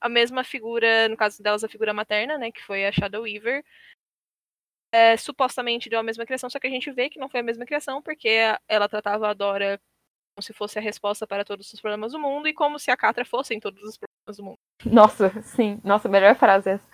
a 0.00 0.08
mesma 0.08 0.44
figura, 0.44 1.08
no 1.08 1.16
caso 1.16 1.42
delas, 1.42 1.64
a 1.64 1.68
figura 1.68 1.92
materna, 1.92 2.38
né, 2.38 2.52
que 2.52 2.62
foi 2.62 2.86
a 2.86 2.92
Shadow 2.92 3.22
Weaver. 3.22 3.64
É, 4.92 5.16
supostamente 5.16 5.90
deu 5.90 5.98
a 5.98 6.04
mesma 6.04 6.24
criação, 6.24 6.48
só 6.48 6.60
que 6.60 6.68
a 6.68 6.70
gente 6.70 6.88
vê 6.92 7.10
que 7.10 7.18
não 7.18 7.28
foi 7.28 7.40
a 7.40 7.42
mesma 7.42 7.66
criação, 7.66 8.00
porque 8.00 8.38
ela 8.68 8.88
tratava 8.88 9.28
a 9.28 9.34
Dora 9.34 9.80
como 10.36 10.42
se 10.42 10.52
fosse 10.52 10.78
a 10.78 10.82
resposta 10.82 11.26
para 11.26 11.44
todos 11.44 11.72
os 11.72 11.80
problemas 11.80 12.12
do 12.12 12.18
mundo 12.20 12.46
e 12.46 12.54
como 12.54 12.78
se 12.78 12.90
a 12.90 12.96
Catra 12.96 13.24
fossem 13.24 13.58
todos 13.58 13.82
os 13.82 13.96
problemas 13.98 14.36
do 14.36 14.44
mundo. 14.44 14.58
Nossa, 14.84 15.42
sim. 15.42 15.80
Nossa, 15.82 16.08
melhor 16.08 16.36
frase 16.36 16.70
essa. 16.70 16.88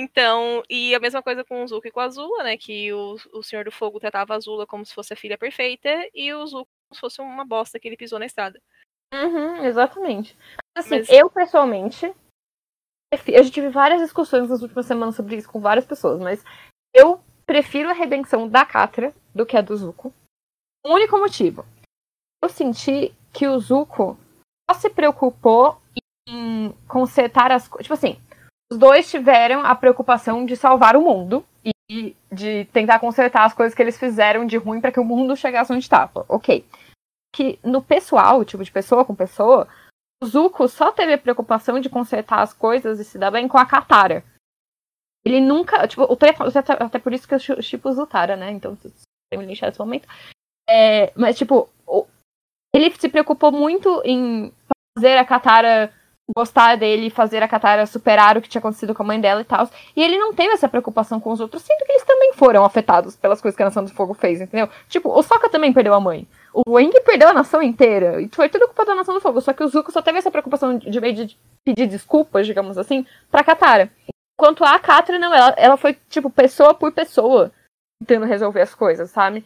Então, 0.00 0.62
e 0.70 0.94
a 0.94 1.00
mesma 1.00 1.20
coisa 1.20 1.42
com 1.44 1.64
o 1.64 1.66
Zuko 1.66 1.88
e 1.88 1.90
com 1.90 1.98
a 1.98 2.04
Azula, 2.04 2.44
né, 2.44 2.56
que 2.56 2.92
o, 2.92 3.16
o 3.32 3.42
Senhor 3.42 3.64
do 3.64 3.72
Fogo 3.72 3.98
tratava 3.98 4.32
a 4.32 4.36
Azula 4.36 4.64
como 4.64 4.86
se 4.86 4.94
fosse 4.94 5.12
a 5.12 5.16
filha 5.16 5.36
perfeita 5.36 5.88
e 6.14 6.32
o 6.32 6.46
Zuko 6.46 6.68
como 6.88 6.94
se 6.94 7.00
fosse 7.00 7.20
uma 7.20 7.44
bosta 7.44 7.80
que 7.80 7.88
ele 7.88 7.96
pisou 7.96 8.16
na 8.16 8.26
estrada. 8.26 8.62
Uhum, 9.12 9.64
exatamente. 9.64 10.38
Assim, 10.76 10.98
Mas- 10.98 11.08
eu 11.08 11.28
pessoalmente. 11.28 12.14
Eu 13.26 13.42
já 13.42 13.50
tive 13.50 13.70
várias 13.70 14.00
discussões 14.00 14.48
nas 14.48 14.62
últimas 14.62 14.86
semanas 14.86 15.16
sobre 15.16 15.34
isso 15.36 15.50
com 15.50 15.60
várias 15.60 15.84
pessoas, 15.84 16.20
mas 16.20 16.44
eu 16.94 17.20
prefiro 17.44 17.88
a 17.88 17.94
redenção 17.94 18.46
da 18.48 18.64
Catra 18.64 19.12
do 19.34 19.44
que 19.44 19.56
a 19.56 19.60
do 19.60 19.76
Zuko. 19.76 20.14
O 20.86 20.92
único 20.92 21.18
motivo. 21.18 21.66
Eu 22.40 22.48
senti 22.48 23.12
que 23.32 23.48
o 23.48 23.58
Zuko 23.58 24.16
só 24.70 24.78
se 24.78 24.90
preocupou 24.90 25.80
em 26.28 26.72
consertar 26.86 27.50
as 27.50 27.66
coisas. 27.66 27.84
Tipo 27.86 27.94
assim, 27.94 28.20
os 28.70 28.78
dois 28.78 29.10
tiveram 29.10 29.64
a 29.64 29.74
preocupação 29.74 30.44
de 30.44 30.56
salvar 30.56 30.96
o 30.96 31.02
mundo. 31.02 31.44
E 31.90 32.14
de, 32.30 32.66
tentar 32.66 32.98
consertar 32.98 33.44
as 33.44 33.54
coisas 33.54 33.74
que 33.74 33.80
eles 33.82 33.98
fizeram 33.98 34.46
de 34.46 34.58
ruim 34.58 34.80
para 34.80 34.92
que 34.92 35.00
o 35.00 35.04
mundo 35.04 35.36
chegasse 35.36 35.72
onde 35.72 35.82
estava. 35.82 36.24
Ok. 36.28 36.64
Que 37.34 37.58
no 37.62 37.82
pessoal, 37.82 38.44
tipo, 38.44 38.62
de 38.62 38.70
pessoa 38.70 39.04
com 39.04 39.14
pessoa, 39.14 39.66
o 40.22 40.26
Zuko 40.26 40.68
só 40.68 40.92
teve 40.92 41.14
a 41.14 41.18
preocupação 41.18 41.80
de 41.80 41.88
consertar 41.88 42.42
as 42.42 42.52
coisas 42.52 43.00
e 43.00 43.04
se 43.04 43.18
dar 43.18 43.30
bem 43.30 43.48
com 43.48 43.56
a 43.56 43.64
Katara. 43.64 44.22
Ele 45.24 45.40
nunca. 45.40 45.86
Tipo, 45.88 46.02
o 46.04 46.18
até 46.84 46.98
por 46.98 47.12
isso 47.12 47.26
que 47.26 47.34
eu 47.34 47.62
tipo 47.62 47.92
Zutara, 47.92 48.36
né? 48.36 48.50
Então, 48.50 48.76
tem 48.76 49.38
me 49.38 49.46
lixar 49.46 49.68
nesse 49.68 49.78
momento. 49.78 50.06
É, 50.68 51.10
mas, 51.16 51.36
tipo, 51.38 51.70
ele 52.74 52.90
se 52.92 53.08
preocupou 53.08 53.50
muito 53.50 54.02
em 54.04 54.52
fazer 54.96 55.16
a 55.16 55.24
Katara 55.24 55.92
gostar 56.36 56.76
dele, 56.76 57.10
fazer 57.10 57.42
a 57.42 57.48
Katara 57.48 57.86
superar 57.86 58.36
o 58.36 58.42
que 58.42 58.48
tinha 58.48 58.60
acontecido 58.60 58.94
com 58.94 59.02
a 59.02 59.06
mãe 59.06 59.20
dela 59.20 59.40
e 59.40 59.44
tal. 59.44 59.68
E 59.96 60.02
ele 60.02 60.18
não 60.18 60.32
teve 60.34 60.52
essa 60.52 60.68
preocupação 60.68 61.18
com 61.18 61.30
os 61.30 61.40
outros, 61.40 61.62
sendo 61.62 61.84
que 61.84 61.92
eles 61.92 62.04
também 62.04 62.32
foram 62.34 62.64
afetados 62.64 63.16
pelas 63.16 63.40
coisas 63.40 63.56
que 63.56 63.62
a 63.62 63.66
Nação 63.66 63.84
do 63.84 63.92
Fogo 63.92 64.14
fez, 64.14 64.40
entendeu? 64.40 64.68
Tipo, 64.88 65.10
o 65.10 65.22
Sokka 65.22 65.48
também 65.48 65.72
perdeu 65.72 65.94
a 65.94 66.00
mãe. 66.00 66.26
O 66.52 66.72
Wang 66.72 66.92
perdeu 67.00 67.28
a 67.28 67.34
nação 67.34 67.62
inteira. 67.62 68.20
E 68.20 68.28
foi 68.28 68.48
tudo 68.48 68.66
culpa 68.66 68.84
da 68.84 68.94
Nação 68.94 69.14
do 69.14 69.20
Fogo. 69.20 69.40
Só 69.40 69.52
que 69.52 69.62
o 69.62 69.68
Zuko 69.68 69.92
só 69.92 70.02
teve 70.02 70.18
essa 70.18 70.30
preocupação 70.30 70.76
de, 70.78 70.90
de 70.90 71.36
pedir 71.64 71.86
desculpas, 71.86 72.46
digamos 72.46 72.76
assim, 72.78 73.06
pra 73.30 73.44
Katara. 73.44 73.90
Enquanto 74.38 74.64
a 74.64 74.78
Katra, 74.78 75.18
não, 75.18 75.34
ela, 75.34 75.54
ela 75.56 75.76
foi, 75.76 75.96
tipo, 76.08 76.30
pessoa 76.30 76.74
por 76.74 76.92
pessoa 76.92 77.52
tentando 78.04 78.26
resolver 78.26 78.60
as 78.60 78.74
coisas, 78.74 79.10
sabe? 79.10 79.44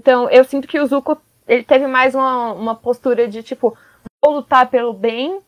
Então, 0.00 0.28
eu 0.30 0.44
sinto 0.44 0.66
que 0.66 0.80
o 0.80 0.86
Zuko, 0.86 1.20
ele 1.46 1.62
teve 1.62 1.86
mais 1.86 2.14
uma, 2.14 2.52
uma 2.52 2.74
postura 2.74 3.28
de, 3.28 3.42
tipo, 3.42 3.76
vou 4.24 4.34
lutar 4.34 4.68
pelo 4.68 4.92
bem, 4.92 5.40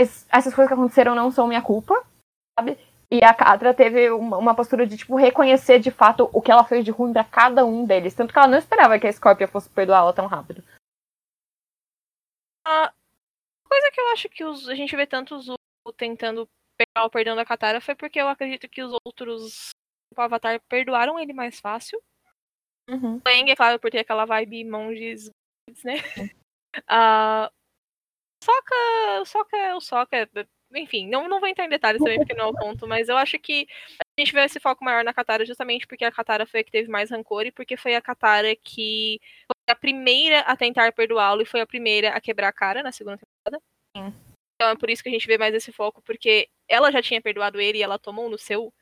essas 0.00 0.54
coisas 0.54 0.68
que 0.68 0.74
aconteceram 0.74 1.14
não 1.14 1.30
são 1.30 1.46
minha 1.46 1.62
culpa, 1.62 1.94
sabe? 2.58 2.78
E 3.10 3.24
a 3.24 3.34
Katra 3.34 3.74
teve 3.74 4.10
uma, 4.10 4.38
uma, 4.38 4.54
postura 4.54 4.86
de, 4.86 4.96
tipo, 4.96 5.16
reconhecer 5.16 5.80
de 5.80 5.90
fato 5.90 6.30
o 6.32 6.40
que 6.40 6.50
ela 6.50 6.64
fez 6.64 6.84
de 6.84 6.92
ruim 6.92 7.12
pra 7.12 7.24
cada 7.24 7.64
um 7.64 7.84
deles. 7.84 8.14
Tanto 8.14 8.32
que 8.32 8.38
ela 8.38 8.46
não 8.46 8.58
esperava 8.58 8.98
que 9.00 9.06
a 9.06 9.12
Scorpia 9.12 9.48
fosse 9.48 9.68
perdoar 9.68 9.98
ela 9.98 10.12
tão 10.12 10.26
rápido. 10.26 10.62
A 12.64 12.92
coisa 13.68 13.90
que 13.90 14.00
eu 14.00 14.08
acho 14.12 14.28
que 14.28 14.44
os, 14.44 14.68
a 14.68 14.76
gente 14.76 14.94
vê 14.94 15.06
tanto 15.06 15.40
o 15.84 15.92
tentando 15.92 16.48
pegar 16.76 17.04
o 17.04 17.10
perdão 17.10 17.34
da 17.34 17.44
Katara 17.44 17.80
foi 17.80 17.96
porque 17.96 18.20
eu 18.20 18.28
acredito 18.28 18.68
que 18.68 18.82
os 18.82 18.92
outros 19.04 19.70
o 20.16 20.20
Avatar 20.20 20.60
perdoaram 20.68 21.18
ele 21.18 21.32
mais 21.32 21.58
fácil. 21.58 22.00
Uhum. 22.88 23.16
O 23.16 23.28
Aang, 23.28 23.50
é 23.50 23.56
claro, 23.56 23.78
por 23.78 23.90
ter 23.90 23.98
aquela 23.98 24.24
vibe 24.24 24.64
monges, 24.64 25.30
né? 25.84 25.96
uh, 26.90 27.50
Soca, 28.42 29.24
Soca, 29.26 29.76
o 29.76 29.80
Soca, 29.80 30.30
enfim, 30.74 31.08
não, 31.08 31.28
não 31.28 31.40
vou 31.40 31.48
entrar 31.48 31.66
em 31.66 31.68
detalhes 31.68 32.00
também 32.00 32.18
porque 32.18 32.34
não 32.34 32.46
é 32.46 32.48
o 32.48 32.54
ponto, 32.54 32.86
mas 32.86 33.08
eu 33.08 33.16
acho 33.16 33.38
que 33.38 33.66
a 34.00 34.20
gente 34.20 34.32
vê 34.32 34.44
esse 34.44 34.60
foco 34.60 34.84
maior 34.84 35.02
na 35.04 35.12
Katara 35.12 35.44
justamente 35.44 35.86
porque 35.86 36.04
a 36.04 36.12
Katara 36.12 36.46
foi 36.46 36.60
a 36.60 36.64
que 36.64 36.70
teve 36.70 36.88
mais 36.88 37.10
rancor 37.10 37.46
e 37.46 37.52
porque 37.52 37.76
foi 37.76 37.94
a 37.94 38.00
Katara 38.00 38.54
que 38.56 39.20
foi 39.46 39.74
a 39.74 39.74
primeira 39.74 40.40
a 40.40 40.56
tentar 40.56 40.92
perdoá-lo 40.92 41.42
e 41.42 41.46
foi 41.46 41.60
a 41.60 41.66
primeira 41.66 42.10
a 42.10 42.20
quebrar 42.20 42.48
a 42.48 42.52
cara 42.52 42.82
na 42.82 42.92
segunda 42.92 43.18
temporada. 43.18 43.62
Sim. 43.96 44.14
Então 44.54 44.70
é 44.70 44.76
por 44.76 44.90
isso 44.90 45.02
que 45.02 45.08
a 45.08 45.12
gente 45.12 45.26
vê 45.26 45.38
mais 45.38 45.54
esse 45.54 45.72
foco, 45.72 46.02
porque 46.02 46.48
ela 46.68 46.92
já 46.92 47.02
tinha 47.02 47.20
perdoado 47.20 47.60
ele 47.60 47.78
e 47.78 47.82
ela 47.82 47.98
tomou 47.98 48.28
no 48.28 48.38
seu. 48.38 48.72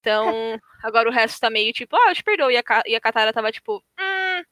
Então, 0.00 0.26
agora 0.84 1.08
o 1.08 1.12
resto 1.12 1.40
tá 1.40 1.50
meio 1.50 1.72
tipo, 1.72 1.96
ah, 1.96 2.10
eu 2.10 2.14
te 2.14 2.22
perdoo. 2.22 2.50
E 2.50 2.58
a, 2.58 2.62
e 2.86 2.94
a 2.94 3.00
Katara 3.00 3.32
tava 3.32 3.50
tipo, 3.50 3.82
hum, 3.98 4.42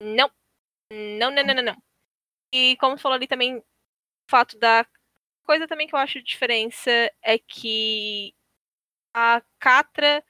não. 0.00 0.30
Não, 0.92 1.30
não, 1.32 1.44
não, 1.44 1.54
não, 1.54 1.62
não. 1.64 1.76
E 2.52 2.76
como 2.76 2.98
falou 2.98 3.16
ali 3.16 3.26
também, 3.26 3.58
o 3.58 3.64
fato 4.30 4.58
da 4.58 4.86
coisa 5.44 5.66
também 5.66 5.86
que 5.86 5.94
eu 5.94 5.98
acho 5.98 6.18
de 6.18 6.24
diferença 6.24 6.90
é 7.22 7.38
que 7.38 8.34
a 9.14 9.42
Catra 9.58 10.24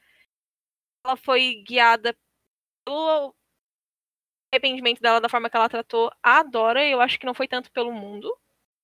ela 1.05 1.17
foi 1.17 1.63
guiada 1.67 2.17
pelo 2.85 3.35
arrependimento 4.53 5.01
dela 5.01 5.21
da 5.21 5.29
forma 5.29 5.51
que 5.51 5.57
ela 5.57 5.69
tratou 5.69 6.11
a 6.23 6.43
Dora, 6.43 6.85
e 6.85 6.93
eu 6.93 7.01
acho 7.01 7.19
que 7.19 7.27
não 7.27 7.35
foi 7.35 7.49
tanto 7.49 7.71
pelo 7.73 7.93
mundo. 7.93 8.37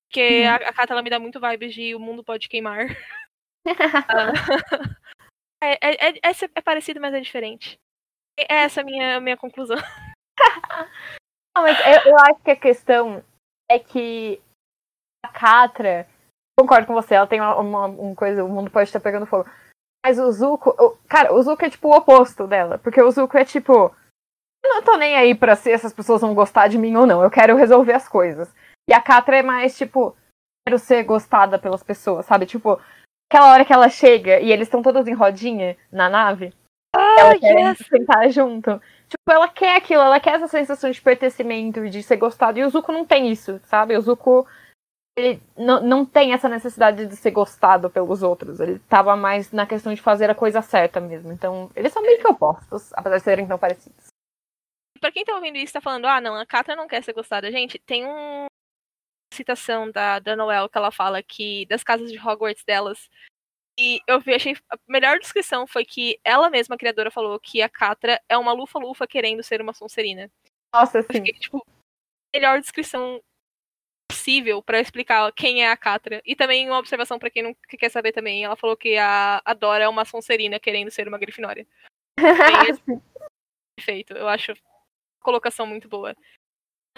Porque 0.08 0.44
a, 0.46 0.56
a 0.56 0.72
Catra 0.72 0.94
ela 0.94 1.02
me 1.02 1.10
dá 1.10 1.18
muito 1.18 1.40
vibes 1.40 1.74
de 1.74 1.94
o 1.94 2.00
mundo 2.00 2.24
pode 2.24 2.48
queimar. 2.48 2.86
é, 5.62 5.72
é, 5.80 6.08
é, 6.10 6.30
é, 6.54 6.60
parecido, 6.60 7.00
mas 7.00 7.14
é 7.14 7.20
diferente. 7.20 7.80
É 8.36 8.62
essa 8.64 8.80
a 8.80 8.84
minha, 8.84 9.20
minha 9.20 9.36
conclusão. 9.36 9.78
Não, 11.56 11.64
mas 11.64 11.78
eu, 11.80 12.12
eu 12.12 12.18
acho 12.18 12.42
que 12.42 12.50
a 12.50 12.56
questão 12.56 13.22
é 13.70 13.78
que 13.78 14.40
a 15.24 15.28
Catra, 15.28 16.06
concordo 16.58 16.86
com 16.86 16.94
você, 16.94 17.14
ela 17.14 17.26
tem 17.26 17.40
uma, 17.40 17.56
uma, 17.56 17.86
uma, 17.86 18.14
coisa, 18.14 18.44
o 18.44 18.48
mundo 18.48 18.70
pode 18.70 18.88
estar 18.88 19.00
pegando 19.00 19.26
fogo. 19.26 19.48
Mas 20.04 20.18
o 20.18 20.30
Zuko, 20.32 20.70
o, 20.70 20.96
cara, 21.08 21.32
o 21.32 21.42
Zuko 21.42 21.64
é 21.64 21.70
tipo 21.70 21.88
o 21.88 21.96
oposto 21.96 22.46
dela, 22.46 22.78
porque 22.78 23.00
o 23.00 23.10
Zuko 23.10 23.36
é 23.36 23.44
tipo, 23.44 23.94
eu 24.64 24.74
não 24.74 24.82
tô 24.82 24.96
nem 24.96 25.16
aí 25.16 25.34
pra 25.34 25.54
se 25.54 25.70
essas 25.70 25.92
pessoas 25.92 26.20
vão 26.20 26.34
gostar 26.34 26.68
de 26.68 26.78
mim 26.78 26.96
ou 26.96 27.06
não, 27.06 27.22
eu 27.22 27.30
quero 27.30 27.56
resolver 27.56 27.92
as 27.92 28.08
coisas. 28.08 28.52
E 28.88 28.92
a 28.92 29.00
Catra 29.00 29.38
é 29.38 29.42
mais 29.42 29.76
tipo, 29.76 30.16
quero 30.66 30.78
ser 30.78 31.04
gostada 31.04 31.58
pelas 31.58 31.82
pessoas, 31.82 32.26
sabe? 32.26 32.46
Tipo, 32.46 32.80
aquela 33.30 33.52
hora 33.52 33.64
que 33.64 33.72
ela 33.72 33.88
chega 33.88 34.40
e 34.40 34.50
eles 34.50 34.66
estão 34.66 34.82
todos 34.82 35.06
em 35.06 35.14
rodinha 35.14 35.76
na 35.90 36.08
nave, 36.08 36.52
ah, 36.94 37.16
ela 37.18 37.38
quer 37.38 37.58
yes. 37.58 37.78
sentar 37.86 38.28
junto. 38.30 38.80
Tipo, 39.12 39.30
ela 39.30 39.46
quer 39.46 39.76
aquilo, 39.76 40.00
ela 40.00 40.18
quer 40.18 40.36
essa 40.36 40.48
sensação 40.48 40.90
de 40.90 41.00
pertencimento, 41.00 41.86
de 41.90 42.02
ser 42.02 42.16
gostado. 42.16 42.58
E 42.58 42.64
o 42.64 42.70
Zuko 42.70 42.90
não 42.90 43.04
tem 43.04 43.30
isso, 43.30 43.60
sabe? 43.64 43.94
O 43.94 44.00
Zuko 44.00 44.48
ele 45.14 45.42
não, 45.54 46.06
tem 46.06 46.32
essa 46.32 46.48
necessidade 46.48 47.04
de 47.06 47.14
ser 47.14 47.30
gostado 47.30 47.90
pelos 47.90 48.22
outros. 48.22 48.58
Ele 48.58 48.78
tava 48.78 49.14
mais 49.14 49.52
na 49.52 49.66
questão 49.66 49.92
de 49.92 50.00
fazer 50.00 50.30
a 50.30 50.34
coisa 50.34 50.62
certa 50.62 50.98
mesmo. 50.98 51.30
Então, 51.30 51.70
eles 51.76 51.92
são 51.92 52.00
meio 52.00 52.18
que 52.18 52.26
opostos, 52.26 52.90
apesar 52.94 53.18
de 53.18 53.24
serem 53.24 53.46
tão 53.46 53.58
parecidos. 53.58 54.06
Pra 54.98 55.12
quem 55.12 55.24
tá 55.24 55.34
ouvindo 55.34 55.58
isso, 55.58 55.74
tá 55.74 55.80
falando, 55.82 56.06
ah, 56.06 56.20
não, 56.20 56.34
a 56.34 56.46
Katra 56.46 56.74
não 56.74 56.88
quer 56.88 57.02
ser 57.02 57.12
gostada. 57.12 57.52
Gente, 57.52 57.78
tem 57.78 58.06
uma 58.06 58.46
citação 59.34 59.90
da, 59.90 60.18
da 60.18 60.34
Noel 60.34 60.70
que 60.70 60.78
ela 60.78 60.90
fala 60.90 61.22
que 61.22 61.66
das 61.66 61.82
casas 61.82 62.10
de 62.10 62.18
Hogwarts 62.18 62.64
delas 62.64 63.10
e 63.78 64.00
eu 64.06 64.20
vi, 64.20 64.34
achei. 64.34 64.56
A 64.70 64.76
melhor 64.86 65.18
descrição 65.18 65.66
foi 65.66 65.84
que 65.84 66.18
ela 66.24 66.50
mesma, 66.50 66.74
a 66.74 66.78
criadora, 66.78 67.10
falou 67.10 67.38
que 67.40 67.62
a 67.62 67.68
Catra 67.68 68.20
é 68.28 68.36
uma 68.36 68.52
lufa-lufa 68.52 69.06
querendo 69.06 69.42
ser 69.42 69.60
uma 69.60 69.72
Sonserina. 69.72 70.30
Nossa, 70.74 71.02
sim. 71.02 71.08
Fiquei, 71.10 71.32
tipo, 71.34 71.64
melhor 72.34 72.60
descrição 72.60 73.22
possível 74.10 74.62
para 74.62 74.80
explicar 74.80 75.32
quem 75.32 75.64
é 75.64 75.70
a 75.70 75.76
Catra. 75.76 76.20
E 76.24 76.36
também 76.36 76.68
uma 76.68 76.78
observação 76.78 77.18
para 77.18 77.30
quem 77.30 77.42
não 77.42 77.56
quer 77.68 77.88
saber 77.88 78.12
também. 78.12 78.44
Ela 78.44 78.56
falou 78.56 78.76
que 78.76 78.96
a, 78.96 79.40
a 79.44 79.54
Dora 79.54 79.84
é 79.84 79.88
uma 79.88 80.04
Sonserina 80.04 80.60
querendo 80.60 80.90
ser 80.90 81.08
uma 81.08 81.18
Grifinória. 81.18 81.66
Perfeito. 83.76 84.12
Eu 84.16 84.28
acho 84.28 84.52
a 84.52 84.56
colocação 85.22 85.66
muito 85.66 85.88
boa. 85.88 86.14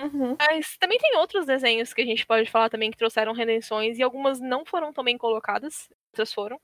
Uhum. 0.01 0.37
Mas 0.41 0.77
também 0.77 0.99
tem 0.99 1.17
outros 1.17 1.47
desenhos 1.47 1.95
que 1.95 2.03
a 2.03 2.05
gente 2.05 2.27
pode 2.27 2.51
falar 2.51 2.69
também 2.69 2.91
que 2.91 2.97
trouxeram 2.97 3.33
redenções 3.33 3.97
e 3.97 4.03
algumas 4.03 4.41
não 4.41 4.65
foram 4.65 4.93
tão 4.93 5.05
bem 5.05 5.17
colocadas, 5.17 5.89
outras 6.15 6.33
foram. 6.33 6.61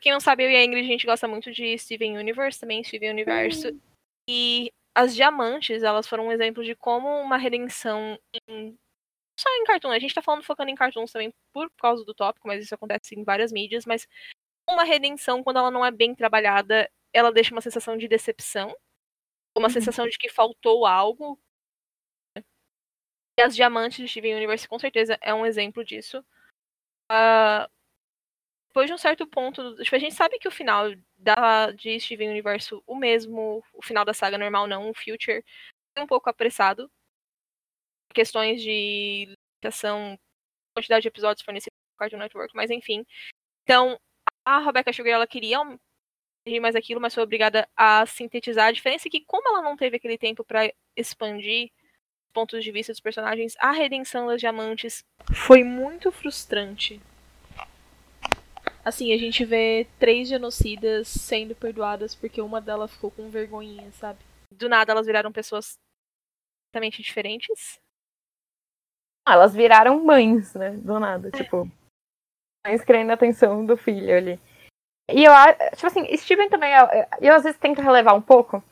Quem 0.00 0.12
não 0.12 0.20
sabe, 0.20 0.44
eu 0.44 0.50
e 0.50 0.56
a 0.56 0.64
Ingrid, 0.64 0.84
a 0.84 0.90
gente 0.90 1.06
gosta 1.06 1.26
muito 1.26 1.50
de 1.50 1.76
Steven 1.78 2.18
Universe 2.18 2.60
também, 2.60 2.84
Steven 2.84 3.10
Universo. 3.10 3.68
Uhum. 3.68 3.80
E 4.28 4.72
as 4.94 5.14
diamantes, 5.14 5.82
elas 5.82 6.06
foram 6.06 6.26
um 6.26 6.32
exemplo 6.32 6.62
de 6.62 6.76
como 6.76 7.08
uma 7.20 7.38
redenção 7.38 8.18
em... 8.48 8.76
só 9.38 9.48
em 9.56 9.64
cartoon, 9.64 9.90
a 9.90 9.98
gente 9.98 10.14
tá 10.14 10.20
falando 10.20 10.44
focando 10.44 10.70
em 10.70 10.74
cartoons 10.74 11.10
também 11.10 11.32
por 11.52 11.70
causa 11.78 12.04
do 12.04 12.14
tópico, 12.14 12.46
mas 12.46 12.62
isso 12.62 12.74
acontece 12.74 13.14
em 13.18 13.24
várias 13.24 13.50
mídias, 13.50 13.86
mas 13.86 14.06
uma 14.68 14.84
redenção, 14.84 15.42
quando 15.42 15.58
ela 15.58 15.70
não 15.70 15.84
é 15.84 15.90
bem 15.90 16.14
trabalhada, 16.14 16.90
ela 17.12 17.32
deixa 17.32 17.54
uma 17.54 17.60
sensação 17.60 17.96
de 17.96 18.06
decepção, 18.06 18.76
uma 19.56 19.68
Uhum. 19.68 19.72
sensação 19.72 20.06
de 20.06 20.18
que 20.18 20.28
faltou 20.28 20.84
algo, 20.84 21.38
e 23.38 23.42
as 23.42 23.56
diamantes 23.56 23.98
de 23.98 24.08
Steven 24.08 24.36
Universe 24.36 24.68
com 24.68 24.78
certeza 24.78 25.18
é 25.20 25.32
um 25.32 25.46
exemplo 25.46 25.84
disso. 25.84 26.24
Ah, 27.10 27.68
depois 28.72 28.86
de 28.86 28.94
um 28.94 28.98
certo 28.98 29.26
ponto, 29.26 29.76
tipo, 29.82 29.94
a 29.94 29.98
gente 29.98 30.14
sabe 30.14 30.38
que 30.38 30.48
o 30.48 30.50
final 30.50 30.86
da, 31.18 31.70
de 31.72 32.00
Steven 32.00 32.30
Universe, 32.30 32.74
o 32.86 32.96
mesmo, 32.96 33.62
o 33.74 33.82
final 33.82 34.02
da 34.02 34.14
saga 34.14 34.38
normal 34.38 34.66
não, 34.66 34.88
o 34.88 34.94
Future, 34.94 35.44
é 35.94 36.02
um 36.02 36.06
pouco 36.06 36.30
apressado. 36.30 36.90
Questões 38.14 38.62
de 38.62 39.36
limitação, 39.62 40.18
quantidade 40.74 41.02
de 41.02 41.08
episódios 41.08 41.44
fornecidos 41.44 41.76
pelo 41.76 41.98
Cartoon 41.98 42.18
Network, 42.18 42.56
mas 42.56 42.70
enfim. 42.70 43.04
Então, 43.62 44.00
a 44.42 44.58
Rebecca 44.60 44.90
Sugar, 44.90 45.12
ela 45.12 45.26
queria 45.26 45.58
mais 46.58 46.74
aquilo, 46.74 46.98
mas 46.98 47.14
foi 47.14 47.22
obrigada 47.22 47.68
a 47.76 48.06
sintetizar. 48.06 48.68
A 48.68 48.72
diferença 48.72 49.06
é 49.06 49.10
que, 49.10 49.22
como 49.26 49.46
ela 49.50 49.60
não 49.60 49.76
teve 49.76 49.98
aquele 49.98 50.16
tempo 50.16 50.42
para 50.42 50.72
expandir 50.96 51.70
pontos 52.32 52.64
de 52.64 52.72
vista 52.72 52.90
dos 52.90 53.00
personagens, 53.00 53.54
a 53.58 53.70
redenção 53.70 54.28
das 54.28 54.40
diamantes 54.40 55.04
foi 55.30 55.62
muito 55.62 56.10
frustrante. 56.10 57.02
Assim, 58.84 59.12
a 59.12 59.18
gente 59.18 59.44
vê 59.44 59.86
três 59.98 60.28
genocidas 60.28 61.06
sendo 61.06 61.54
perdoadas 61.54 62.14
porque 62.14 62.40
uma 62.40 62.60
delas 62.60 62.92
ficou 62.92 63.10
com 63.10 63.30
vergonhinha, 63.30 63.90
sabe? 63.92 64.18
Do 64.52 64.68
nada 64.68 64.92
elas 64.92 65.06
viraram 65.06 65.30
pessoas 65.30 65.74
completamente 66.66 67.00
diferentes. 67.00 67.80
Ah, 69.26 69.34
elas 69.34 69.54
viraram 69.54 70.04
mães, 70.04 70.54
né? 70.54 70.70
Do 70.72 70.98
nada, 70.98 71.30
tipo. 71.30 71.68
Mães 72.66 72.84
querendo 72.84 73.10
a 73.10 73.14
atenção 73.14 73.64
do 73.64 73.76
filho 73.76 74.16
ali. 74.16 74.40
E 75.10 75.24
eu 75.24 75.32
acho, 75.32 75.58
tipo 75.76 75.86
assim, 75.86 76.16
Steven 76.16 76.48
também, 76.48 76.72
eu, 76.72 76.86
eu 77.20 77.34
às 77.34 77.42
vezes 77.42 77.58
tento 77.58 77.82
relevar 77.82 78.14
um 78.14 78.22
pouco, 78.22 78.62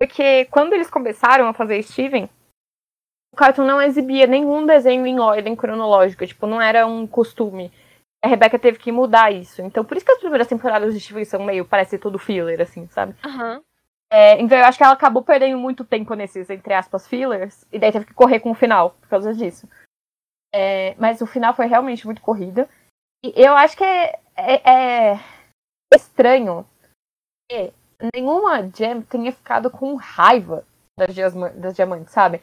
porque 0.00 0.46
quando 0.46 0.72
eles 0.72 0.90
começaram 0.90 1.46
a 1.46 1.54
fazer 1.54 1.82
Steven, 1.82 2.28
o 3.32 3.36
Cartoon 3.36 3.64
não 3.64 3.80
exibia 3.80 4.26
nenhum 4.26 4.66
desenho 4.66 5.06
em 5.06 5.20
ordem 5.20 5.54
cronológica, 5.54 6.26
tipo, 6.26 6.46
não 6.46 6.60
era 6.60 6.86
um 6.86 7.06
costume. 7.06 7.70
A 8.24 8.28
Rebecca 8.28 8.58
teve 8.58 8.78
que 8.78 8.90
mudar 8.90 9.32
isso. 9.32 9.62
Então, 9.62 9.84
por 9.84 9.96
isso 9.96 10.04
que 10.04 10.12
as 10.12 10.18
primeiras 10.18 10.48
temporadas 10.48 10.92
de 10.92 11.00
Steven 11.00 11.24
são 11.24 11.42
meio, 11.44 11.64
parece 11.64 11.98
tudo 11.98 12.18
filler, 12.18 12.60
assim, 12.60 12.88
sabe? 12.88 13.14
Aham. 13.24 13.62
É, 14.10 14.40
então 14.40 14.56
eu 14.56 14.64
acho 14.64 14.78
que 14.78 14.82
ela 14.84 14.94
acabou 14.94 15.22
perdendo 15.22 15.58
muito 15.58 15.84
tempo 15.84 16.14
nesses, 16.14 16.48
entre 16.48 16.72
aspas, 16.72 17.06
fillers, 17.06 17.66
e 17.70 17.78
daí 17.78 17.92
teve 17.92 18.06
que 18.06 18.14
correr 18.14 18.40
com 18.40 18.50
o 18.50 18.54
final, 18.54 18.92
por 19.02 19.08
causa 19.08 19.34
disso. 19.34 19.68
É, 20.52 20.94
mas 20.98 21.20
o 21.20 21.26
final 21.26 21.52
foi 21.54 21.66
realmente 21.66 22.06
muito 22.06 22.22
corrida. 22.22 22.68
E 23.22 23.32
eu 23.36 23.54
acho 23.54 23.76
que 23.76 23.84
é, 23.84 24.18
é- 24.36 25.12
é 25.12 25.20
estranho 25.94 26.66
que 27.50 27.72
nenhuma 28.14 28.68
Gem 28.74 29.02
tenha 29.02 29.32
ficado 29.32 29.70
com 29.70 29.94
raiva 29.96 30.64
das, 30.98 31.14
das 31.54 31.74
diamantes, 31.76 32.12
sabe? 32.12 32.40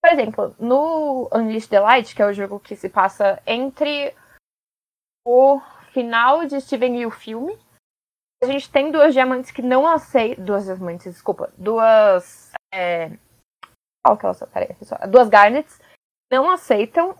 Por 0.00 0.12
exemplo, 0.12 0.54
no 0.58 1.28
Unleashed 1.32 1.68
the 1.70 1.80
Light, 1.80 2.14
que 2.14 2.22
é 2.22 2.26
o 2.26 2.32
jogo 2.32 2.60
que 2.60 2.76
se 2.76 2.88
passa 2.88 3.42
entre 3.46 4.14
o 5.28 5.60
final 5.92 6.46
de 6.46 6.58
Steven 6.60 7.00
e 7.00 7.06
o 7.06 7.10
filme, 7.10 7.58
a 8.42 8.46
gente 8.46 8.70
tem 8.70 8.90
duas 8.90 9.12
diamantes 9.12 9.50
que 9.50 9.60
não 9.60 9.86
aceitam. 9.86 10.44
Duas 10.44 10.64
diamantes, 10.64 11.12
desculpa. 11.12 11.52
Duas. 11.58 12.52
É... 12.72 13.10
Qual 14.04 14.16
que 14.16 14.26
é 14.26 14.30
essa 14.30 14.46
tarefa? 14.46 14.84
Só- 14.84 15.06
Duas 15.06 15.28
Garnets 15.28 15.80
não 16.32 16.50
aceitam 16.50 17.18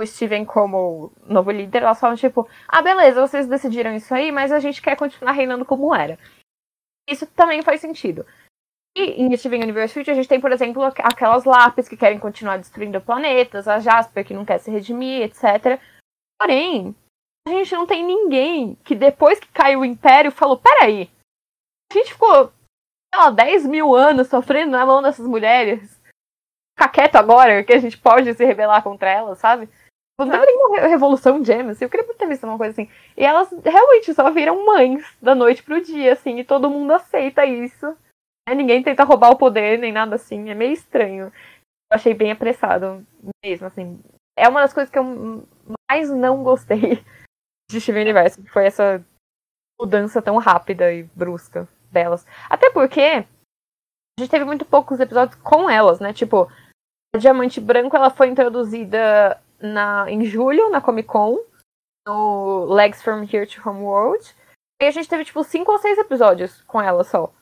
o 0.00 0.06
Steven 0.06 0.44
como 0.44 1.12
novo 1.22 1.50
líder. 1.50 1.82
Elas 1.82 2.00
falam 2.00 2.16
tipo: 2.16 2.46
ah, 2.66 2.82
beleza, 2.82 3.20
vocês 3.26 3.46
decidiram 3.46 3.94
isso 3.94 4.12
aí, 4.14 4.30
mas 4.30 4.52
a 4.52 4.58
gente 4.58 4.82
quer 4.82 4.96
continuar 4.96 5.32
reinando 5.32 5.64
como 5.64 5.94
era. 5.94 6.18
Isso 7.08 7.26
também 7.28 7.62
faz 7.62 7.80
sentido. 7.80 8.26
E 8.96 9.22
em 9.22 9.34
Steven 9.36 9.62
Universe 9.62 9.94
Future 9.94 10.10
a 10.10 10.14
gente 10.14 10.28
tem, 10.28 10.40
por 10.40 10.50
exemplo, 10.52 10.82
aqu- 10.82 11.00
aquelas 11.04 11.44
lápis 11.44 11.88
que 11.88 11.96
querem 11.96 12.18
continuar 12.18 12.58
destruindo 12.58 13.00
planetas, 13.00 13.68
a 13.68 13.78
Jasper 13.78 14.26
que 14.26 14.34
não 14.34 14.44
quer 14.44 14.58
se 14.58 14.70
redimir, 14.70 15.22
etc. 15.22 15.80
Porém, 16.40 16.94
a 17.48 17.52
gente 17.52 17.74
não 17.74 17.86
tem 17.86 18.04
ninguém 18.04 18.74
que 18.84 18.94
depois 18.94 19.38
que 19.40 19.48
caiu 19.48 19.80
o 19.80 19.84
Império 19.84 20.30
falou: 20.30 20.58
peraí, 20.58 21.10
a 21.90 21.98
gente 21.98 22.12
ficou, 22.12 22.46
sei 23.14 23.20
lá, 23.20 23.30
10 23.30 23.66
mil 23.66 23.94
anos 23.94 24.28
sofrendo 24.28 24.72
na 24.72 24.84
mão 24.86 25.02
dessas 25.02 25.26
mulheres. 25.26 25.98
Ficar 26.78 26.90
quieto 26.90 27.16
agora, 27.16 27.64
que 27.64 27.72
a 27.72 27.78
gente 27.78 27.98
pode 27.98 28.32
se 28.34 28.44
rebelar 28.44 28.82
contra 28.82 29.10
elas, 29.10 29.38
sabe? 29.38 29.68
Não 30.20 30.28
teve 30.30 30.46
nenhuma 30.46 30.80
re- 30.80 30.88
revolução 30.88 31.44
Gem, 31.44 31.60
assim, 31.68 31.84
eu 31.84 31.90
queria 31.90 32.04
muito 32.06 32.18
ter 32.18 32.26
visto 32.26 32.44
uma 32.44 32.56
coisa 32.58 32.72
assim. 32.72 32.90
E 33.16 33.24
elas 33.24 33.50
realmente 33.64 34.12
só 34.14 34.30
viram 34.30 34.64
mães 34.66 35.04
da 35.22 35.34
noite 35.34 35.62
pro 35.62 35.80
dia, 35.80 36.12
assim, 36.12 36.38
e 36.38 36.44
todo 36.44 36.70
mundo 36.70 36.92
aceita 36.92 37.44
isso. 37.46 37.86
né? 38.48 38.54
Ninguém 38.54 38.82
tenta 38.82 39.04
roubar 39.04 39.30
o 39.30 39.38
poder, 39.38 39.78
nem 39.78 39.92
nada 39.92 40.16
assim, 40.16 40.50
é 40.50 40.54
meio 40.54 40.72
estranho. 40.72 41.26
Eu 41.26 41.96
achei 41.96 42.14
bem 42.14 42.32
apressado 42.32 43.04
mesmo, 43.44 43.66
assim. 43.68 44.00
É 44.36 44.48
uma 44.48 44.60
das 44.60 44.72
coisas 44.74 44.90
que 44.90 44.98
eu 44.98 45.46
mais 45.90 46.10
não 46.10 46.42
gostei 46.44 47.02
de 47.70 47.80
Steven 47.80 48.02
Universo, 48.02 48.42
que 48.42 48.50
foi 48.50 48.66
essa 48.66 49.04
mudança 49.80 50.20
tão 50.20 50.36
rápida 50.38 50.92
e 50.92 51.04
brusca 51.14 51.68
delas. 51.90 52.26
Até 52.48 52.70
porque 52.70 53.00
a 53.00 54.20
gente 54.20 54.30
teve 54.30 54.44
muito 54.44 54.64
poucos 54.64 54.98
episódios 55.00 55.40
com 55.42 55.70
elas, 55.70 56.00
né? 56.00 56.12
Tipo, 56.12 56.50
a 57.14 57.18
Diamante 57.18 57.60
Branco 57.60 57.96
ela 57.96 58.10
foi 58.10 58.28
introduzida 58.28 59.40
na, 59.60 60.10
em 60.10 60.24
julho, 60.24 60.70
na 60.70 60.80
Comic 60.80 61.08
Con, 61.08 61.38
no 62.06 62.64
Legs 62.64 63.02
from 63.02 63.22
Here 63.22 63.46
to 63.46 63.68
Homeworld. 63.68 64.34
E 64.80 64.86
a 64.86 64.90
gente 64.90 65.08
teve, 65.08 65.24
tipo, 65.24 65.42
cinco 65.44 65.72
ou 65.72 65.78
seis 65.78 65.98
episódios 65.98 66.62
com 66.62 66.80
ela 66.80 67.04
só. 67.04 67.32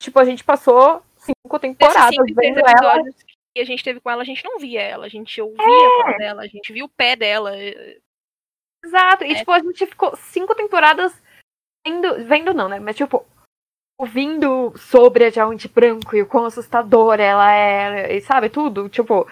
Tipo, 0.00 0.18
a 0.20 0.24
gente 0.24 0.44
passou 0.44 1.02
cinco 1.16 1.58
temporadas 1.58 2.14
cinco, 2.14 2.24
seis 2.24 2.36
vendo 2.36 2.58
ela. 2.58 2.70
episódios 2.70 3.16
que 3.54 3.60
a 3.60 3.64
gente 3.64 3.82
teve 3.82 4.00
com 4.00 4.10
ela, 4.10 4.22
a 4.22 4.26
gente 4.26 4.44
não 4.44 4.58
via 4.58 4.82
ela, 4.82 5.06
a 5.06 5.08
gente 5.08 5.40
ouvia 5.40 5.64
falar 6.02 6.18
dela, 6.18 6.42
a 6.42 6.46
gente 6.46 6.72
via 6.72 6.84
o 6.84 6.88
pé 6.88 7.16
dela. 7.16 7.52
Exato. 8.86 9.24
E, 9.24 9.32
É. 9.32 9.34
tipo, 9.34 9.50
a 9.52 9.58
gente 9.58 9.86
ficou 9.86 10.16
cinco 10.16 10.54
temporadas 10.54 11.12
vendo. 11.86 12.24
Vendo 12.24 12.54
não, 12.54 12.68
né? 12.68 12.78
Mas, 12.78 12.96
tipo, 12.96 13.26
ouvindo 13.98 14.72
sobre 14.76 15.24
a 15.24 15.30
Diamante 15.30 15.68
Branco 15.68 16.14
e 16.14 16.22
o 16.22 16.26
quão 16.26 16.44
assustadora 16.44 17.22
ela 17.22 17.52
é, 17.52 18.16
e 18.16 18.20
sabe, 18.20 18.48
tudo. 18.48 18.88
Tipo, 18.88 19.26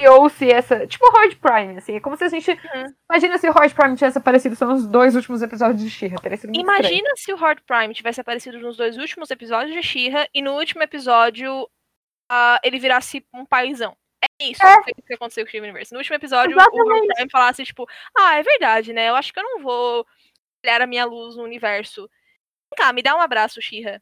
criou-se 0.00 0.50
essa. 0.50 0.86
Tipo, 0.86 1.06
Horde 1.06 1.36
Prime, 1.36 1.76
assim. 1.78 1.96
É 1.96 2.00
como 2.00 2.16
se 2.16 2.24
a 2.24 2.28
gente. 2.28 2.50
Uhum. 2.50 2.94
Imagina 3.10 3.38
se 3.38 3.48
o 3.48 3.52
Horde 3.52 3.74
Prime 3.74 3.94
tivesse 3.94 4.18
aparecido 4.18 4.56
só 4.56 4.66
nos 4.66 4.86
dois 4.86 5.14
últimos 5.14 5.42
episódios 5.42 5.82
de 5.82 5.90
She-Ra. 5.90 6.16
Muito 6.20 6.34
estranho. 6.34 6.56
Imagina 6.56 7.10
se 7.16 7.32
o 7.32 7.36
Horde 7.36 7.62
Prime 7.62 7.94
tivesse 7.94 8.20
aparecido 8.20 8.58
nos 8.58 8.76
dois 8.76 8.96
últimos 8.96 9.30
episódios 9.30 9.74
de 9.74 9.82
She-Ra 9.82 10.26
e 10.34 10.40
no 10.42 10.54
último 10.54 10.82
episódio 10.82 11.68
ah, 12.30 12.58
ele 12.64 12.78
virasse 12.78 13.24
um 13.34 13.44
paizão. 13.44 13.96
É 14.40 14.44
isso 14.44 14.62
É. 14.64 14.74
o 14.78 14.82
que 14.84 15.14
aconteceu 15.14 15.44
com 15.44 15.48
o 15.48 15.50
Steven 15.54 15.70
Universe. 15.70 15.92
No 15.92 15.98
último 15.98 16.16
episódio, 16.16 16.56
o 16.56 16.60
Exatamente. 16.60 17.14
Prime 17.14 17.30
falasse, 17.30 17.64
tipo, 17.64 17.86
ah, 18.16 18.36
é 18.38 18.42
verdade, 18.42 18.92
né? 18.92 19.08
Eu 19.08 19.14
acho 19.16 19.32
que 19.32 19.38
eu 19.38 19.44
não 19.44 19.60
vou 19.62 20.06
olhar 20.64 20.80
a 20.82 20.86
minha 20.86 21.04
luz 21.04 21.36
no 21.36 21.42
universo. 21.42 22.02
Vem 22.72 22.76
cá, 22.86 22.92
me 22.92 23.02
dá 23.02 23.14
um 23.16 23.20
abraço, 23.20 23.60
She-Ra. 23.62 24.00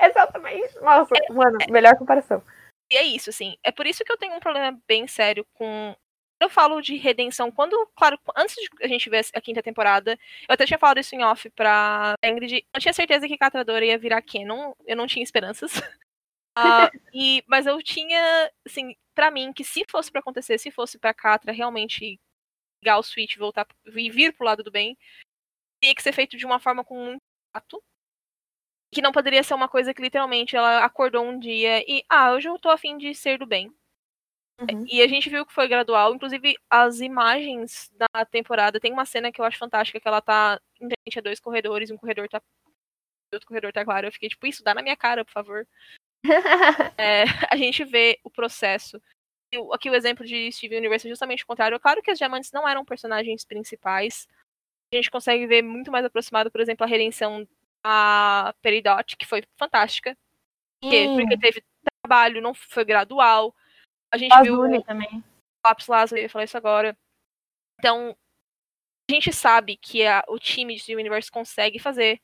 Exatamente. 0.00 0.74
Nossa, 0.80 1.14
É, 1.14 1.32
mano, 1.32 1.58
melhor 1.70 1.96
comparação. 1.96 2.42
E 2.90 2.96
é 2.96 3.02
isso, 3.04 3.30
assim. 3.30 3.56
É 3.64 3.70
por 3.70 3.86
isso 3.86 4.04
que 4.04 4.12
eu 4.12 4.18
tenho 4.18 4.34
um 4.34 4.40
problema 4.40 4.78
bem 4.86 5.06
sério 5.06 5.46
com. 5.54 5.94
Eu 6.40 6.50
falo 6.50 6.80
de 6.80 6.96
redenção 6.96 7.52
quando, 7.52 7.86
claro, 7.96 8.18
antes 8.36 8.56
de 8.56 8.68
a 8.84 8.88
gente 8.88 9.08
ver 9.08 9.24
a 9.32 9.40
quinta 9.40 9.62
temporada, 9.62 10.18
eu 10.48 10.52
até 10.52 10.66
tinha 10.66 10.78
falado 10.78 10.98
isso 10.98 11.14
em 11.14 11.22
off 11.22 11.48
pra 11.50 12.14
Ingrid. 12.24 12.66
Eu 12.74 12.80
tinha 12.80 12.92
certeza 12.92 13.28
que 13.28 13.38
Catradora 13.38 13.84
ia 13.84 13.96
virar 13.96 14.20
Canon, 14.22 14.72
eu 14.84 14.96
não 14.96 15.06
tinha 15.06 15.22
esperanças. 15.22 15.70
Ah, 16.56 16.90
e, 17.14 17.42
mas 17.46 17.66
eu 17.66 17.82
tinha, 17.82 18.50
assim, 18.66 18.94
pra 19.14 19.30
mim, 19.30 19.52
que 19.52 19.64
se 19.64 19.84
fosse 19.88 20.10
pra 20.10 20.20
acontecer, 20.20 20.58
se 20.58 20.70
fosse 20.70 20.98
pra 20.98 21.14
Catra 21.14 21.52
realmente 21.52 22.20
ligar 22.82 22.98
o 22.98 23.02
switch, 23.02 23.36
voltar 23.36 23.66
e 23.86 24.10
vir 24.10 24.34
pro 24.34 24.44
lado 24.44 24.62
do 24.62 24.70
bem, 24.70 24.96
teria 25.80 25.94
que 25.94 26.02
ser 26.02 26.12
feito 26.12 26.36
de 26.36 26.44
uma 26.44 26.58
forma 26.58 26.84
com 26.84 26.96
muito 26.96 27.22
tato. 27.52 27.82
Que 28.92 29.00
não 29.00 29.12
poderia 29.12 29.42
ser 29.42 29.54
uma 29.54 29.68
coisa 29.68 29.94
que 29.94 30.02
literalmente 30.02 30.54
ela 30.54 30.84
acordou 30.84 31.24
um 31.24 31.38
dia 31.38 31.82
e, 31.90 32.04
ah, 32.08 32.32
hoje 32.32 32.48
eu 32.48 32.58
tô 32.58 32.68
afim 32.68 32.98
de 32.98 33.14
ser 33.14 33.38
do 33.38 33.46
bem. 33.46 33.72
Uhum. 34.60 34.84
E 34.86 35.02
a 35.02 35.08
gente 35.08 35.28
viu 35.30 35.46
que 35.46 35.52
foi 35.52 35.66
gradual. 35.66 36.14
Inclusive, 36.14 36.56
as 36.70 37.00
imagens 37.00 37.90
da 37.94 38.24
temporada. 38.24 38.78
Tem 38.78 38.92
uma 38.92 39.04
cena 39.04 39.32
que 39.32 39.40
eu 39.40 39.44
acho 39.44 39.58
fantástica, 39.58 39.98
que 39.98 40.06
ela 40.06 40.20
tá 40.20 40.60
em 40.80 40.88
frente 40.88 41.18
a 41.18 41.22
dois 41.22 41.40
corredores, 41.40 41.90
um 41.90 41.96
corredor 41.96 42.28
tá. 42.28 42.40
e 43.32 43.36
outro 43.36 43.48
corredor 43.48 43.72
tá 43.72 43.84
claro. 43.84 44.06
Eu 44.06 44.12
fiquei 44.12 44.28
tipo, 44.28 44.46
isso 44.46 44.62
dá 44.62 44.74
na 44.74 44.82
minha 44.82 44.96
cara, 44.96 45.24
por 45.24 45.32
favor. 45.32 45.66
É, 46.98 47.24
a 47.50 47.56
gente 47.56 47.84
vê 47.84 48.18
o 48.24 48.30
processo. 48.30 49.00
E 49.52 49.58
Aqui 49.72 49.90
o 49.90 49.94
exemplo 49.94 50.24
de 50.24 50.50
Steven 50.52 50.78
Universe 50.78 51.06
é 51.06 51.10
justamente 51.10 51.44
o 51.44 51.46
contrário. 51.46 51.78
Claro 51.78 52.02
que 52.02 52.10
as 52.10 52.18
diamantes 52.18 52.50
não 52.52 52.66
eram 52.66 52.84
personagens 52.84 53.44
principais. 53.44 54.26
A 54.92 54.96
gente 54.96 55.10
consegue 55.10 55.46
ver 55.46 55.62
muito 55.62 55.90
mais 55.90 56.04
aproximado, 56.04 56.50
por 56.50 56.60
exemplo, 56.60 56.84
a 56.84 56.88
redenção 56.88 57.46
da 57.84 58.54
Peridot, 58.62 59.16
que 59.16 59.26
foi 59.26 59.42
fantástica. 59.58 60.16
Por 60.80 60.90
quê? 60.90 61.06
Sim. 61.06 61.16
Porque 61.16 61.38
teve 61.38 61.64
trabalho, 62.02 62.40
não 62.40 62.54
foi 62.54 62.84
gradual. 62.84 63.54
A 64.12 64.16
gente 64.18 64.32
viu 64.42 64.62
Azul 64.62 64.82
também. 64.84 65.24
Lápis 65.64 65.86
Lazuli, 65.86 66.20
eu 66.20 66.24
ia 66.24 66.28
falar 66.30 66.44
isso 66.44 66.56
agora. 66.56 66.96
Então, 67.78 68.16
a 69.10 69.12
gente 69.12 69.32
sabe 69.32 69.76
que 69.76 70.04
a- 70.06 70.24
o 70.28 70.38
time 70.38 70.74
de 70.74 70.80
Steven 70.80 71.02
Universe 71.02 71.30
consegue 71.30 71.78
fazer. 71.78 72.20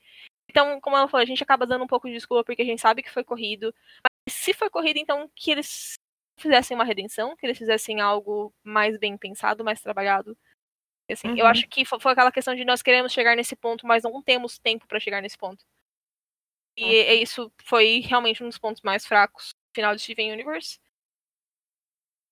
Então, 0.51 0.81
como 0.81 0.97
ela 0.97 1.09
falou, 1.09 1.23
a 1.23 1.27
gente 1.27 1.43
acaba 1.43 1.67
dando 1.67 1.85
um 1.85 1.89
pouco 1.89 2.09
de 2.09 2.15
desculpa 2.15 2.45
porque 2.45 2.63
a 2.63 2.65
gente 2.65 2.81
sabe 2.81 3.03
que 3.03 3.11
foi 3.11 3.23
corrido. 3.23 3.75
Mas 4.03 4.35
se 4.35 4.53
foi 4.55 4.71
corrido, 4.71 4.97
então 4.99 5.31
que 5.35 5.51
eles 5.51 5.95
fizessem 6.39 6.75
uma 6.75 6.85
redenção, 6.85 7.37
que 7.37 7.45
eles 7.45 7.59
fizessem 7.59 8.01
algo 8.01 8.53
mais 8.63 8.97
bem 8.99 9.17
pensado, 9.17 9.65
mais 9.65 9.81
trabalhado. 9.81 10.37
Assim, 11.11 11.29
Eu 11.31 11.45
Uhum. 11.45 11.51
acho 11.51 11.69
que 11.69 11.85
fo- 11.85 11.99
foi 12.01 12.13
aquela 12.13 12.31
questão 12.33 12.55
de 12.55 12.65
nós 12.65 12.83
queremos 12.83 13.13
chegar 13.13 13.35
nesse 13.37 13.57
ponto, 13.57 13.87
mas 13.87 14.05
não 14.05 14.23
temos 14.23 14.59
tempo 14.59 14.87
para 14.87 15.01
chegar 15.01 15.21
nesse 15.23 15.37
ponto. 15.39 15.65
E 16.77 16.85
é 16.97 17.15
isso 17.15 17.53
foi 17.65 18.01
realmente 18.01 18.43
um 18.43 18.49
dos 18.49 18.59
pontos 18.59 18.83
mais 18.83 19.05
fracos 19.05 19.49
no 19.49 19.75
final 19.75 19.97
de 19.97 20.03
Steven 20.03 20.33
Universe. 20.33 20.79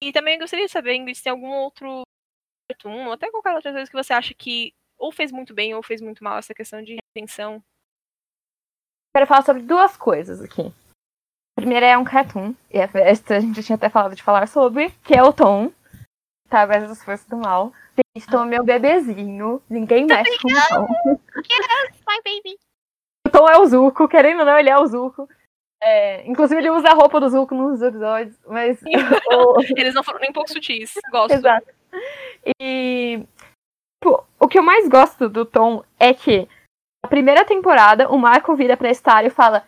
E 0.03 0.13
também 0.13 0.39
gostaria 0.39 0.67
de 0.67 0.71
saber, 0.73 0.95
Ingrid, 0.95 1.17
se 1.17 1.25
tem 1.25 1.31
algum 1.33 1.49
outro 1.49 2.03
cartoon, 2.71 3.07
ou 3.07 3.13
até 3.13 3.31
qualquer 3.31 3.55
outra 3.55 3.73
coisa 3.73 3.91
que 3.91 3.97
você 3.97 4.13
acha 4.13 4.35
que 4.35 4.75
ou 4.99 5.11
fez 5.11 5.33
muito 5.33 5.55
bem 5.55 5.75
ou 5.75 5.83
fez 5.83 6.01
muito 6.01 6.23
mal 6.23 6.39
essa 6.39 6.55
questão 6.55 6.83
de 6.83 6.97
retenção. 7.17 7.63
Quero 9.17 9.27
falar 9.27 9.43
sobre 9.45 9.63
duas 9.63 9.97
coisas 9.97 10.43
aqui. 10.43 10.71
A 11.57 11.63
primeira 11.63 11.87
é 11.87 11.97
um 11.97 12.05
cartoon, 12.05 12.53
e 12.71 12.77
essa 12.79 13.37
a 13.37 13.41
gente 13.41 13.63
tinha 13.63 13.77
até 13.77 13.89
falado 13.89 14.15
de 14.15 14.23
falar 14.23 14.47
sobre, 14.47 14.91
que 15.03 15.15
é 15.15 15.23
o 15.23 15.33
Tom, 15.33 15.73
tá? 16.51 16.67
Mas 16.67 16.85
as 16.91 17.03
forças 17.03 17.27
do 17.27 17.39
mal. 17.39 17.73
Gente, 18.15 18.27
Tom 18.31 18.45
é 18.45 18.47
meu 18.47 18.63
bebezinho, 18.63 19.63
ninguém 19.71 20.05
mexe 20.05 20.39
com 20.39 20.49
o 20.49 20.69
Tom. 20.69 20.87
My 21.35 22.19
baby. 22.23 22.59
O 23.27 23.31
Tom 23.31 23.49
é 23.49 23.57
o 23.59 23.65
Zuko, 23.65 24.07
querendo 24.07 24.41
ou 24.41 24.45
não, 24.45 24.59
ele 24.59 24.69
é 24.69 24.77
o 24.79 24.87
Zuko. 24.87 25.27
É, 25.83 26.27
inclusive, 26.29 26.61
ele 26.61 26.69
usa 26.71 26.91
a 26.91 26.95
roupa 26.95 27.19
do 27.19 27.31
Zuko 27.31 27.55
nos 27.55 27.81
episódios, 27.81 28.37
mas. 28.47 28.79
o- 29.33 29.63
Eles 29.79 29.95
não 29.95 30.05
foram 30.05 30.21
nem 30.21 30.29
um 30.29 30.35
pouco 30.35 30.53
sutis. 30.53 30.93
Gosto. 31.11 31.33
Exato. 31.33 31.67
E 32.61 33.25
tipo, 34.05 34.27
o 34.39 34.47
que 34.47 34.59
eu 34.59 34.63
mais 34.63 34.87
gosto 34.91 35.27
do 35.27 35.47
Tom 35.47 35.83
é 35.99 36.13
que 36.13 36.47
Na 37.07 37.09
primeira 37.09 37.45
temporada, 37.45 38.09
o 38.09 38.19
Marco 38.19 38.57
vira 38.57 38.77
pra 38.77 38.93
Star 38.93 39.25
e 39.25 39.31
fala: 39.31 39.63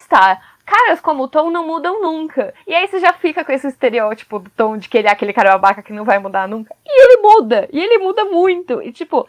Star, 0.00 0.40
caras 0.64 1.00
como 1.00 1.24
o 1.24 1.28
Tom 1.28 1.50
não 1.50 1.66
mudam 1.66 2.00
nunca. 2.00 2.54
E 2.64 2.72
aí 2.72 2.86
você 2.86 3.00
já 3.00 3.12
fica 3.12 3.44
com 3.44 3.50
esse 3.50 3.66
estereótipo 3.66 4.38
do 4.38 4.48
Tom 4.50 4.76
de 4.76 4.88
que 4.88 4.96
ele 4.96 5.08
é 5.08 5.10
aquele 5.10 5.32
cara 5.32 5.50
babaca 5.50 5.82
que 5.82 5.92
não 5.92 6.04
vai 6.04 6.20
mudar 6.20 6.46
nunca. 6.46 6.72
E 6.86 7.02
ele 7.02 7.20
muda, 7.20 7.68
e 7.72 7.82
ele 7.82 7.98
muda 7.98 8.24
muito. 8.26 8.80
E 8.80 8.92
tipo, 8.92 9.28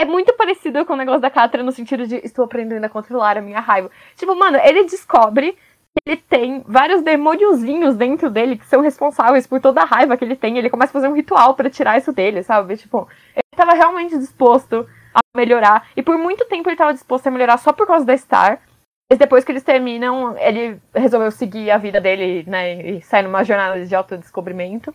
é 0.00 0.06
muito 0.06 0.32
parecido 0.32 0.82
com 0.86 0.94
o 0.94 0.96
negócio 0.96 1.20
da 1.20 1.28
Catra 1.28 1.62
no 1.62 1.72
sentido 1.72 2.06
de 2.06 2.16
estou 2.24 2.46
aprendendo 2.46 2.84
a 2.84 2.88
controlar 2.88 3.36
a 3.36 3.42
minha 3.42 3.60
raiva. 3.60 3.90
Tipo, 4.16 4.34
mano, 4.34 4.56
ele 4.56 4.84
descobre 4.84 5.52
que 5.52 6.00
ele 6.06 6.16
tem 6.16 6.64
vários 6.66 7.02
demôniozinhos 7.02 7.96
dentro 7.96 8.30
dele 8.30 8.56
que 8.56 8.64
são 8.64 8.80
responsáveis 8.80 9.46
por 9.46 9.60
toda 9.60 9.82
a 9.82 9.84
raiva 9.84 10.16
que 10.16 10.24
ele 10.24 10.36
tem. 10.36 10.56
Ele 10.56 10.70
começa 10.70 10.90
a 10.90 10.94
fazer 10.94 11.08
um 11.08 11.14
ritual 11.14 11.52
pra 11.54 11.68
tirar 11.68 11.98
isso 11.98 12.14
dele, 12.14 12.42
sabe? 12.42 12.78
Tipo, 12.78 13.06
ele 13.34 13.44
tava 13.54 13.74
realmente 13.74 14.16
disposto 14.16 14.88
a 15.16 15.20
melhorar. 15.36 15.90
E 15.96 16.02
por 16.02 16.18
muito 16.18 16.44
tempo 16.46 16.68
ele 16.68 16.76
tava 16.76 16.92
disposto 16.92 17.26
a 17.26 17.30
melhorar 17.30 17.56
só 17.58 17.72
por 17.72 17.86
causa 17.86 18.04
da 18.04 18.16
Star. 18.16 18.60
Mas 19.10 19.18
depois 19.18 19.44
que 19.44 19.52
eles 19.52 19.62
terminam, 19.62 20.36
ele 20.36 20.80
resolveu 20.94 21.30
seguir 21.30 21.70
a 21.70 21.78
vida 21.78 22.00
dele, 22.00 22.42
né? 22.48 22.74
E 22.74 23.02
sair 23.02 23.22
numa 23.22 23.44
jornada 23.44 23.84
de 23.86 23.94
autodescobrimento. 23.94 24.92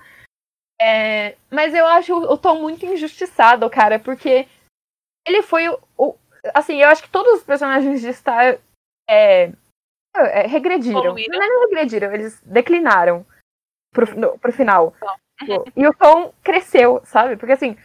É, 0.82 1.36
mas 1.50 1.74
eu 1.74 1.86
acho 1.86 2.14
o 2.16 2.38
Tom 2.38 2.60
muito 2.60 2.86
injustiçado, 2.86 3.70
cara, 3.70 4.00
porque 4.00 4.48
ele 5.26 5.42
foi 5.44 5.70
o. 5.70 5.80
o- 5.98 6.16
assim, 6.54 6.82
eu 6.82 6.90
acho 6.90 7.04
que 7.04 7.10
todos 7.10 7.34
os 7.40 7.44
personagens 7.44 8.02
de 8.02 8.12
Star 8.14 8.58
é, 9.10 9.52
é, 10.16 10.48
regrediram. 10.48 11.04
Não 11.04 11.18
é 11.18 11.28
nem 11.28 11.60
regrediram, 11.68 12.12
eles 12.14 12.42
declinaram 12.42 13.26
pro, 13.94 14.14
no- 14.20 14.38
pro 14.40 14.52
final. 14.52 14.94
Uhum. 15.48 15.64
E 15.76 15.88
o 15.88 15.94
Tom 15.94 16.34
cresceu, 16.44 17.02
sabe? 17.06 17.38
Porque 17.38 17.54
assim. 17.54 17.78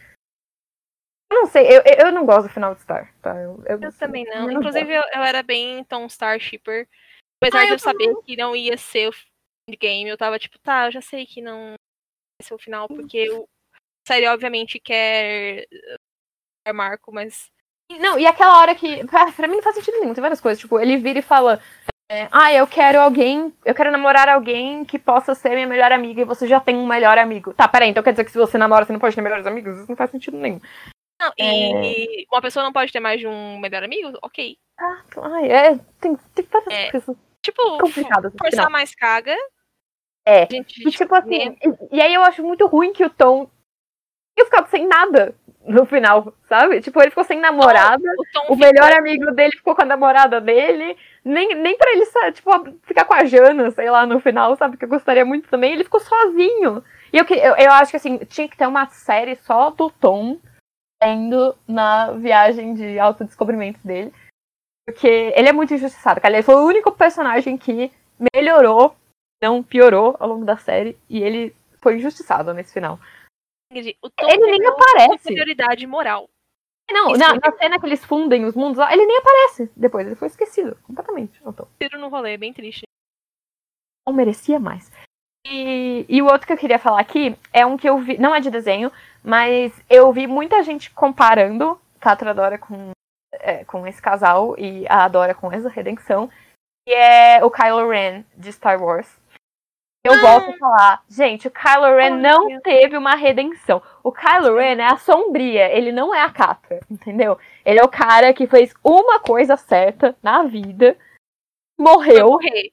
Eu 1.29 1.41
não 1.41 1.45
sei, 1.47 1.67
eu, 1.67 1.81
eu 1.85 2.07
eu 2.07 2.11
não 2.11 2.25
gosto 2.25 2.43
do 2.43 2.53
final 2.53 2.73
de 2.73 2.81
Star, 2.81 3.13
tá? 3.21 3.35
Eu, 3.35 3.61
Eu 3.67 3.93
também 3.93 4.23
não. 4.25 4.49
eu 4.49 4.51
Inclusive, 4.51 4.93
eu, 4.93 5.03
eu 5.13 5.21
era 5.21 5.43
bem 5.43 5.83
Tom 5.83 6.07
Star 6.07 6.39
Shipper. 6.39 6.87
Apesar 7.41 7.61
Ah, 7.61 7.65
de 7.65 7.69
eu 7.71 7.75
eu 7.75 7.79
saber 7.79 8.15
que 8.23 8.35
não 8.37 8.55
ia 8.55 8.77
ser 8.77 9.09
o 9.09 9.13
game, 9.77 10.09
eu 10.09 10.17
tava 10.17 10.39
tipo, 10.39 10.57
tá, 10.59 10.85
eu 10.87 10.91
já 10.91 11.01
sei 11.01 11.25
que 11.25 11.41
não 11.41 11.73
vai 12.39 12.47
ser 12.47 12.53
o 12.53 12.57
final, 12.57 12.87
porque 12.87 13.29
o 13.29 13.43
a 13.43 14.13
série 14.13 14.27
obviamente 14.27 14.79
quer 14.79 15.67
quer 16.65 16.73
Marco, 16.73 17.11
mas 17.13 17.51
Não, 17.99 18.17
e 18.17 18.25
aquela 18.25 18.59
hora 18.59 18.73
que. 18.73 19.05
Pra, 19.05 19.31
pra 19.31 19.47
mim 19.47 19.55
não 19.55 19.63
faz 19.63 19.75
sentido 19.75 19.99
nenhum, 19.99 20.13
tem 20.13 20.21
várias 20.21 20.41
coisas. 20.41 20.59
Tipo, 20.59 20.79
ele 20.79 20.97
vira 20.97 21.19
e 21.19 21.21
fala. 21.21 21.61
é, 22.09 22.29
ah, 22.31 22.53
eu 22.53 22.65
quero 22.65 23.01
alguém. 23.01 23.53
Eu 23.65 23.75
quero 23.75 23.91
namorar 23.91 24.29
alguém 24.29 24.85
que 24.85 24.97
possa 24.97 25.35
ser 25.35 25.49
minha 25.49 25.67
melhor 25.67 25.91
amiga 25.91 26.21
e 26.21 26.25
você 26.25 26.47
já 26.47 26.59
tem 26.59 26.77
um 26.77 26.87
melhor 26.87 27.17
amigo. 27.17 27.53
Tá, 27.53 27.67
peraí, 27.67 27.89
então 27.89 28.01
quer 28.01 28.11
dizer 28.11 28.23
que 28.23 28.31
se 28.31 28.37
você 28.37 28.57
namora, 28.57 28.85
você 28.85 28.93
não 28.93 28.99
pode 28.99 29.13
ter 29.15 29.21
melhores 29.21 29.45
amigos? 29.45 29.77
Isso 29.77 29.89
não 29.89 29.97
faz 29.97 30.09
sentido 30.09 30.37
nenhum. 30.37 30.61
Não, 31.19 31.31
É. 31.37 31.83
e 31.83 32.25
uma 32.31 32.41
pessoa 32.41 32.63
não 32.63 32.73
pode 32.73 32.91
ter 32.91 32.99
mais 32.99 33.19
de 33.19 33.27
um 33.27 33.57
melhor 33.59 33.83
amigo? 33.83 34.17
OK. 34.21 34.57
Ah, 34.79 35.01
ai, 35.23 35.51
é. 35.51 35.79
Tem, 35.99 36.15
tem 36.35 36.45
várias 36.45 36.73
É. 36.73 36.91
coisas 36.91 37.15
Tipo, 37.41 37.77
complicadas 37.79 38.33
no 38.33 38.37
forçar 38.39 38.69
mais 38.69 38.93
caga. 38.93 39.35
É. 40.25 40.45
Gente, 40.51 40.85
E 40.85 40.91
tipo 40.91 41.15
assim, 41.15 41.55
e, 41.63 41.95
e 41.97 42.01
aí 42.01 42.13
eu 42.13 42.21
acho 42.23 42.43
muito 42.43 42.67
ruim 42.67 42.91
que 42.91 43.05
o 43.05 43.09
Tom 43.09 43.49
tinha 44.35 44.45
ficado 44.45 44.67
sem 44.69 44.85
nada 44.85 45.33
no 45.65 45.85
final, 45.85 46.33
sabe? 46.49 46.81
Tipo, 46.81 46.99
ele 47.01 47.09
ficou 47.09 47.23
sem 47.23 47.39
namorada. 47.39 48.03
o 48.17 48.23
Tom 48.33 48.53
O 48.53 48.55
melhor 48.57 48.91
amigo 48.93 49.31
dele 49.31 49.51
ficou 49.55 49.75
com 49.75 49.81
a 49.81 49.85
namorada 49.85 50.41
dele. 50.41 50.97
Nem, 51.23 51.55
nem 51.55 51.77
pra 51.77 51.91
ele, 51.91 52.05
tipo, 52.33 52.51
ficar 52.83 53.05
com 53.05 53.13
a 53.13 53.25
Jana, 53.25 53.71
sei 53.71 53.89
lá, 53.89 54.05
no 54.05 54.19
final, 54.19 54.55
sabe? 54.57 54.77
Que 54.77 54.85
eu 54.85 54.89
gostaria 54.89 55.25
muito 55.25 55.49
também. 55.49 55.73
Ele 55.73 55.83
ficou 55.83 55.99
sozinho. 55.99 56.83
E 57.11 57.17
eu, 57.17 57.25
eu, 57.29 57.55
eu 57.55 57.71
acho 57.71 57.91
que, 57.91 57.97
assim, 57.97 58.17
tinha 58.19 58.47
que 58.47 58.57
ter 58.57 58.67
uma 58.67 58.87
série 58.87 59.35
só 59.37 59.69
do 59.69 59.89
Tom 59.89 60.39
indo 61.03 61.55
na 61.67 62.11
viagem 62.13 62.73
de 62.73 62.97
autodescobrimento 62.99 63.79
dele. 63.85 64.13
Porque 64.85 65.07
ele 65.07 65.49
é 65.49 65.53
muito 65.53 65.73
injustiçado, 65.73 66.21
cara. 66.21 66.35
Ele 66.35 66.43
foi 66.43 66.55
o 66.55 66.65
único 66.65 66.91
personagem 66.91 67.57
que 67.57 67.91
melhorou, 68.33 68.95
não 69.41 69.61
piorou 69.61 70.15
ao 70.19 70.29
longo 70.29 70.45
da 70.45 70.57
série. 70.57 70.97
E 71.09 71.21
ele 71.21 71.55
foi 71.81 71.97
injustiçado 71.97 72.53
nesse 72.53 72.73
final. 72.73 72.99
O 74.01 74.09
Tom 74.09 74.29
Ele 74.29 74.57
nem 74.57 74.65
aparece. 74.65 75.17
superioridade 75.23 75.85
moral. 75.85 76.29
Não, 76.89 77.11
na, 77.11 77.35
na 77.35 77.51
cena 77.57 77.77
que 77.77 77.85
eles 77.85 78.03
fundem 78.05 78.45
os 78.45 78.55
mundos 78.55 78.77
lá, 78.77 78.93
ele 78.93 79.05
nem 79.05 79.17
aparece 79.17 79.69
depois. 79.75 80.07
Ele 80.07 80.15
foi 80.15 80.29
esquecido 80.29 80.77
completamente. 80.83 81.37
o 81.45 81.51
Tom. 81.51 81.67
Tiro 81.77 81.99
no 81.99 82.07
rolê, 82.07 82.37
bem 82.37 82.53
triste. 82.53 82.83
não 84.07 84.13
merecia 84.13 84.57
mais. 84.57 84.89
E, 85.49 86.05
e 86.09 86.21
o 86.21 86.25
outro 86.25 86.45
que 86.45 86.53
eu 86.53 86.57
queria 86.57 86.79
falar 86.79 86.99
aqui 86.99 87.37
é 87.53 87.65
um 87.65 87.77
que 87.77 87.87
eu 87.87 87.97
vi, 87.99 88.17
não 88.17 88.35
é 88.35 88.39
de 88.39 88.49
desenho, 88.49 88.91
mas 89.23 89.71
eu 89.89 90.11
vi 90.11 90.27
muita 90.27 90.61
gente 90.63 90.91
comparando 90.91 91.79
Catra 91.99 92.33
Dora 92.33 92.57
com, 92.57 92.91
é, 93.33 93.63
com 93.65 93.85
esse 93.87 94.01
casal 94.01 94.55
e 94.57 94.85
a 94.89 95.07
Dora 95.07 95.33
com 95.33 95.51
essa 95.51 95.69
redenção, 95.69 96.29
que 96.85 96.93
é 96.93 97.43
o 97.43 97.51
Kylo 97.51 97.89
Ren 97.89 98.23
de 98.35 98.51
Star 98.51 98.81
Wars. 98.81 99.07
Eu 100.05 100.21
volto 100.21 100.51
a 100.51 100.57
falar, 100.57 101.03
gente, 101.09 101.47
o 101.47 101.51
Kylo 101.51 101.97
Ren 101.97 102.13
Olha. 102.13 102.17
não 102.17 102.61
teve 102.61 102.95
uma 102.95 103.15
redenção. 103.15 103.81
O 104.01 104.11
Kylo 104.11 104.55
Ren 104.55 104.77
é 104.79 104.85
a 104.85 104.97
sombria, 104.97 105.69
ele 105.69 105.91
não 105.91 106.15
é 106.15 106.21
a 106.21 106.31
Catra, 106.31 106.79
entendeu? 106.89 107.37
Ele 107.65 107.79
é 107.79 107.83
o 107.83 107.89
cara 107.89 108.33
que 108.33 108.47
fez 108.47 108.73
uma 108.81 109.19
coisa 109.19 109.57
certa 109.57 110.15
na 110.23 110.43
vida, 110.43 110.97
morreu, 111.77 112.31
morrer. 112.31 112.71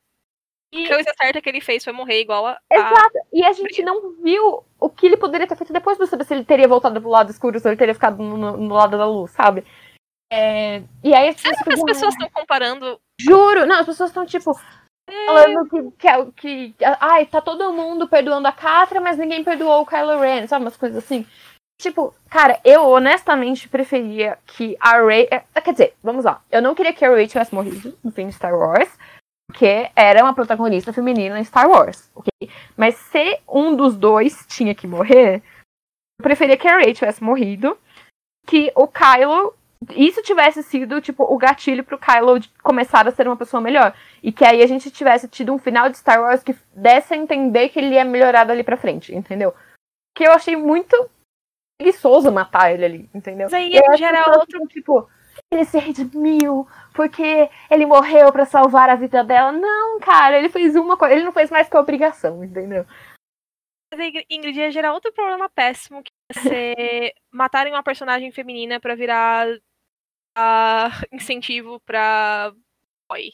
E 0.74 0.86
A 0.86 0.94
coisa 0.94 1.12
certa 1.20 1.40
que 1.40 1.48
ele 1.48 1.60
fez 1.60 1.84
foi 1.84 1.92
morrer 1.92 2.20
igual 2.20 2.46
a. 2.46 2.58
Exato. 2.70 3.18
E 3.32 3.44
a 3.44 3.52
gente 3.52 3.82
não 3.82 4.12
viu 4.22 4.64
o 4.80 4.88
que 4.90 5.06
ele 5.06 5.16
poderia 5.16 5.46
ter 5.46 5.56
feito 5.56 5.72
depois 5.72 5.96
pra 5.96 6.06
saber 6.06 6.24
se 6.24 6.34
ele 6.34 6.44
teria 6.44 6.68
voltado 6.68 7.00
pro 7.00 7.10
lado 7.10 7.30
escuro, 7.30 7.58
se 7.58 7.68
ele 7.68 7.76
teria 7.76 7.94
ficado 7.94 8.22
no, 8.22 8.56
no- 8.56 8.74
lado 8.74 8.98
da 8.98 9.06
luz, 9.06 9.30
sabe? 9.32 9.64
É, 10.32 10.82
E 11.02 11.14
aí 11.14 11.28
as 11.28 11.36
Será 11.40 11.50
pessoas, 11.50 11.62
que 11.64 11.68
as 11.70 11.74
ficam, 11.80 11.84
pessoas 11.86 12.14
estão 12.14 12.30
comparando. 12.30 13.00
Juro! 13.20 13.66
Não, 13.66 13.80
as 13.80 13.86
pessoas 13.86 14.10
estão 14.10 14.26
tipo. 14.26 14.52
Falando 15.26 15.68
que, 15.68 15.90
que, 15.98 16.08
é- 16.08 16.26
que. 16.34 16.74
Ai, 17.00 17.26
tá 17.26 17.40
todo 17.40 17.72
mundo 17.72 18.08
perdoando 18.08 18.48
a 18.48 18.52
Catra, 18.52 19.00
mas 19.00 19.18
ninguém 19.18 19.44
perdoou 19.44 19.82
o 19.82 19.86
Kylo 19.86 20.18
Ren, 20.20 20.46
sabe? 20.46 20.64
Umas 20.64 20.76
coisas 20.76 21.04
assim. 21.04 21.26
Tipo, 21.80 22.14
cara, 22.30 22.58
eu 22.64 22.88
honestamente 22.88 23.68
preferia 23.68 24.38
que 24.46 24.76
a 24.80 25.02
Rey. 25.04 25.28
é, 25.30 25.40
Quer 25.60 25.72
dizer, 25.72 25.94
vamos 26.02 26.24
lá. 26.24 26.40
Eu 26.50 26.62
não 26.62 26.74
queria 26.74 26.92
que 26.92 27.04
a 27.04 27.10
Rey 27.14 27.26
tivesse 27.26 27.54
morrido 27.54 27.96
no 28.02 28.10
fim 28.12 28.26
de 28.28 28.32
Star 28.32 28.56
Wars. 28.56 28.88
Porque 29.54 29.88
era 29.94 30.24
uma 30.24 30.34
protagonista 30.34 30.92
feminina 30.92 31.38
em 31.38 31.44
Star 31.44 31.70
Wars, 31.70 32.10
ok? 32.12 32.50
Mas 32.76 32.96
se 32.96 33.40
um 33.48 33.76
dos 33.76 33.96
dois 33.96 34.44
tinha 34.48 34.74
que 34.74 34.84
morrer, 34.84 35.44
eu 36.18 36.24
preferia 36.24 36.56
que 36.56 36.66
a 36.66 36.78
Rey 36.78 36.92
tivesse 36.92 37.22
morrido. 37.22 37.78
Que 38.48 38.72
o 38.74 38.88
Kylo. 38.88 39.54
Isso 39.90 40.22
tivesse 40.22 40.60
sido, 40.64 41.00
tipo, 41.00 41.22
o 41.22 41.38
gatilho 41.38 41.84
pro 41.84 41.98
Kylo 41.98 42.40
começar 42.64 43.06
a 43.06 43.12
ser 43.12 43.28
uma 43.28 43.36
pessoa 43.36 43.60
melhor. 43.60 43.94
E 44.20 44.32
que 44.32 44.44
aí 44.44 44.60
a 44.60 44.66
gente 44.66 44.90
tivesse 44.90 45.28
tido 45.28 45.54
um 45.54 45.58
final 45.58 45.88
de 45.88 45.98
Star 45.98 46.20
Wars 46.20 46.42
que 46.42 46.56
desse 46.74 47.14
a 47.14 47.16
entender 47.16 47.68
que 47.68 47.78
ele 47.78 47.94
ia 47.94 48.04
melhorar 48.04 48.42
dali 48.42 48.64
pra 48.64 48.76
frente, 48.76 49.14
entendeu? 49.14 49.54
Que 50.16 50.26
eu 50.26 50.32
achei 50.32 50.56
muito 50.56 51.08
preguiçoso 51.78 52.32
matar 52.32 52.72
ele 52.72 52.84
ali, 52.84 53.10
entendeu? 53.14 53.46
Mas 53.46 53.54
aí 53.54 53.72
E 53.72 53.78
as 53.78 54.00
já 54.00 54.08
era 54.08 54.36
outro. 54.36 54.66
Tipo, 54.66 55.08
ele 55.56 55.64
se 55.64 55.78
redimiu 55.78 56.66
porque 56.94 57.50
ele 57.70 57.86
morreu 57.86 58.32
pra 58.32 58.44
salvar 58.44 58.88
a 58.88 58.94
vida 58.94 59.22
dela. 59.24 59.52
Não, 59.52 59.98
cara, 60.00 60.38
ele 60.38 60.48
fez 60.48 60.76
uma 60.76 60.96
coisa. 60.96 61.14
Ele 61.14 61.24
não 61.24 61.32
fez 61.32 61.50
mais 61.50 61.68
que 61.68 61.76
a 61.76 61.80
obrigação, 61.80 62.44
entendeu? 62.44 62.86
Ingrid 64.28 64.58
ia 64.58 64.70
gerar 64.70 64.92
outro 64.92 65.12
problema 65.12 65.48
péssimo 65.48 66.02
que 66.02 66.10
ia 66.34 66.42
ser 66.42 67.14
matarem 67.30 67.72
uma 67.72 67.82
personagem 67.82 68.32
feminina 68.32 68.80
pra 68.80 68.94
virar 68.94 69.46
ah, 70.36 70.90
incentivo 71.12 71.80
pra 71.80 72.52
boy. 73.08 73.30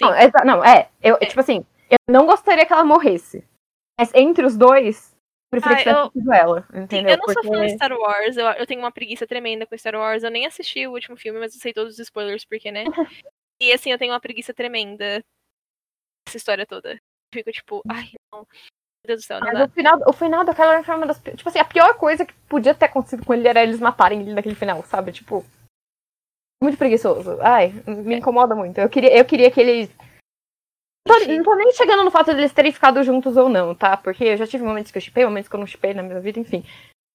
Não, 0.00 0.10
não, 0.44 0.64
é. 0.64 0.90
Eu, 1.02 1.18
Tipo 1.18 1.40
assim, 1.40 1.64
eu 1.90 1.96
não 2.08 2.26
gostaria 2.26 2.66
que 2.66 2.72
ela 2.72 2.84
morresse. 2.84 3.44
Mas 3.98 4.14
entre 4.14 4.44
os 4.44 4.56
dois, 4.56 5.16
preferia 5.50 5.78
Ah, 5.78 5.82
que 5.82 5.88
eu- 5.90 6.10
sido 6.12 6.32
ela, 6.32 6.66
Sim, 6.70 6.78
entendeu? 6.82 7.10
eu 7.12 7.18
não 7.18 7.24
sou 7.32 7.42
fã 7.42 7.50
de 7.50 7.56
Porque- 7.58 7.68
Star 7.70 7.92
Wars, 7.92 8.36
eu, 8.36 8.46
eu 8.46 8.66
tenho 8.66 8.80
uma 8.80 8.92
preguiça 8.92 9.26
tremenda 9.26 9.66
com 9.66 9.76
Star 9.78 9.94
Wars. 9.94 10.22
Eu 10.22 10.30
nem 10.30 10.46
assisti 10.46 10.86
o 10.86 10.92
último 10.92 11.16
filme, 11.16 11.38
mas 11.40 11.54
eu 11.54 11.60
sei 11.60 11.72
todos 11.72 11.94
os 11.94 11.98
spoilers, 12.00 12.44
porque, 12.44 12.70
né? 12.70 12.84
E 13.60 13.72
assim, 13.72 13.90
eu 13.90 13.98
tenho 13.98 14.12
uma 14.12 14.20
preguiça 14.20 14.54
tremenda 14.54 15.20
essa 16.28 16.36
história 16.36 16.64
toda. 16.64 16.92
Eu 16.92 16.98
fico 17.34 17.50
tipo, 17.50 17.82
ai, 17.90 18.10
não. 18.32 18.40
Meu 18.40 18.46
Deus 19.16 19.20
do 19.22 19.26
céu, 19.26 19.40
não 19.40 19.46
Mas 19.48 19.58
dá. 19.58 19.64
o 19.64 19.68
final, 19.70 19.98
o 20.06 20.12
final 20.12 20.44
da 20.44 20.54
Kylo 20.54 20.70
Ren 20.70 20.82
foi 20.84 20.94
uma 20.94 21.06
das. 21.06 21.18
Tipo 21.20 21.48
assim, 21.48 21.58
a 21.58 21.64
pior 21.64 21.94
coisa 21.96 22.24
que 22.24 22.32
podia 22.48 22.74
ter 22.74 22.84
acontecido 22.84 23.24
com 23.24 23.34
ele 23.34 23.48
era 23.48 23.62
eles 23.62 23.80
matarem 23.80 24.20
ele 24.20 24.32
naquele 24.34 24.54
final, 24.54 24.82
sabe? 24.84 25.10
Tipo. 25.12 25.44
Muito 26.62 26.76
preguiçoso. 26.78 27.38
Ai, 27.40 27.72
me 27.86 28.16
incomoda 28.16 28.54
muito. 28.54 28.78
Eu 28.78 28.88
queria, 28.88 29.16
eu 29.16 29.24
queria 29.24 29.50
que 29.50 29.60
eles. 29.60 29.90
Não 31.08 31.26
tô, 31.26 31.32
não 31.32 31.42
tô 31.42 31.54
nem 31.54 31.72
chegando 31.72 32.04
no 32.04 32.10
fato 32.10 32.32
de 32.32 32.40
eles 32.40 32.52
terem 32.52 32.72
ficado 32.72 33.02
juntos 33.02 33.36
ou 33.36 33.48
não, 33.48 33.74
tá? 33.74 33.96
Porque 33.96 34.24
eu 34.24 34.36
já 34.36 34.46
tive 34.46 34.64
momentos 34.64 34.92
que 34.92 34.98
eu 34.98 35.02
chipei, 35.02 35.24
momentos 35.24 35.48
que 35.48 35.54
eu 35.54 35.60
não 35.60 35.66
chipei 35.66 35.94
na 35.94 36.02
minha 36.02 36.20
vida, 36.20 36.38
enfim. 36.38 36.64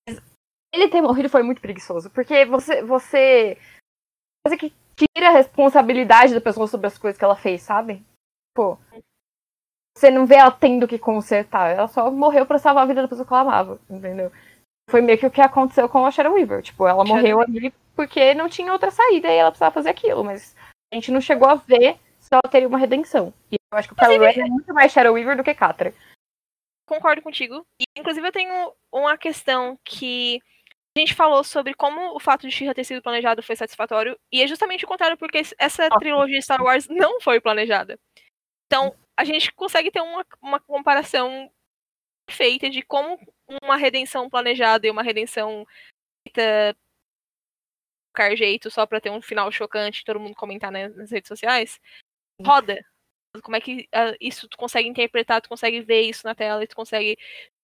Mas 0.07 0.21
ele 0.73 0.89
ter 0.89 1.01
morrido 1.01 1.29
foi 1.29 1.43
muito 1.43 1.61
preguiçoso. 1.61 2.09
Porque 2.09 2.45
você. 2.45 2.81
você 2.81 3.57
coisa 4.45 4.57
que 4.57 4.73
tira 4.95 5.29
a 5.29 5.33
responsabilidade 5.33 6.33
da 6.33 6.41
pessoa 6.41 6.67
sobre 6.67 6.87
as 6.87 6.97
coisas 6.97 7.17
que 7.17 7.23
ela 7.23 7.35
fez, 7.35 7.61
sabe? 7.61 8.03
Pô. 8.55 8.77
Você 9.95 10.09
não 10.09 10.25
vê 10.25 10.35
ela 10.35 10.51
tendo 10.51 10.87
que 10.87 10.97
consertar. 10.97 11.69
Ela 11.69 11.87
só 11.87 12.09
morreu 12.09 12.45
pra 12.45 12.57
salvar 12.57 12.83
a 12.83 12.87
vida 12.87 13.01
da 13.01 13.07
pessoa 13.07 13.25
que 13.25 13.33
ela 13.33 13.41
amava, 13.41 13.79
entendeu? 13.89 14.31
Foi 14.89 15.01
meio 15.01 15.17
que 15.17 15.25
o 15.25 15.31
que 15.31 15.39
aconteceu 15.39 15.87
com 15.87 16.05
a 16.05 16.11
Shadow 16.11 16.33
Weaver. 16.33 16.61
Tipo, 16.61 16.87
ela 16.87 17.05
morreu 17.05 17.39
ali 17.41 17.73
porque 17.95 18.33
não 18.33 18.49
tinha 18.49 18.73
outra 18.73 18.89
saída 18.89 19.29
e 19.31 19.35
ela 19.35 19.51
precisava 19.51 19.73
fazer 19.73 19.89
aquilo. 19.89 20.23
Mas 20.23 20.55
a 20.91 20.95
gente 20.95 21.11
não 21.11 21.21
chegou 21.21 21.47
a 21.47 21.55
ver 21.55 21.99
ela 22.35 22.51
teria 22.51 22.67
uma 22.67 22.77
redenção. 22.77 23.33
E 23.51 23.55
eu 23.55 23.77
acho 23.77 23.87
que 23.87 23.93
o 23.93 23.97
Kylo 23.97 24.23
Ren 24.23 24.45
é 24.45 24.49
muito 24.49 24.73
mais 24.73 24.91
Shadow 24.91 25.13
Weaver 25.13 25.37
do 25.37 25.43
que 25.43 25.53
Catra. 25.53 25.93
concordo 26.85 27.21
contigo. 27.21 27.65
E, 27.79 27.85
inclusive, 27.97 28.27
eu 28.27 28.31
tenho 28.31 28.73
uma 28.91 29.17
questão 29.17 29.77
que 29.83 30.41
a 30.95 30.99
gente 30.99 31.15
falou 31.15 31.43
sobre 31.43 31.73
como 31.73 32.15
o 32.15 32.19
fato 32.19 32.47
de 32.47 32.53
She-Ra 32.53 32.73
ter 32.73 32.83
sido 32.83 33.01
planejado 33.01 33.41
foi 33.41 33.55
satisfatório, 33.55 34.17
e 34.31 34.43
é 34.43 34.47
justamente 34.47 34.85
o 34.85 34.87
contrário, 34.87 35.17
porque 35.17 35.41
essa 35.57 35.89
trilogia 35.97 36.41
Star 36.41 36.61
Wars 36.61 36.87
não 36.87 37.19
foi 37.19 37.41
planejada. 37.41 37.99
Então, 38.67 38.95
a 39.17 39.23
gente 39.23 39.51
consegue 39.53 39.89
ter 39.91 40.01
uma, 40.01 40.25
uma 40.41 40.59
comparação 40.59 41.51
perfeita 42.27 42.69
de 42.69 42.81
como 42.83 43.19
uma 43.61 43.75
redenção 43.75 44.29
planejada 44.29 44.85
e 44.85 44.91
uma 44.91 45.03
redenção 45.03 45.65
feita 46.27 46.73
de 46.73 46.79
qualquer 48.15 48.35
jeito, 48.35 48.69
só 48.69 48.85
pra 48.85 49.01
ter 49.01 49.09
um 49.09 49.21
final 49.21 49.51
chocante, 49.51 50.05
todo 50.05 50.19
mundo 50.19 50.35
comentar 50.35 50.71
né, 50.71 50.89
nas 50.89 51.11
redes 51.11 51.27
sociais, 51.27 51.79
roda. 52.41 52.79
Como 53.41 53.55
é 53.55 53.61
que 53.61 53.87
ah, 53.93 54.13
isso 54.21 54.47
tu 54.47 54.57
consegue 54.57 54.87
interpretar, 54.87 55.41
tu 55.41 55.49
consegue 55.49 55.81
ver 55.81 56.01
isso 56.01 56.25
na 56.25 56.35
tela 56.35 56.63
e 56.63 56.67
tu 56.67 56.75
consegue 56.75 57.17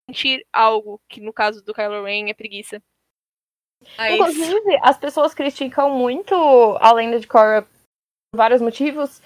sentir 0.09 0.45
algo 0.51 0.99
que 1.07 1.22
no 1.22 1.32
caso 1.32 1.63
do 1.63 1.74
Kylo 1.74 2.03
Ren 2.03 2.30
é 2.30 2.34
preguiça. 2.34 2.82
Mas, 3.97 4.13
Inclusive, 4.13 4.80
as 4.82 4.97
pessoas 4.97 5.34
criticam 5.34 5.89
muito 5.91 6.34
a 6.82 6.91
lenda 6.91 7.20
de 7.20 7.28
Korra 7.28 7.61
por 7.61 8.38
vários 8.38 8.61
motivos. 8.61 9.22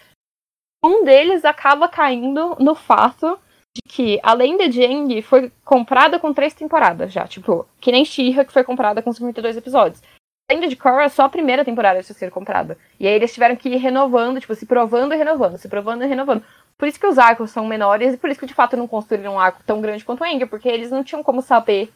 Um 0.84 1.04
deles 1.04 1.46
acaba 1.46 1.88
caindo 1.88 2.56
no 2.60 2.76
fato 2.76 3.40
de 3.76 3.82
que 3.82 4.20
a 4.22 4.34
lenda 4.34 4.70
de 4.70 4.86
Aang 4.86 5.22
foi 5.22 5.52
comprada 5.66 6.20
com 6.20 6.34
três 6.34 6.54
temporadas 6.54 7.12
já. 7.12 7.28
Tipo, 7.28 7.68
que 7.80 7.92
nem 7.92 8.06
She-Ra, 8.06 8.46
que 8.46 8.54
foi 8.54 8.64
comprada 8.64 9.02
com 9.02 9.12
52 9.12 9.58
episódios. 9.58 10.04
Lenda 10.50 10.68
de 10.68 10.76
Korra, 10.76 11.10
só 11.10 11.24
a 11.24 11.30
primeira 11.30 11.64
temporada 11.64 12.04
tinha 12.04 12.16
sido 12.16 12.32
comprada. 12.32 12.78
E 13.00 13.08
aí 13.08 13.14
eles 13.14 13.34
tiveram 13.34 13.56
que 13.56 13.70
ir 13.70 13.78
renovando, 13.78 14.40
tipo, 14.40 14.54
se 14.56 14.66
provando 14.66 15.14
e 15.14 15.18
renovando, 15.18 15.58
se 15.58 15.68
provando 15.70 16.04
e 16.04 16.08
renovando. 16.08 16.44
Por 16.78 16.88
isso 16.88 17.00
que 17.00 17.08
os 17.08 17.18
arcos 17.18 17.52
são 17.52 17.66
menores 17.66 18.14
e 18.14 18.18
por 18.18 18.30
isso 18.30 18.40
que 18.40 18.46
de 18.46 18.54
fato 18.54 18.76
não 18.76 18.88
construíram 18.88 19.36
um 19.36 19.40
arco 19.40 19.64
tão 19.66 19.80
grande 19.80 20.04
quanto 20.04 20.22
o 20.22 20.24
Aang, 20.24 20.46
porque 20.48 20.68
eles 20.68 20.92
não 20.92 21.04
tinham 21.04 21.24
como 21.24 21.42
saber 21.42 21.88
se 21.88 21.92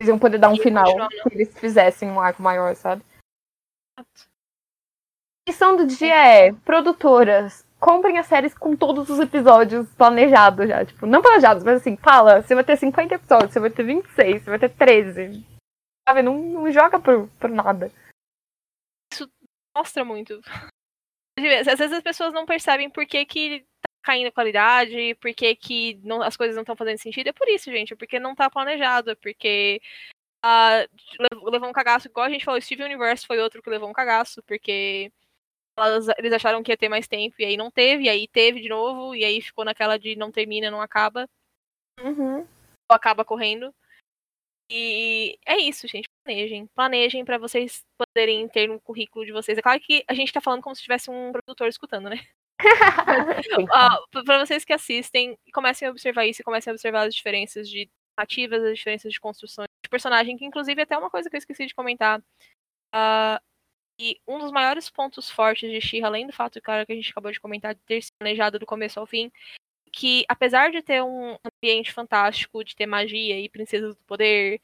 eles 0.00 0.08
iam 0.08 0.18
poder 0.18 0.38
dar 0.38 0.48
um 0.48 0.56
Ia 0.56 0.62
final 0.62 0.86
se 0.86 1.34
eles 1.34 1.58
fizessem 1.58 2.10
um 2.10 2.20
arco 2.20 2.42
maior, 2.42 2.74
sabe? 2.74 3.02
A 3.98 4.04
questão 5.46 5.76
do 5.76 5.86
dia 5.86 6.14
é, 6.14 6.52
produtoras, 6.52 7.64
comprem 7.78 8.16
as 8.16 8.26
séries 8.26 8.54
com 8.54 8.76
todos 8.76 9.08
os 9.10 9.18
episódios 9.18 9.88
planejados 9.94 10.68
já. 10.68 10.84
Tipo, 10.84 11.04
não 11.06 11.20
planejados, 11.20 11.64
mas 11.64 11.76
assim, 11.76 11.96
fala, 11.96 12.40
você 12.40 12.54
vai 12.54 12.64
ter 12.64 12.76
50 12.76 13.14
episódios, 13.14 13.52
você 13.52 13.60
vai 13.60 13.70
ter 13.70 13.82
26, 13.82 14.42
você 14.42 14.50
vai 14.50 14.58
ter 14.58 14.70
13. 14.70 15.51
Sabe, 16.08 16.22
não, 16.22 16.36
não 16.38 16.70
joga 16.70 17.00
por, 17.00 17.28
por 17.38 17.48
nada. 17.50 17.90
mostra 19.76 20.04
muito. 20.04 20.40
Às 21.38 21.78
vezes 21.78 21.92
as 21.92 22.02
pessoas 22.02 22.32
não 22.32 22.44
percebem 22.44 22.90
por 22.90 23.06
que, 23.06 23.24
que 23.24 23.60
tá 23.60 23.88
caindo 24.04 24.28
a 24.28 24.32
qualidade, 24.32 25.14
por 25.16 25.32
que, 25.34 25.54
que 25.56 25.94
não- 26.04 26.22
as 26.22 26.36
coisas 26.36 26.54
não 26.56 26.62
estão 26.62 26.76
fazendo 26.76 26.98
sentido. 26.98 27.28
É 27.28 27.32
por 27.32 27.48
isso, 27.48 27.70
gente. 27.70 27.94
É 27.94 27.96
porque 27.96 28.18
não 28.20 28.34
tá 28.34 28.50
planejado. 28.50 29.10
É 29.12 29.14
porque 29.14 29.80
lev- 30.44 31.42
levou 31.44 31.68
um 31.68 31.72
cagaço, 31.72 32.08
igual 32.08 32.26
a 32.26 32.30
gente 32.30 32.44
falou, 32.44 32.60
Steven 32.60 32.86
Universe 32.86 33.26
foi 33.26 33.38
outro 33.38 33.62
que 33.62 33.70
levou 33.70 33.88
um 33.88 33.92
cagaço, 33.92 34.42
porque 34.42 35.10
elas- 35.78 36.08
eles 36.18 36.32
acharam 36.32 36.62
que 36.62 36.70
ia 36.72 36.76
ter 36.76 36.88
mais 36.88 37.06
tempo, 37.08 37.36
e 37.38 37.44
aí 37.44 37.56
não 37.56 37.70
teve, 37.70 38.04
e 38.04 38.08
aí 38.08 38.26
teve 38.28 38.60
de 38.60 38.68
novo, 38.68 39.14
e 39.14 39.24
aí 39.24 39.40
ficou 39.40 39.64
naquela 39.64 39.98
de 39.98 40.16
não 40.16 40.30
termina, 40.32 40.70
não 40.70 40.80
acaba, 40.82 41.28
Uhum. 42.00 42.40
ou 42.40 42.46
acaba 42.90 43.24
correndo. 43.24 43.72
E 44.74 45.38
é 45.46 45.58
isso, 45.58 45.86
gente. 45.86 46.08
Planejem. 46.24 46.66
Planejem 46.74 47.24
pra 47.26 47.36
vocês 47.36 47.84
poderem 47.98 48.48
ter 48.48 48.68
no 48.68 48.80
currículo 48.80 49.24
de 49.26 49.32
vocês. 49.32 49.58
É 49.58 49.62
claro 49.62 49.78
que 49.80 50.02
a 50.08 50.14
gente 50.14 50.32
tá 50.32 50.40
falando 50.40 50.62
como 50.62 50.74
se 50.74 50.82
tivesse 50.82 51.10
um 51.10 51.30
produtor 51.30 51.68
escutando, 51.68 52.08
né? 52.08 52.16
Ah, 53.72 53.98
p- 54.10 54.24
pra 54.24 54.38
vocês 54.46 54.64
que 54.64 54.72
assistem, 54.72 55.36
comecem 55.52 55.86
a 55.86 55.90
observar 55.90 56.24
isso 56.26 56.40
e 56.40 56.44
comecem 56.44 56.70
a 56.70 56.74
observar 56.74 57.06
as 57.06 57.14
diferenças 57.14 57.68
de 57.68 57.90
narrativas, 58.16 58.62
as 58.62 58.76
diferenças 58.78 59.12
de 59.12 59.20
construções 59.20 59.66
de 59.84 59.90
personagem, 59.90 60.36
que 60.36 60.44
inclusive 60.44 60.80
é 60.80 60.84
até 60.84 60.96
uma 60.96 61.10
coisa 61.10 61.28
que 61.28 61.36
eu 61.36 61.38
esqueci 61.38 61.66
de 61.66 61.74
comentar. 61.74 62.22
Ah, 62.94 63.40
e 64.00 64.18
um 64.26 64.38
dos 64.38 64.52
maiores 64.52 64.88
pontos 64.88 65.30
fortes 65.30 65.70
de 65.70 65.80
She, 65.80 66.02
além 66.02 66.26
do 66.26 66.32
fato, 66.32 66.60
cara, 66.62 66.86
que 66.86 66.92
a 66.92 66.96
gente 66.96 67.10
acabou 67.10 67.30
de 67.32 67.40
comentar, 67.40 67.74
de 67.74 67.80
ter 67.82 68.02
sido 68.02 68.14
planejado 68.18 68.58
do 68.58 68.66
começo 68.66 68.98
ao 69.00 69.06
fim, 69.06 69.30
que 69.92 70.24
apesar 70.28 70.70
de 70.70 70.82
ter 70.82 71.02
um 71.02 71.36
ambiente 71.44 71.92
fantástico, 71.92 72.64
de 72.64 72.74
ter 72.74 72.86
magia 72.86 73.38
e 73.38 73.48
princesas 73.48 73.94
do 73.94 74.04
poder 74.04 74.60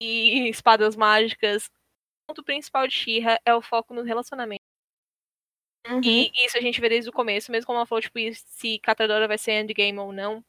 e 0.00 0.48
espadas 0.50 0.96
mágicas, 0.96 1.66
o 1.66 2.28
ponto 2.28 2.42
principal 2.42 2.86
de 2.86 2.94
She 2.94 3.20
é 3.44 3.54
o 3.54 3.62
foco 3.62 3.94
nos 3.94 4.06
relacionamentos. 4.06 4.64
Uhum. 5.86 6.00
E 6.02 6.32
isso 6.46 6.56
a 6.56 6.60
gente 6.60 6.80
vê 6.80 6.88
desde 6.88 7.10
o 7.10 7.12
começo, 7.12 7.52
mesmo 7.52 7.66
como 7.66 7.78
ela 7.78 7.86
falou, 7.86 8.00
tipo, 8.00 8.18
se 8.32 8.78
Catadora 8.78 9.28
vai 9.28 9.36
ser 9.36 9.60
endgame 9.60 9.98
ou 9.98 10.12
não. 10.12 10.42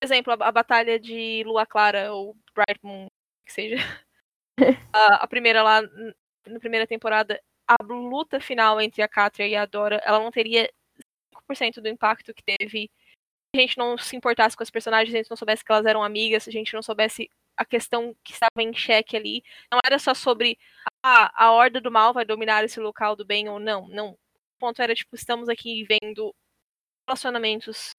Por 0.00 0.04
exemplo, 0.04 0.32
a, 0.32 0.48
a 0.48 0.52
batalha 0.52 0.98
de 0.98 1.44
Lua 1.44 1.64
Clara 1.64 2.12
ou 2.12 2.36
Bright 2.54 2.80
Moon, 2.82 3.06
que 3.46 3.52
seja. 3.52 3.76
a, 4.92 5.14
a 5.24 5.26
primeira 5.28 5.62
lá, 5.62 5.80
na 6.46 6.58
primeira 6.58 6.86
temporada, 6.86 7.40
a 7.68 7.76
luta 7.84 8.40
final 8.40 8.80
entre 8.80 9.00
a 9.00 9.08
Catra 9.08 9.46
e 9.46 9.54
a 9.54 9.64
Dora, 9.64 10.02
ela 10.04 10.18
não 10.18 10.32
teria 10.32 10.68
5% 11.32 11.80
do 11.80 11.88
impacto 11.88 12.34
que 12.34 12.42
teve 12.42 12.90
a 13.54 13.60
gente 13.60 13.76
não 13.76 13.98
se 13.98 14.16
importasse 14.16 14.56
com 14.56 14.62
as 14.62 14.70
personagens, 14.70 15.14
a 15.14 15.18
gente 15.18 15.30
não 15.30 15.36
soubesse 15.36 15.64
que 15.64 15.72
elas 15.72 15.86
eram 15.86 16.02
amigas, 16.02 16.46
a 16.46 16.50
gente 16.50 16.72
não 16.74 16.82
soubesse 16.82 17.28
a 17.56 17.64
questão 17.64 18.14
que 18.24 18.32
estava 18.32 18.62
em 18.62 18.72
xeque 18.72 19.16
ali. 19.16 19.42
Não 19.70 19.80
era 19.84 19.98
só 19.98 20.14
sobre 20.14 20.58
ah, 21.04 21.30
a 21.34 21.52
horda 21.52 21.80
do 21.80 21.90
mal 21.90 22.14
vai 22.14 22.24
dominar 22.24 22.64
esse 22.64 22.80
local 22.80 23.16
do 23.16 23.24
bem 23.24 23.48
ou 23.48 23.58
não. 23.58 23.88
Não. 23.88 24.12
O 24.12 24.18
ponto 24.58 24.80
era, 24.80 24.94
tipo, 24.94 25.14
estamos 25.16 25.48
aqui 25.48 25.84
vendo 25.84 26.34
relacionamentos 27.08 27.90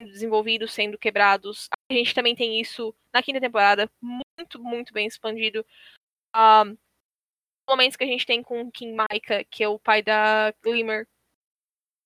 desenvolvidos, 0.00 0.72
sendo 0.72 0.98
quebrados. 0.98 1.68
A 1.90 1.94
gente 1.94 2.14
também 2.14 2.34
tem 2.34 2.60
isso 2.60 2.94
na 3.12 3.22
quinta 3.22 3.40
temporada, 3.40 3.90
muito, 4.00 4.58
muito 4.58 4.92
bem 4.92 5.06
expandido. 5.06 5.64
Ah, 6.34 6.64
momentos 7.68 7.96
que 7.96 8.04
a 8.04 8.06
gente 8.06 8.26
tem 8.26 8.42
com 8.42 8.70
King 8.70 8.92
Micah, 8.92 9.44
que 9.44 9.62
é 9.62 9.68
o 9.68 9.78
pai 9.78 10.02
da 10.02 10.52
Glimmer. 10.62 11.06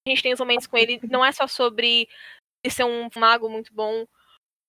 A 0.07 0.11
gente 0.11 0.23
tem 0.23 0.33
os 0.35 0.41
momentos 0.41 0.67
com 0.67 0.77
ele, 0.77 1.01
não 1.09 1.25
é 1.25 1.33
só 1.33 1.47
sobre 1.47 2.09
ser 2.71 2.85
um 2.85 3.09
mago 3.17 3.49
muito 3.49 3.73
bom, 3.75 4.07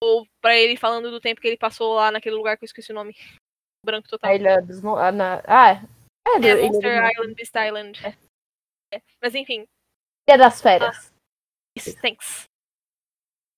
ou 0.02 0.28
pra 0.41 0.56
ele 0.58 0.78
falando 0.78 1.10
do 1.12 1.20
tempo 1.22 1.39
que 1.41 1.48
ele 1.48 1.58
passou 1.58 1.93
lá 1.96 2.12
naquele 2.12 2.36
lugar 2.36 2.58
que 2.58 2.64
eu 2.64 2.68
esqueci 2.68 2.91
o 2.91 2.96
nome. 2.96 3.16
Branco 3.86 4.08
total. 4.08 4.32
A 4.32 4.36
ilha 4.36 4.62
dos... 4.62 4.84
Ah, 4.86 5.12
na- 5.12 5.43
Ah, 5.46 5.72
é. 5.72 5.82
É, 6.28 6.50
É, 6.50 6.56
Monster 6.68 7.02
Mo- 7.02 7.10
Island, 7.12 7.36
Beast 7.36 7.54
Island. 7.56 8.00
É. 8.91 9.02
Mas 9.22 9.36
enfim, 9.36 9.68
Ilha 10.28 10.38
das 10.38 10.62
Férias. 10.62 11.14
isso, 11.78 12.00
thanks. 12.02 12.46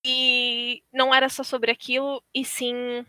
E 0.05 0.83
não 0.91 1.13
era 1.13 1.27
só 1.29 1.43
sobre 1.43 1.71
aquilo, 1.71 2.23
e 2.33 2.45
sim 2.45 3.05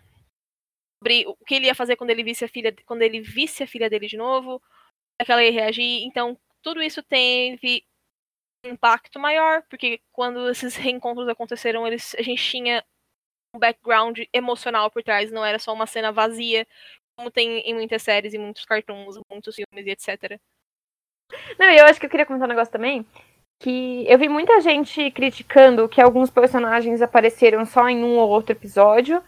sobre 1.00 1.26
o 1.26 1.36
que 1.46 1.54
ele 1.54 1.66
ia 1.66 1.74
fazer 1.74 1.96
quando 1.96 2.10
ele 2.10 2.24
visse 2.24 2.44
a 2.44 2.48
filha, 2.48 2.74
quando 2.86 3.02
ele 3.02 3.20
visse 3.20 3.62
a 3.62 3.66
filha 3.66 3.88
dele 3.88 4.06
de 4.08 4.16
novo, 4.16 4.58
como 4.60 5.20
é 5.20 5.24
que 5.24 5.32
ela 5.32 5.44
ia 5.44 5.52
reagir. 5.52 6.02
Então, 6.04 6.38
tudo 6.62 6.82
isso 6.82 7.02
teve 7.02 7.84
impacto 8.64 9.18
maior, 9.18 9.62
porque 9.68 10.00
quando 10.12 10.48
esses 10.50 10.76
reencontros 10.76 11.28
aconteceram, 11.28 11.86
eles, 11.86 12.14
a 12.18 12.22
gente 12.22 12.42
tinha 12.42 12.84
um 13.54 13.58
background 13.58 14.18
emocional 14.32 14.90
por 14.90 15.02
trás, 15.02 15.30
não 15.30 15.44
era 15.44 15.58
só 15.58 15.72
uma 15.72 15.86
cena 15.86 16.12
vazia, 16.12 16.66
como 17.16 17.30
tem 17.30 17.58
em 17.60 17.74
muitas 17.74 18.02
séries, 18.02 18.34
em 18.34 18.38
muitos 18.38 18.64
cartoons, 18.64 19.18
muitos 19.30 19.54
filmes 19.54 19.86
e 19.86 19.90
etc. 19.90 20.38
Não, 21.58 21.66
eu 21.70 21.84
acho 21.86 21.98
que 22.00 22.06
eu 22.06 22.10
queria 22.10 22.26
comentar 22.26 22.46
um 22.48 22.50
negócio 22.50 22.72
também. 22.72 23.06
Que 23.60 24.04
eu 24.08 24.16
vi 24.18 24.28
muita 24.28 24.60
gente 24.60 25.10
criticando 25.10 25.88
que 25.88 26.00
alguns 26.00 26.30
personagens 26.30 27.02
apareceram 27.02 27.64
só 27.66 27.88
em 27.88 28.04
um 28.04 28.16
ou 28.16 28.28
outro 28.28 28.52
episódio. 28.52 29.22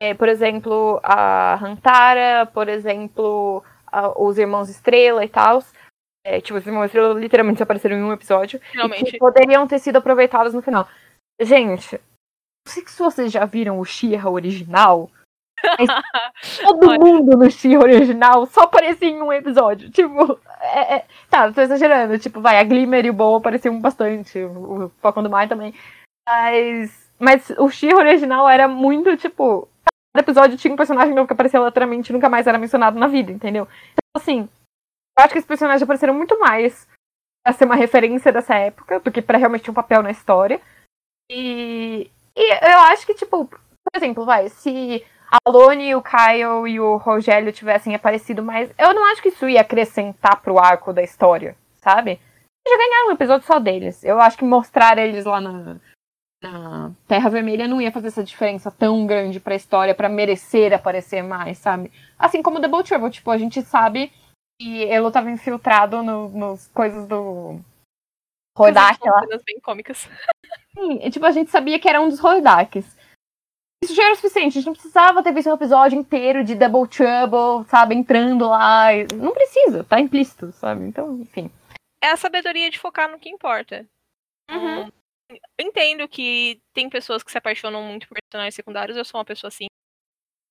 É, 0.00 0.14
por 0.14 0.28
exemplo, 0.28 1.00
a 1.02 1.54
Hantara, 1.56 2.46
por 2.46 2.68
exemplo, 2.68 3.64
a- 3.86 4.20
os 4.20 4.38
Irmãos 4.38 4.68
Estrela 4.68 5.24
e 5.24 5.28
tal. 5.28 5.62
É, 6.24 6.40
tipo, 6.40 6.58
os 6.58 6.66
Irmãos 6.66 6.86
Estrela 6.86 7.12
literalmente 7.12 7.62
apareceram 7.62 7.96
em 7.96 8.02
um 8.02 8.12
episódio. 8.12 8.58
E 8.72 8.76
Realmente. 8.76 9.10
que 9.12 9.18
poderiam 9.18 9.66
ter 9.66 9.78
sido 9.78 9.96
aproveitados 9.96 10.54
no 10.54 10.62
final. 10.62 10.88
Gente, 11.40 12.00
não 12.66 12.72
sei 12.72 12.86
se 12.86 12.98
vocês 12.98 13.30
já 13.30 13.44
viram 13.44 13.78
o 13.78 13.84
She-Ra 13.84 14.30
original. 14.30 15.10
Todo 16.62 16.88
Olha. 16.88 16.98
mundo 16.98 17.36
no 17.36 17.50
She 17.50 17.76
original 17.76 18.46
só 18.46 18.62
aparecia 18.62 19.08
em 19.08 19.20
um 19.20 19.32
episódio. 19.32 19.90
Tipo, 19.90 20.40
é, 20.60 20.96
é- 20.96 21.06
tá, 21.28 21.52
tô 21.52 21.60
exagerando. 21.60 22.18
Tipo, 22.18 22.40
vai, 22.40 22.58
a 22.58 22.64
Glimmer 22.64 23.04
e 23.04 23.10
o 23.10 23.14
Boa 23.14 23.38
apareciam 23.38 23.78
bastante. 23.80 24.38
O, 24.42 24.90
Falcão 25.00 25.22
do 25.22 25.30
Mar 25.30 25.46
também. 25.48 25.74
Mas, 26.26 27.12
mas 27.18 27.50
o 27.58 27.68
She 27.68 27.94
original 27.94 28.48
era 28.48 28.66
muito, 28.66 29.14
tipo. 29.16 29.68
Cada 30.16 30.24
episódio 30.24 30.56
tinha 30.56 30.72
um 30.72 30.76
personagem 30.76 31.12
novo 31.14 31.26
que 31.26 31.32
aparecia 31.32 31.58
aleatoriamente 31.58 32.10
e 32.10 32.12
nunca 32.12 32.28
mais 32.28 32.46
era 32.46 32.56
mencionado 32.56 32.98
na 32.98 33.08
vida, 33.08 33.32
entendeu? 33.32 33.66
Então, 33.92 34.22
assim, 34.22 34.48
eu 35.18 35.24
acho 35.24 35.32
que 35.32 35.38
esses 35.38 35.48
personagens 35.48 35.82
apareceram 35.82 36.14
muito 36.14 36.38
mais 36.38 36.88
pra 37.44 37.52
ser 37.52 37.64
uma 37.64 37.76
referência 37.76 38.32
dessa 38.32 38.54
época 38.54 39.00
do 39.00 39.12
que 39.12 39.22
pra 39.22 39.38
realmente 39.38 39.64
ter 39.64 39.70
um 39.70 39.74
papel 39.74 40.02
na 40.02 40.10
história. 40.10 40.60
E, 41.30 42.10
e 42.36 42.52
eu 42.52 42.78
acho 42.90 43.06
que, 43.06 43.14
tipo, 43.14 43.46
por 43.46 43.96
exemplo, 43.96 44.24
vai, 44.24 44.48
se 44.48 45.04
a 45.30 45.50
Lone, 45.50 45.94
o 45.94 46.02
Kyle 46.02 46.68
e 46.68 46.80
o 46.80 46.96
Rogério 46.96 47.52
tivessem 47.52 47.94
aparecido 47.94 48.42
mais. 48.42 48.70
Eu 48.78 48.94
não 48.94 49.04
acho 49.10 49.22
que 49.22 49.28
isso 49.28 49.48
ia 49.48 49.60
acrescentar 49.60 50.40
pro 50.40 50.58
arco 50.58 50.92
da 50.92 51.02
história, 51.02 51.56
sabe? 51.76 52.20
Já 52.66 52.76
ganharam 52.76 53.08
um 53.08 53.12
episódio 53.12 53.46
só 53.46 53.58
deles. 53.58 54.02
Eu 54.04 54.20
acho 54.20 54.38
que 54.38 54.44
mostrar 54.44 54.96
eles 54.96 55.24
lá 55.24 55.40
na, 55.40 55.76
na 56.42 56.92
Terra 57.06 57.28
Vermelha 57.28 57.68
não 57.68 57.80
ia 57.80 57.92
fazer 57.92 58.08
essa 58.08 58.24
diferença 58.24 58.70
tão 58.70 59.06
grande 59.06 59.38
pra 59.38 59.54
história, 59.54 59.94
pra 59.94 60.08
merecer 60.08 60.72
aparecer 60.72 61.22
mais, 61.22 61.58
sabe? 61.58 61.92
Assim 62.18 62.42
como 62.42 62.60
Double 62.60 62.82
Trouble, 62.82 63.10
tipo, 63.10 63.30
a 63.30 63.36
gente 63.36 63.60
sabe 63.62 64.10
que 64.58 64.84
Elo 64.84 65.10
tava 65.10 65.30
infiltrado 65.30 66.02
no, 66.02 66.28
nos 66.28 66.68
coisas 66.68 67.06
do 67.06 67.60
Hordak 68.56 69.06
lá. 69.08 69.20
Cenas 69.20 69.42
bem 69.44 69.60
cômicas. 69.60 70.08
Sim, 70.74 71.00
e, 71.02 71.10
tipo, 71.10 71.26
a 71.26 71.30
gente 71.30 71.50
sabia 71.50 71.78
que 71.78 71.88
era 71.88 72.00
um 72.00 72.08
dos 72.08 72.22
Hordaks. 72.22 72.96
Isso 73.82 73.94
já 73.94 74.04
era 74.04 74.12
o 74.14 74.16
suficiente, 74.16 74.56
a 74.56 74.60
gente 74.60 74.66
não 74.66 74.72
precisava 74.72 75.22
ter 75.22 75.32
visto 75.32 75.50
um 75.50 75.54
episódio 75.54 75.98
inteiro 75.98 76.42
de 76.42 76.54
Double 76.54 76.88
Trouble, 76.88 77.68
sabe, 77.68 77.94
entrando 77.94 78.48
lá. 78.48 78.86
Não 79.14 79.32
precisa, 79.32 79.84
tá 79.84 80.00
implícito, 80.00 80.52
sabe? 80.52 80.84
Então, 80.86 81.18
enfim. 81.18 81.50
É 82.00 82.08
a 82.08 82.16
sabedoria 82.16 82.70
de 82.70 82.78
focar 82.78 83.10
no 83.10 83.18
que 83.18 83.28
importa. 83.28 83.86
Uhum. 84.50 84.90
Eu 85.30 85.66
entendo 85.66 86.08
que 86.08 86.62
tem 86.72 86.88
pessoas 86.88 87.22
que 87.22 87.30
se 87.30 87.38
apaixonam 87.38 87.82
muito 87.82 88.08
por 88.08 88.16
personagens 88.20 88.54
secundários, 88.54 88.96
eu 88.96 89.04
sou 89.04 89.18
uma 89.18 89.24
pessoa 89.24 89.48
assim. 89.48 89.66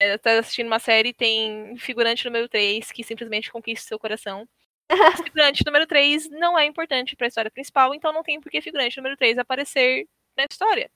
É, 0.04 0.18
tá 0.18 0.40
assistindo 0.40 0.68
uma 0.68 0.80
série, 0.80 1.14
tem 1.14 1.78
figurante 1.78 2.26
número 2.26 2.50
3 2.50 2.92
que 2.92 3.04
simplesmente 3.06 3.50
conquista 3.50 3.88
seu 3.88 3.98
coração. 3.98 4.46
Esse 4.90 5.24
figurante 5.32 5.64
número 5.66 5.88
3 5.88 6.30
não 6.30 6.60
é 6.60 6.66
importante 6.66 7.16
pra 7.16 7.28
história 7.28 7.50
principal, 7.50 7.96
então 7.96 8.12
não 8.12 8.22
tem 8.22 8.42
por 8.42 8.52
que 8.52 8.62
figurante 8.62 8.98
número 8.98 9.16
3 9.16 9.38
aparecer 9.38 10.06
na 10.38 10.46
história. 10.50 10.92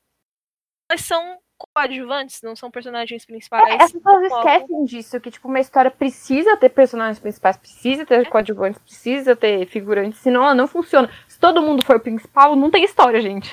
Elas 0.89 1.01
são 1.01 1.39
coadjuvantes, 1.74 2.41
não 2.41 2.53
são 2.53 2.70
personagens 2.70 3.26
principais. 3.26 3.80
É, 3.80 3.84
as 3.84 3.91
pessoas 3.93 4.24
esquecem 4.26 4.86
disso, 4.86 5.22
que 5.22 5.32
tipo, 5.32 5.47
uma 5.47 5.60
história 5.62 5.89
precisa 5.89 6.58
ter 6.58 6.70
personagens 6.70 7.20
principais, 7.20 7.55
precisa 7.55 8.05
ter 8.05 8.28
coadjuvantes, 8.30 8.82
precisa 8.82 9.38
ter 9.38 9.66
figurantes, 9.68 10.20
senão 10.20 10.43
ela 10.43 10.53
não 10.53 10.68
funciona. 10.68 11.10
Se 11.30 11.39
todo 11.39 11.62
mundo 11.62 11.84
for 11.84 11.99
principal, 12.01 12.58
não 12.58 12.70
tem 12.70 12.84
história, 12.84 13.22
gente. 13.22 13.49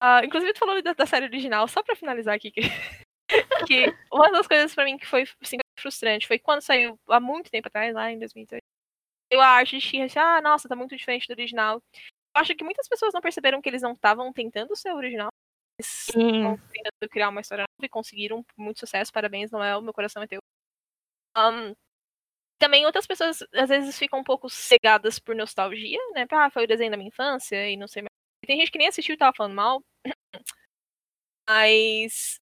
Ah, 0.00 0.22
inclusive, 0.24 0.52
tu 0.52 0.58
falou 0.60 0.80
da, 0.82 0.92
da 0.92 1.06
série 1.06 1.26
original, 1.26 1.66
só 1.66 1.82
pra 1.82 1.96
finalizar 1.96 2.34
aqui, 2.34 2.50
que, 2.50 2.60
que 3.66 3.86
uma 4.12 4.30
das 4.30 4.46
coisas 4.46 4.74
pra 4.74 4.84
mim 4.84 4.96
que 4.96 5.06
foi 5.06 5.24
assim, 5.42 5.56
frustrante 5.78 6.26
foi 6.26 6.38
quando 6.38 6.62
saiu 6.62 6.98
há 7.08 7.20
muito 7.20 7.50
tempo 7.50 7.68
atrás, 7.68 7.94
lá 7.94 8.10
em 8.10 8.18
2018, 8.18 8.62
saiu 9.32 9.40
a 9.40 9.48
arte 9.48 9.78
de 9.78 9.80
She-Ra, 9.80 10.04
assim, 10.04 10.18
ah, 10.18 10.40
nossa, 10.40 10.68
tá 10.68 10.76
muito 10.76 10.96
diferente 10.96 11.26
do 11.26 11.32
original. 11.32 11.82
Eu 11.94 12.40
acho 12.40 12.54
que 12.54 12.64
muitas 12.64 12.88
pessoas 12.88 13.14
não 13.14 13.20
perceberam 13.20 13.60
que 13.62 13.68
eles 13.68 13.82
não 13.82 13.92
estavam 13.92 14.32
tentando 14.32 14.74
ser 14.76 14.92
original. 14.92 15.28
Eles 15.78 16.08
estavam 16.08 16.58
tentando 16.72 17.10
criar 17.10 17.28
uma 17.28 17.40
história 17.40 17.62
nova 17.62 17.86
e 17.86 17.88
conseguiram 17.88 18.44
muito 18.56 18.80
sucesso. 18.80 19.12
Parabéns, 19.12 19.50
Noel, 19.50 19.80
meu 19.82 19.92
coração 19.92 20.22
é 20.22 20.26
teu. 20.26 20.40
Ahn, 21.36 21.74
também 22.58 22.86
outras 22.86 23.06
pessoas 23.06 23.42
às 23.52 23.68
vezes 23.68 23.98
ficam 23.98 24.20
um 24.20 24.24
pouco 24.24 24.48
cegadas 24.48 25.18
por 25.18 25.34
nostalgia, 25.34 25.98
né? 26.14 26.26
Ah, 26.30 26.50
foi 26.50 26.64
o 26.64 26.68
desenho 26.68 26.90
da 26.90 26.96
minha 26.96 27.08
infância 27.08 27.68
e 27.68 27.76
não 27.76 27.88
sei 27.88 28.02
mais. 28.02 28.08
Tem 28.46 28.58
gente 28.58 28.70
que 28.70 28.78
nem 28.78 28.88
assistiu 28.88 29.14
e 29.14 29.18
tava 29.18 29.36
falando 29.36 29.54
mal. 29.54 29.82
Mas. 31.48 32.40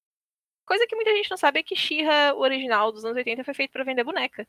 Coisa 0.64 0.86
que 0.86 0.94
muita 0.94 1.12
gente 1.12 1.30
não 1.30 1.36
sabe 1.36 1.60
é 1.60 1.62
que 1.62 1.74
She-Ra, 1.74 2.34
o 2.34 2.40
original 2.40 2.92
dos 2.92 3.04
anos 3.04 3.16
80, 3.16 3.42
foi 3.42 3.54
feito 3.54 3.72
pra 3.72 3.84
vender 3.84 4.04
boneca. 4.04 4.46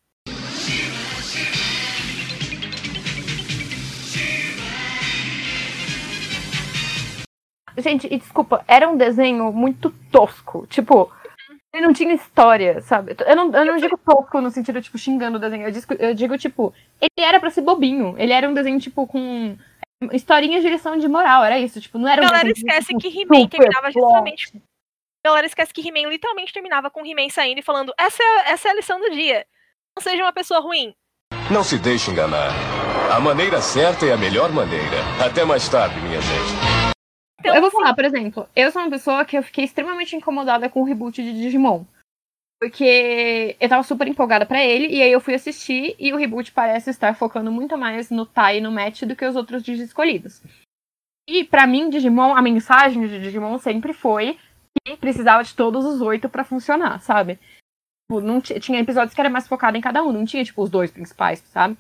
Gente, 7.76 8.06
e 8.06 8.18
desculpa, 8.18 8.64
era 8.68 8.88
um 8.88 8.96
desenho 8.96 9.52
muito 9.52 9.90
tosco. 10.12 10.68
Tipo, 10.68 11.12
ele 11.74 11.88
não 11.88 11.94
tinha 11.94 12.14
história, 12.14 12.80
sabe? 12.82 13.16
Eu 13.26 13.36
não, 13.36 13.52
eu 13.52 13.66
não 13.66 13.78
digo 13.78 13.98
tosco 13.98 14.40
no 14.40 14.52
sentido, 14.52 14.80
tipo, 14.80 14.98
xingando 15.00 15.38
o 15.38 15.42
desenho. 15.42 15.68
Eu 15.68 15.72
digo, 15.72 15.94
eu 15.98 16.14
digo, 16.14 16.38
tipo, 16.38 16.72
ele 17.02 17.26
era 17.26 17.40
pra 17.40 17.50
ser 17.50 17.62
bobinho. 17.62 18.16
Ele 18.20 18.32
era 18.32 18.48
um 18.48 18.54
desenho, 18.54 18.80
tipo, 18.80 19.08
com 19.08 19.58
historinhas 20.12 20.62
de 20.62 20.70
lição 20.70 20.96
de 20.98 21.08
moral. 21.08 21.44
Era 21.44 21.58
isso, 21.58 21.82
tipo, 21.82 21.98
não 21.98 22.08
era 22.08 22.22
um 22.22 22.26
galera 22.26 22.48
desenho, 22.48 22.68
esquece 22.68 22.88
tipo, 22.90 23.00
que 23.00 23.08
He-Man 23.08 23.48
terminava 23.48 23.92
justamente. 23.92 24.62
A 25.26 25.30
galera 25.30 25.48
esquece 25.48 25.74
que 25.74 25.88
He-Man 25.88 26.10
literalmente 26.10 26.52
terminava 26.52 26.90
com 26.90 27.06
He-Man 27.06 27.30
saindo 27.30 27.60
e 27.60 27.64
falando: 27.64 27.94
essa 27.98 28.22
é, 28.22 28.52
essa 28.52 28.68
é 28.68 28.72
a 28.72 28.76
lição 28.76 29.00
do 29.00 29.10
dia. 29.10 29.46
Não 29.96 30.04
seja 30.04 30.22
uma 30.22 30.34
pessoa 30.34 30.60
ruim. 30.60 30.94
Não 31.50 31.64
se 31.64 31.78
deixe 31.78 32.12
enganar. 32.12 32.52
A 33.10 33.22
maneira 33.22 33.62
certa 33.62 34.06
é 34.06 34.12
a 34.12 34.18
melhor 34.18 34.52
maneira. 34.52 34.98
Até 35.26 35.46
mais 35.46 35.70
tarde, 35.70 35.98
minha 36.02 36.20
gente. 36.20 36.94
Então, 37.40 37.56
eu 37.56 37.62
vou 37.62 37.70
assim, 37.70 37.78
falar, 37.78 37.94
por 37.94 38.04
exemplo, 38.04 38.50
eu 38.54 38.70
sou 38.70 38.82
uma 38.82 38.90
pessoa 38.92 39.24
que 39.24 39.38
eu 39.38 39.44
fiquei 39.44 39.64
extremamente 39.64 40.14
incomodada 40.14 40.68
com 40.68 40.82
o 40.82 40.86
reboot 40.86 41.24
de 41.24 41.32
Digimon. 41.32 41.86
Porque 42.60 43.56
eu 43.62 43.70
tava 43.70 43.84
super 43.84 44.08
empolgada 44.08 44.46
pra 44.46 44.62
ele, 44.62 44.88
e 44.88 45.02
aí 45.02 45.12
eu 45.12 45.22
fui 45.22 45.36
assistir, 45.36 45.96
e 46.00 46.12
o 46.12 46.18
reboot 46.18 46.52
parece 46.52 46.90
estar 46.90 47.16
focando 47.16 47.50
muito 47.50 47.78
mais 47.78 48.10
no 48.10 48.26
Tai 48.26 48.58
e 48.58 48.62
no 48.62 48.72
Match 48.72 49.04
do 49.04 49.16
que 49.16 49.26
os 49.26 49.38
outros 49.38 49.64
Digi 49.64 49.84
escolhidos. 49.84 50.42
E 51.30 51.46
pra 51.46 51.66
mim, 51.66 51.90
Digimon, 51.90 52.36
a 52.36 52.42
mensagem 52.42 53.08
de 53.08 53.20
Digimon 53.22 53.58
sempre 53.58 53.94
foi 53.94 54.38
precisava 55.00 55.44
de 55.44 55.56
todos 55.56 55.86
os 55.86 56.02
oito 56.02 56.30
pra 56.30 56.44
funcionar, 56.44 57.00
sabe? 57.00 57.36
Tipo, 57.36 58.22
não 58.22 58.42
ti- 58.42 58.60
tinha 58.60 58.80
episódios 58.80 59.14
que 59.14 59.22
era 59.22 59.30
mais 59.30 59.48
focado 59.48 59.78
em 59.78 59.82
cada 59.82 60.04
um, 60.04 60.12
não 60.12 60.26
tinha, 60.26 60.44
tipo, 60.44 60.62
os 60.62 60.70
dois 60.70 60.92
principais, 60.92 61.40
sabe? 61.52 61.78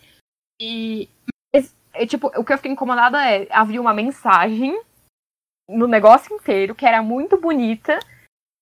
E, 0.62 1.10
mas, 1.54 1.76
é, 1.94 2.06
tipo, 2.06 2.28
o 2.28 2.44
que 2.44 2.54
eu 2.54 2.58
fiquei 2.58 2.72
incomodada 2.72 3.24
é, 3.30 3.48
havia 3.52 3.82
uma 3.82 3.94
mensagem 3.94 4.80
no 5.70 5.88
negócio 5.88 6.34
inteiro, 6.36 6.76
que 6.76 6.86
era 6.86 7.02
muito 7.02 7.40
bonita, 7.40 8.00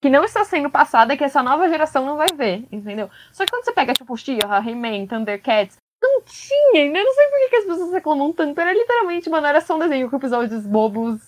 que 0.04 0.10
não 0.10 0.24
está 0.24 0.44
sendo 0.44 0.70
passada, 0.70 1.16
que 1.16 1.24
essa 1.24 1.44
nova 1.44 1.70
geração 1.70 2.06
não 2.06 2.18
vai 2.18 2.30
ver, 2.36 2.66
entendeu? 2.72 3.10
Só 3.32 3.46
que 3.46 3.52
quando 3.52 3.66
você 3.66 3.74
pega, 3.74 3.94
tipo, 3.94 4.18
She-Ra, 4.18 4.58
He-Man, 4.60 5.06
Thundercats, 5.08 5.78
não 6.02 6.24
tinha, 6.24 6.84
ainda 6.84 7.04
não 7.04 7.14
sei 7.14 7.28
por 7.28 7.50
que 7.50 7.56
as 7.58 7.66
pessoas 7.66 7.92
reclamam 7.92 8.34
tanto. 8.34 8.60
Era 8.60 8.74
literalmente, 8.74 9.30
mano, 9.30 9.46
era 9.46 9.62
só 9.62 9.76
um 9.76 9.80
desenho 9.80 10.10
com 10.10 10.18
episódios 10.18 10.66
bobos, 10.66 11.22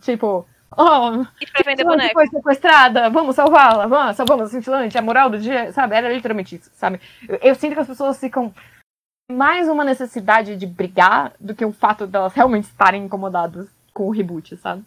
tipo, 0.00 0.46
oh, 0.76 1.26
e 1.40 1.46
pra 1.46 1.62
vender 1.64 1.84
boneco. 1.84 2.12
foi 2.12 2.26
sequestrada, 2.26 3.10
vamos 3.10 3.36
salvá-la, 3.36 3.86
vamos, 3.86 4.16
salvamos 4.16 4.46
a 4.46 4.50
cintilante, 4.50 4.96
a 4.96 5.02
moral 5.02 5.30
do 5.30 5.38
dia, 5.38 5.72
sabe? 5.72 5.94
Era 5.94 6.12
literalmente 6.12 6.56
isso, 6.56 6.70
sabe? 6.74 7.00
Eu, 7.28 7.38
eu 7.42 7.54
sinto 7.54 7.74
que 7.74 7.80
as 7.80 7.86
pessoas 7.86 8.18
ficam 8.18 8.54
mais 9.30 9.68
uma 9.68 9.84
necessidade 9.84 10.56
de 10.56 10.66
brigar 10.66 11.32
do 11.40 11.54
que 11.54 11.64
o 11.64 11.72
fato 11.72 12.06
delas 12.06 12.34
realmente 12.34 12.64
estarem 12.64 13.04
incomodadas 13.04 13.68
com 13.92 14.08
o 14.08 14.10
reboot, 14.10 14.56
sabe? 14.56 14.84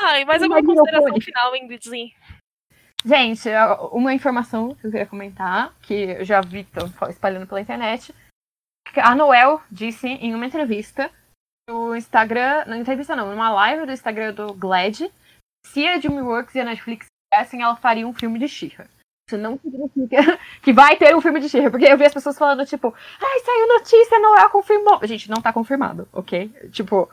Ah, 0.00 0.18
e 0.18 0.24
mais 0.24 0.42
alguma 0.42 0.60
Imagina 0.60 0.82
o 0.82 0.84
consideração 0.84 1.20
final, 1.20 1.56
Ingridzinho? 1.56 2.10
Gente, 3.04 3.48
uma 3.92 4.12
informação 4.12 4.74
que 4.74 4.86
eu 4.86 4.90
queria 4.90 5.06
comentar, 5.06 5.74
que 5.82 5.94
eu 5.94 6.24
já 6.24 6.40
vi 6.40 6.66
espalhando 7.08 7.46
pela 7.46 7.60
internet, 7.60 8.14
a 8.96 9.14
Noel 9.14 9.62
disse 9.70 10.06
em 10.06 10.34
uma 10.34 10.46
entrevista 10.46 11.10
no 11.70 11.94
Instagram, 11.94 12.64
não 12.66 12.76
entrevista 12.76 13.14
não, 13.14 13.30
numa 13.30 13.50
live 13.50 13.86
do 13.86 13.92
Instagram 13.92 14.34
do 14.34 14.52
Glad, 14.54 15.02
se 15.66 15.86
a 15.86 15.98
DreamWorks 15.98 16.54
e 16.54 16.60
a 16.60 16.64
Netflix 16.64 17.06
quisessem, 17.32 17.62
ela 17.62 17.76
faria 17.76 18.06
um 18.06 18.12
filme 18.12 18.38
de 18.38 18.48
She-Ra. 18.48 18.86
Isso 19.28 19.38
não 19.38 19.58
significa 19.58 20.38
que 20.60 20.72
vai 20.72 20.96
ter 20.96 21.14
um 21.14 21.20
filme 21.20 21.40
de 21.40 21.48
She-Ra, 21.48 21.70
porque 21.70 21.86
eu 21.86 21.96
vi 21.96 22.04
as 22.04 22.14
pessoas 22.14 22.36
falando, 22.36 22.66
tipo, 22.66 22.92
ai, 23.22 23.40
saiu 23.40 23.68
notícia, 23.68 24.18
Noel 24.18 24.50
confirmou. 24.50 25.00
Gente, 25.04 25.30
não 25.30 25.40
tá 25.40 25.52
confirmado, 25.52 26.08
ok? 26.12 26.48
Tipo, 26.72 27.08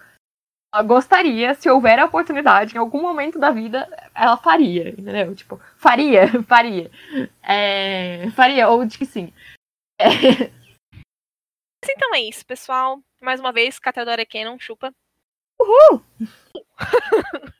ela 0.73 0.83
gostaria, 0.83 1.53
se 1.53 1.69
houver 1.69 1.99
a 1.99 2.05
oportunidade, 2.05 2.75
em 2.75 2.79
algum 2.79 3.01
momento 3.01 3.37
da 3.37 3.51
vida, 3.51 3.87
ela 4.15 4.37
faria, 4.37 4.89
entendeu? 4.89 5.35
Tipo, 5.35 5.59
faria, 5.77 6.27
faria. 6.43 6.89
É, 7.43 8.29
faria, 8.31 8.67
ou 8.69 8.83
de 8.85 8.97
que 8.97 9.05
sim. 9.05 9.31
É, 9.99 10.07
Mas 11.87 11.95
então 11.95 12.13
é 12.15 12.19
isso, 12.21 12.45
pessoal. 12.45 12.99
Mais 13.21 13.39
uma 13.39 13.53
vez, 13.53 13.79
Catadora 13.79 14.25
Canon, 14.25 14.59
chupa. 14.59 14.93
Uhul! 15.59 16.03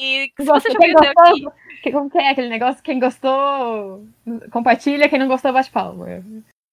E 0.00 0.32
se 0.36 0.44
Gosta- 0.44 0.72
você 0.72 0.72
já 0.72 0.98
até 0.98 1.12
gostou, 1.14 1.48
aqui, 1.78 1.92
como 1.92 2.10
que 2.10 2.18
é 2.18 2.28
aquele 2.28 2.48
negócio? 2.48 2.82
Quem 2.82 2.98
gostou, 2.98 4.04
compartilha, 4.50 5.08
quem 5.08 5.20
não 5.20 5.28
gostou, 5.28 5.52
bate 5.52 5.70
palma. 5.70 6.06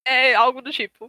é 0.04 0.34
algo 0.34 0.60
do 0.60 0.72
tipo. 0.72 1.08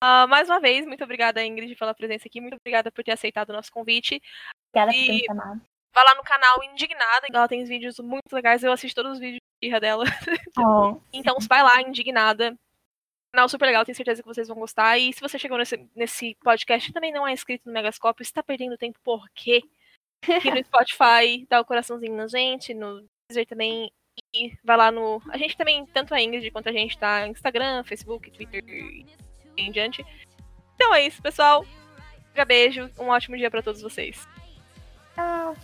Ah, 0.00 0.24
mais 0.28 0.48
uma 0.48 0.60
vez, 0.60 0.86
muito 0.86 1.02
obrigada, 1.02 1.44
Ingrid, 1.44 1.74
pela 1.74 1.94
presença 1.94 2.28
aqui. 2.28 2.40
Muito 2.40 2.54
obrigada 2.54 2.92
por 2.92 3.02
ter 3.02 3.10
aceitado 3.10 3.50
o 3.50 3.52
nosso 3.54 3.72
convite. 3.72 4.22
Obrigada 4.70 4.92
por 4.96 5.04
ter 5.04 5.12
me 5.12 5.24
chamado. 5.24 5.60
Vai 5.92 6.04
lá 6.04 6.14
no 6.14 6.22
canal 6.22 6.62
Indignada. 6.62 7.26
Ela 7.28 7.48
tem 7.48 7.64
vídeos 7.64 7.98
muito 7.98 8.32
legais. 8.32 8.62
Eu 8.62 8.70
assisto 8.72 9.02
todos 9.02 9.14
os 9.14 9.20
vídeos 9.20 9.40
de 9.60 9.68
Irra 9.68 9.80
dela. 9.80 10.04
Então, 11.12 11.36
vai 11.48 11.62
lá, 11.64 11.82
Indignada. 11.82 12.56
Canal 13.34 13.48
super 13.48 13.64
legal, 13.64 13.84
tenho 13.84 13.96
certeza 13.96 14.22
que 14.22 14.28
vocês 14.28 14.46
vão 14.46 14.58
gostar. 14.58 14.98
E 14.98 15.10
se 15.12 15.20
você 15.20 15.38
chegou 15.38 15.56
nesse, 15.56 15.88
nesse 15.96 16.34
podcast 16.42 16.90
e 16.90 16.92
também 16.92 17.10
não 17.10 17.26
é 17.26 17.32
inscrito 17.32 17.66
no 17.66 17.72
Megascópio, 17.72 18.22
está 18.22 18.42
perdendo 18.42 18.76
tempo 18.76 18.98
por 19.02 19.26
quê? 19.30 19.62
Aqui 20.22 20.50
no 20.50 20.62
Spotify, 20.64 21.46
dá 21.48 21.60
o 21.60 21.64
coraçãozinho 21.64 22.14
na 22.14 22.26
gente, 22.26 22.74
no 22.74 23.08
Deezer 23.28 23.46
também. 23.46 23.90
E 24.34 24.52
vai 24.62 24.76
lá 24.76 24.90
no. 24.90 25.22
A 25.30 25.38
gente 25.38 25.56
também, 25.56 25.86
tanto 25.86 26.14
a 26.14 26.20
Ingrid 26.20 26.50
quanto 26.50 26.68
a 26.68 26.72
gente, 26.72 26.98
tá 26.98 27.22
no 27.22 27.32
Instagram, 27.32 27.82
Facebook, 27.84 28.30
Twitter 28.30 28.62
e 28.68 29.06
em 29.56 29.72
diante. 29.72 30.04
Então 30.74 30.94
é 30.94 31.06
isso, 31.06 31.22
pessoal. 31.22 31.64
Um 32.36 32.44
beijo, 32.44 32.90
um 32.98 33.08
ótimo 33.08 33.36
dia 33.38 33.50
pra 33.50 33.62
todos 33.62 33.80
vocês. 33.80 34.28
Tchau. 35.14 35.56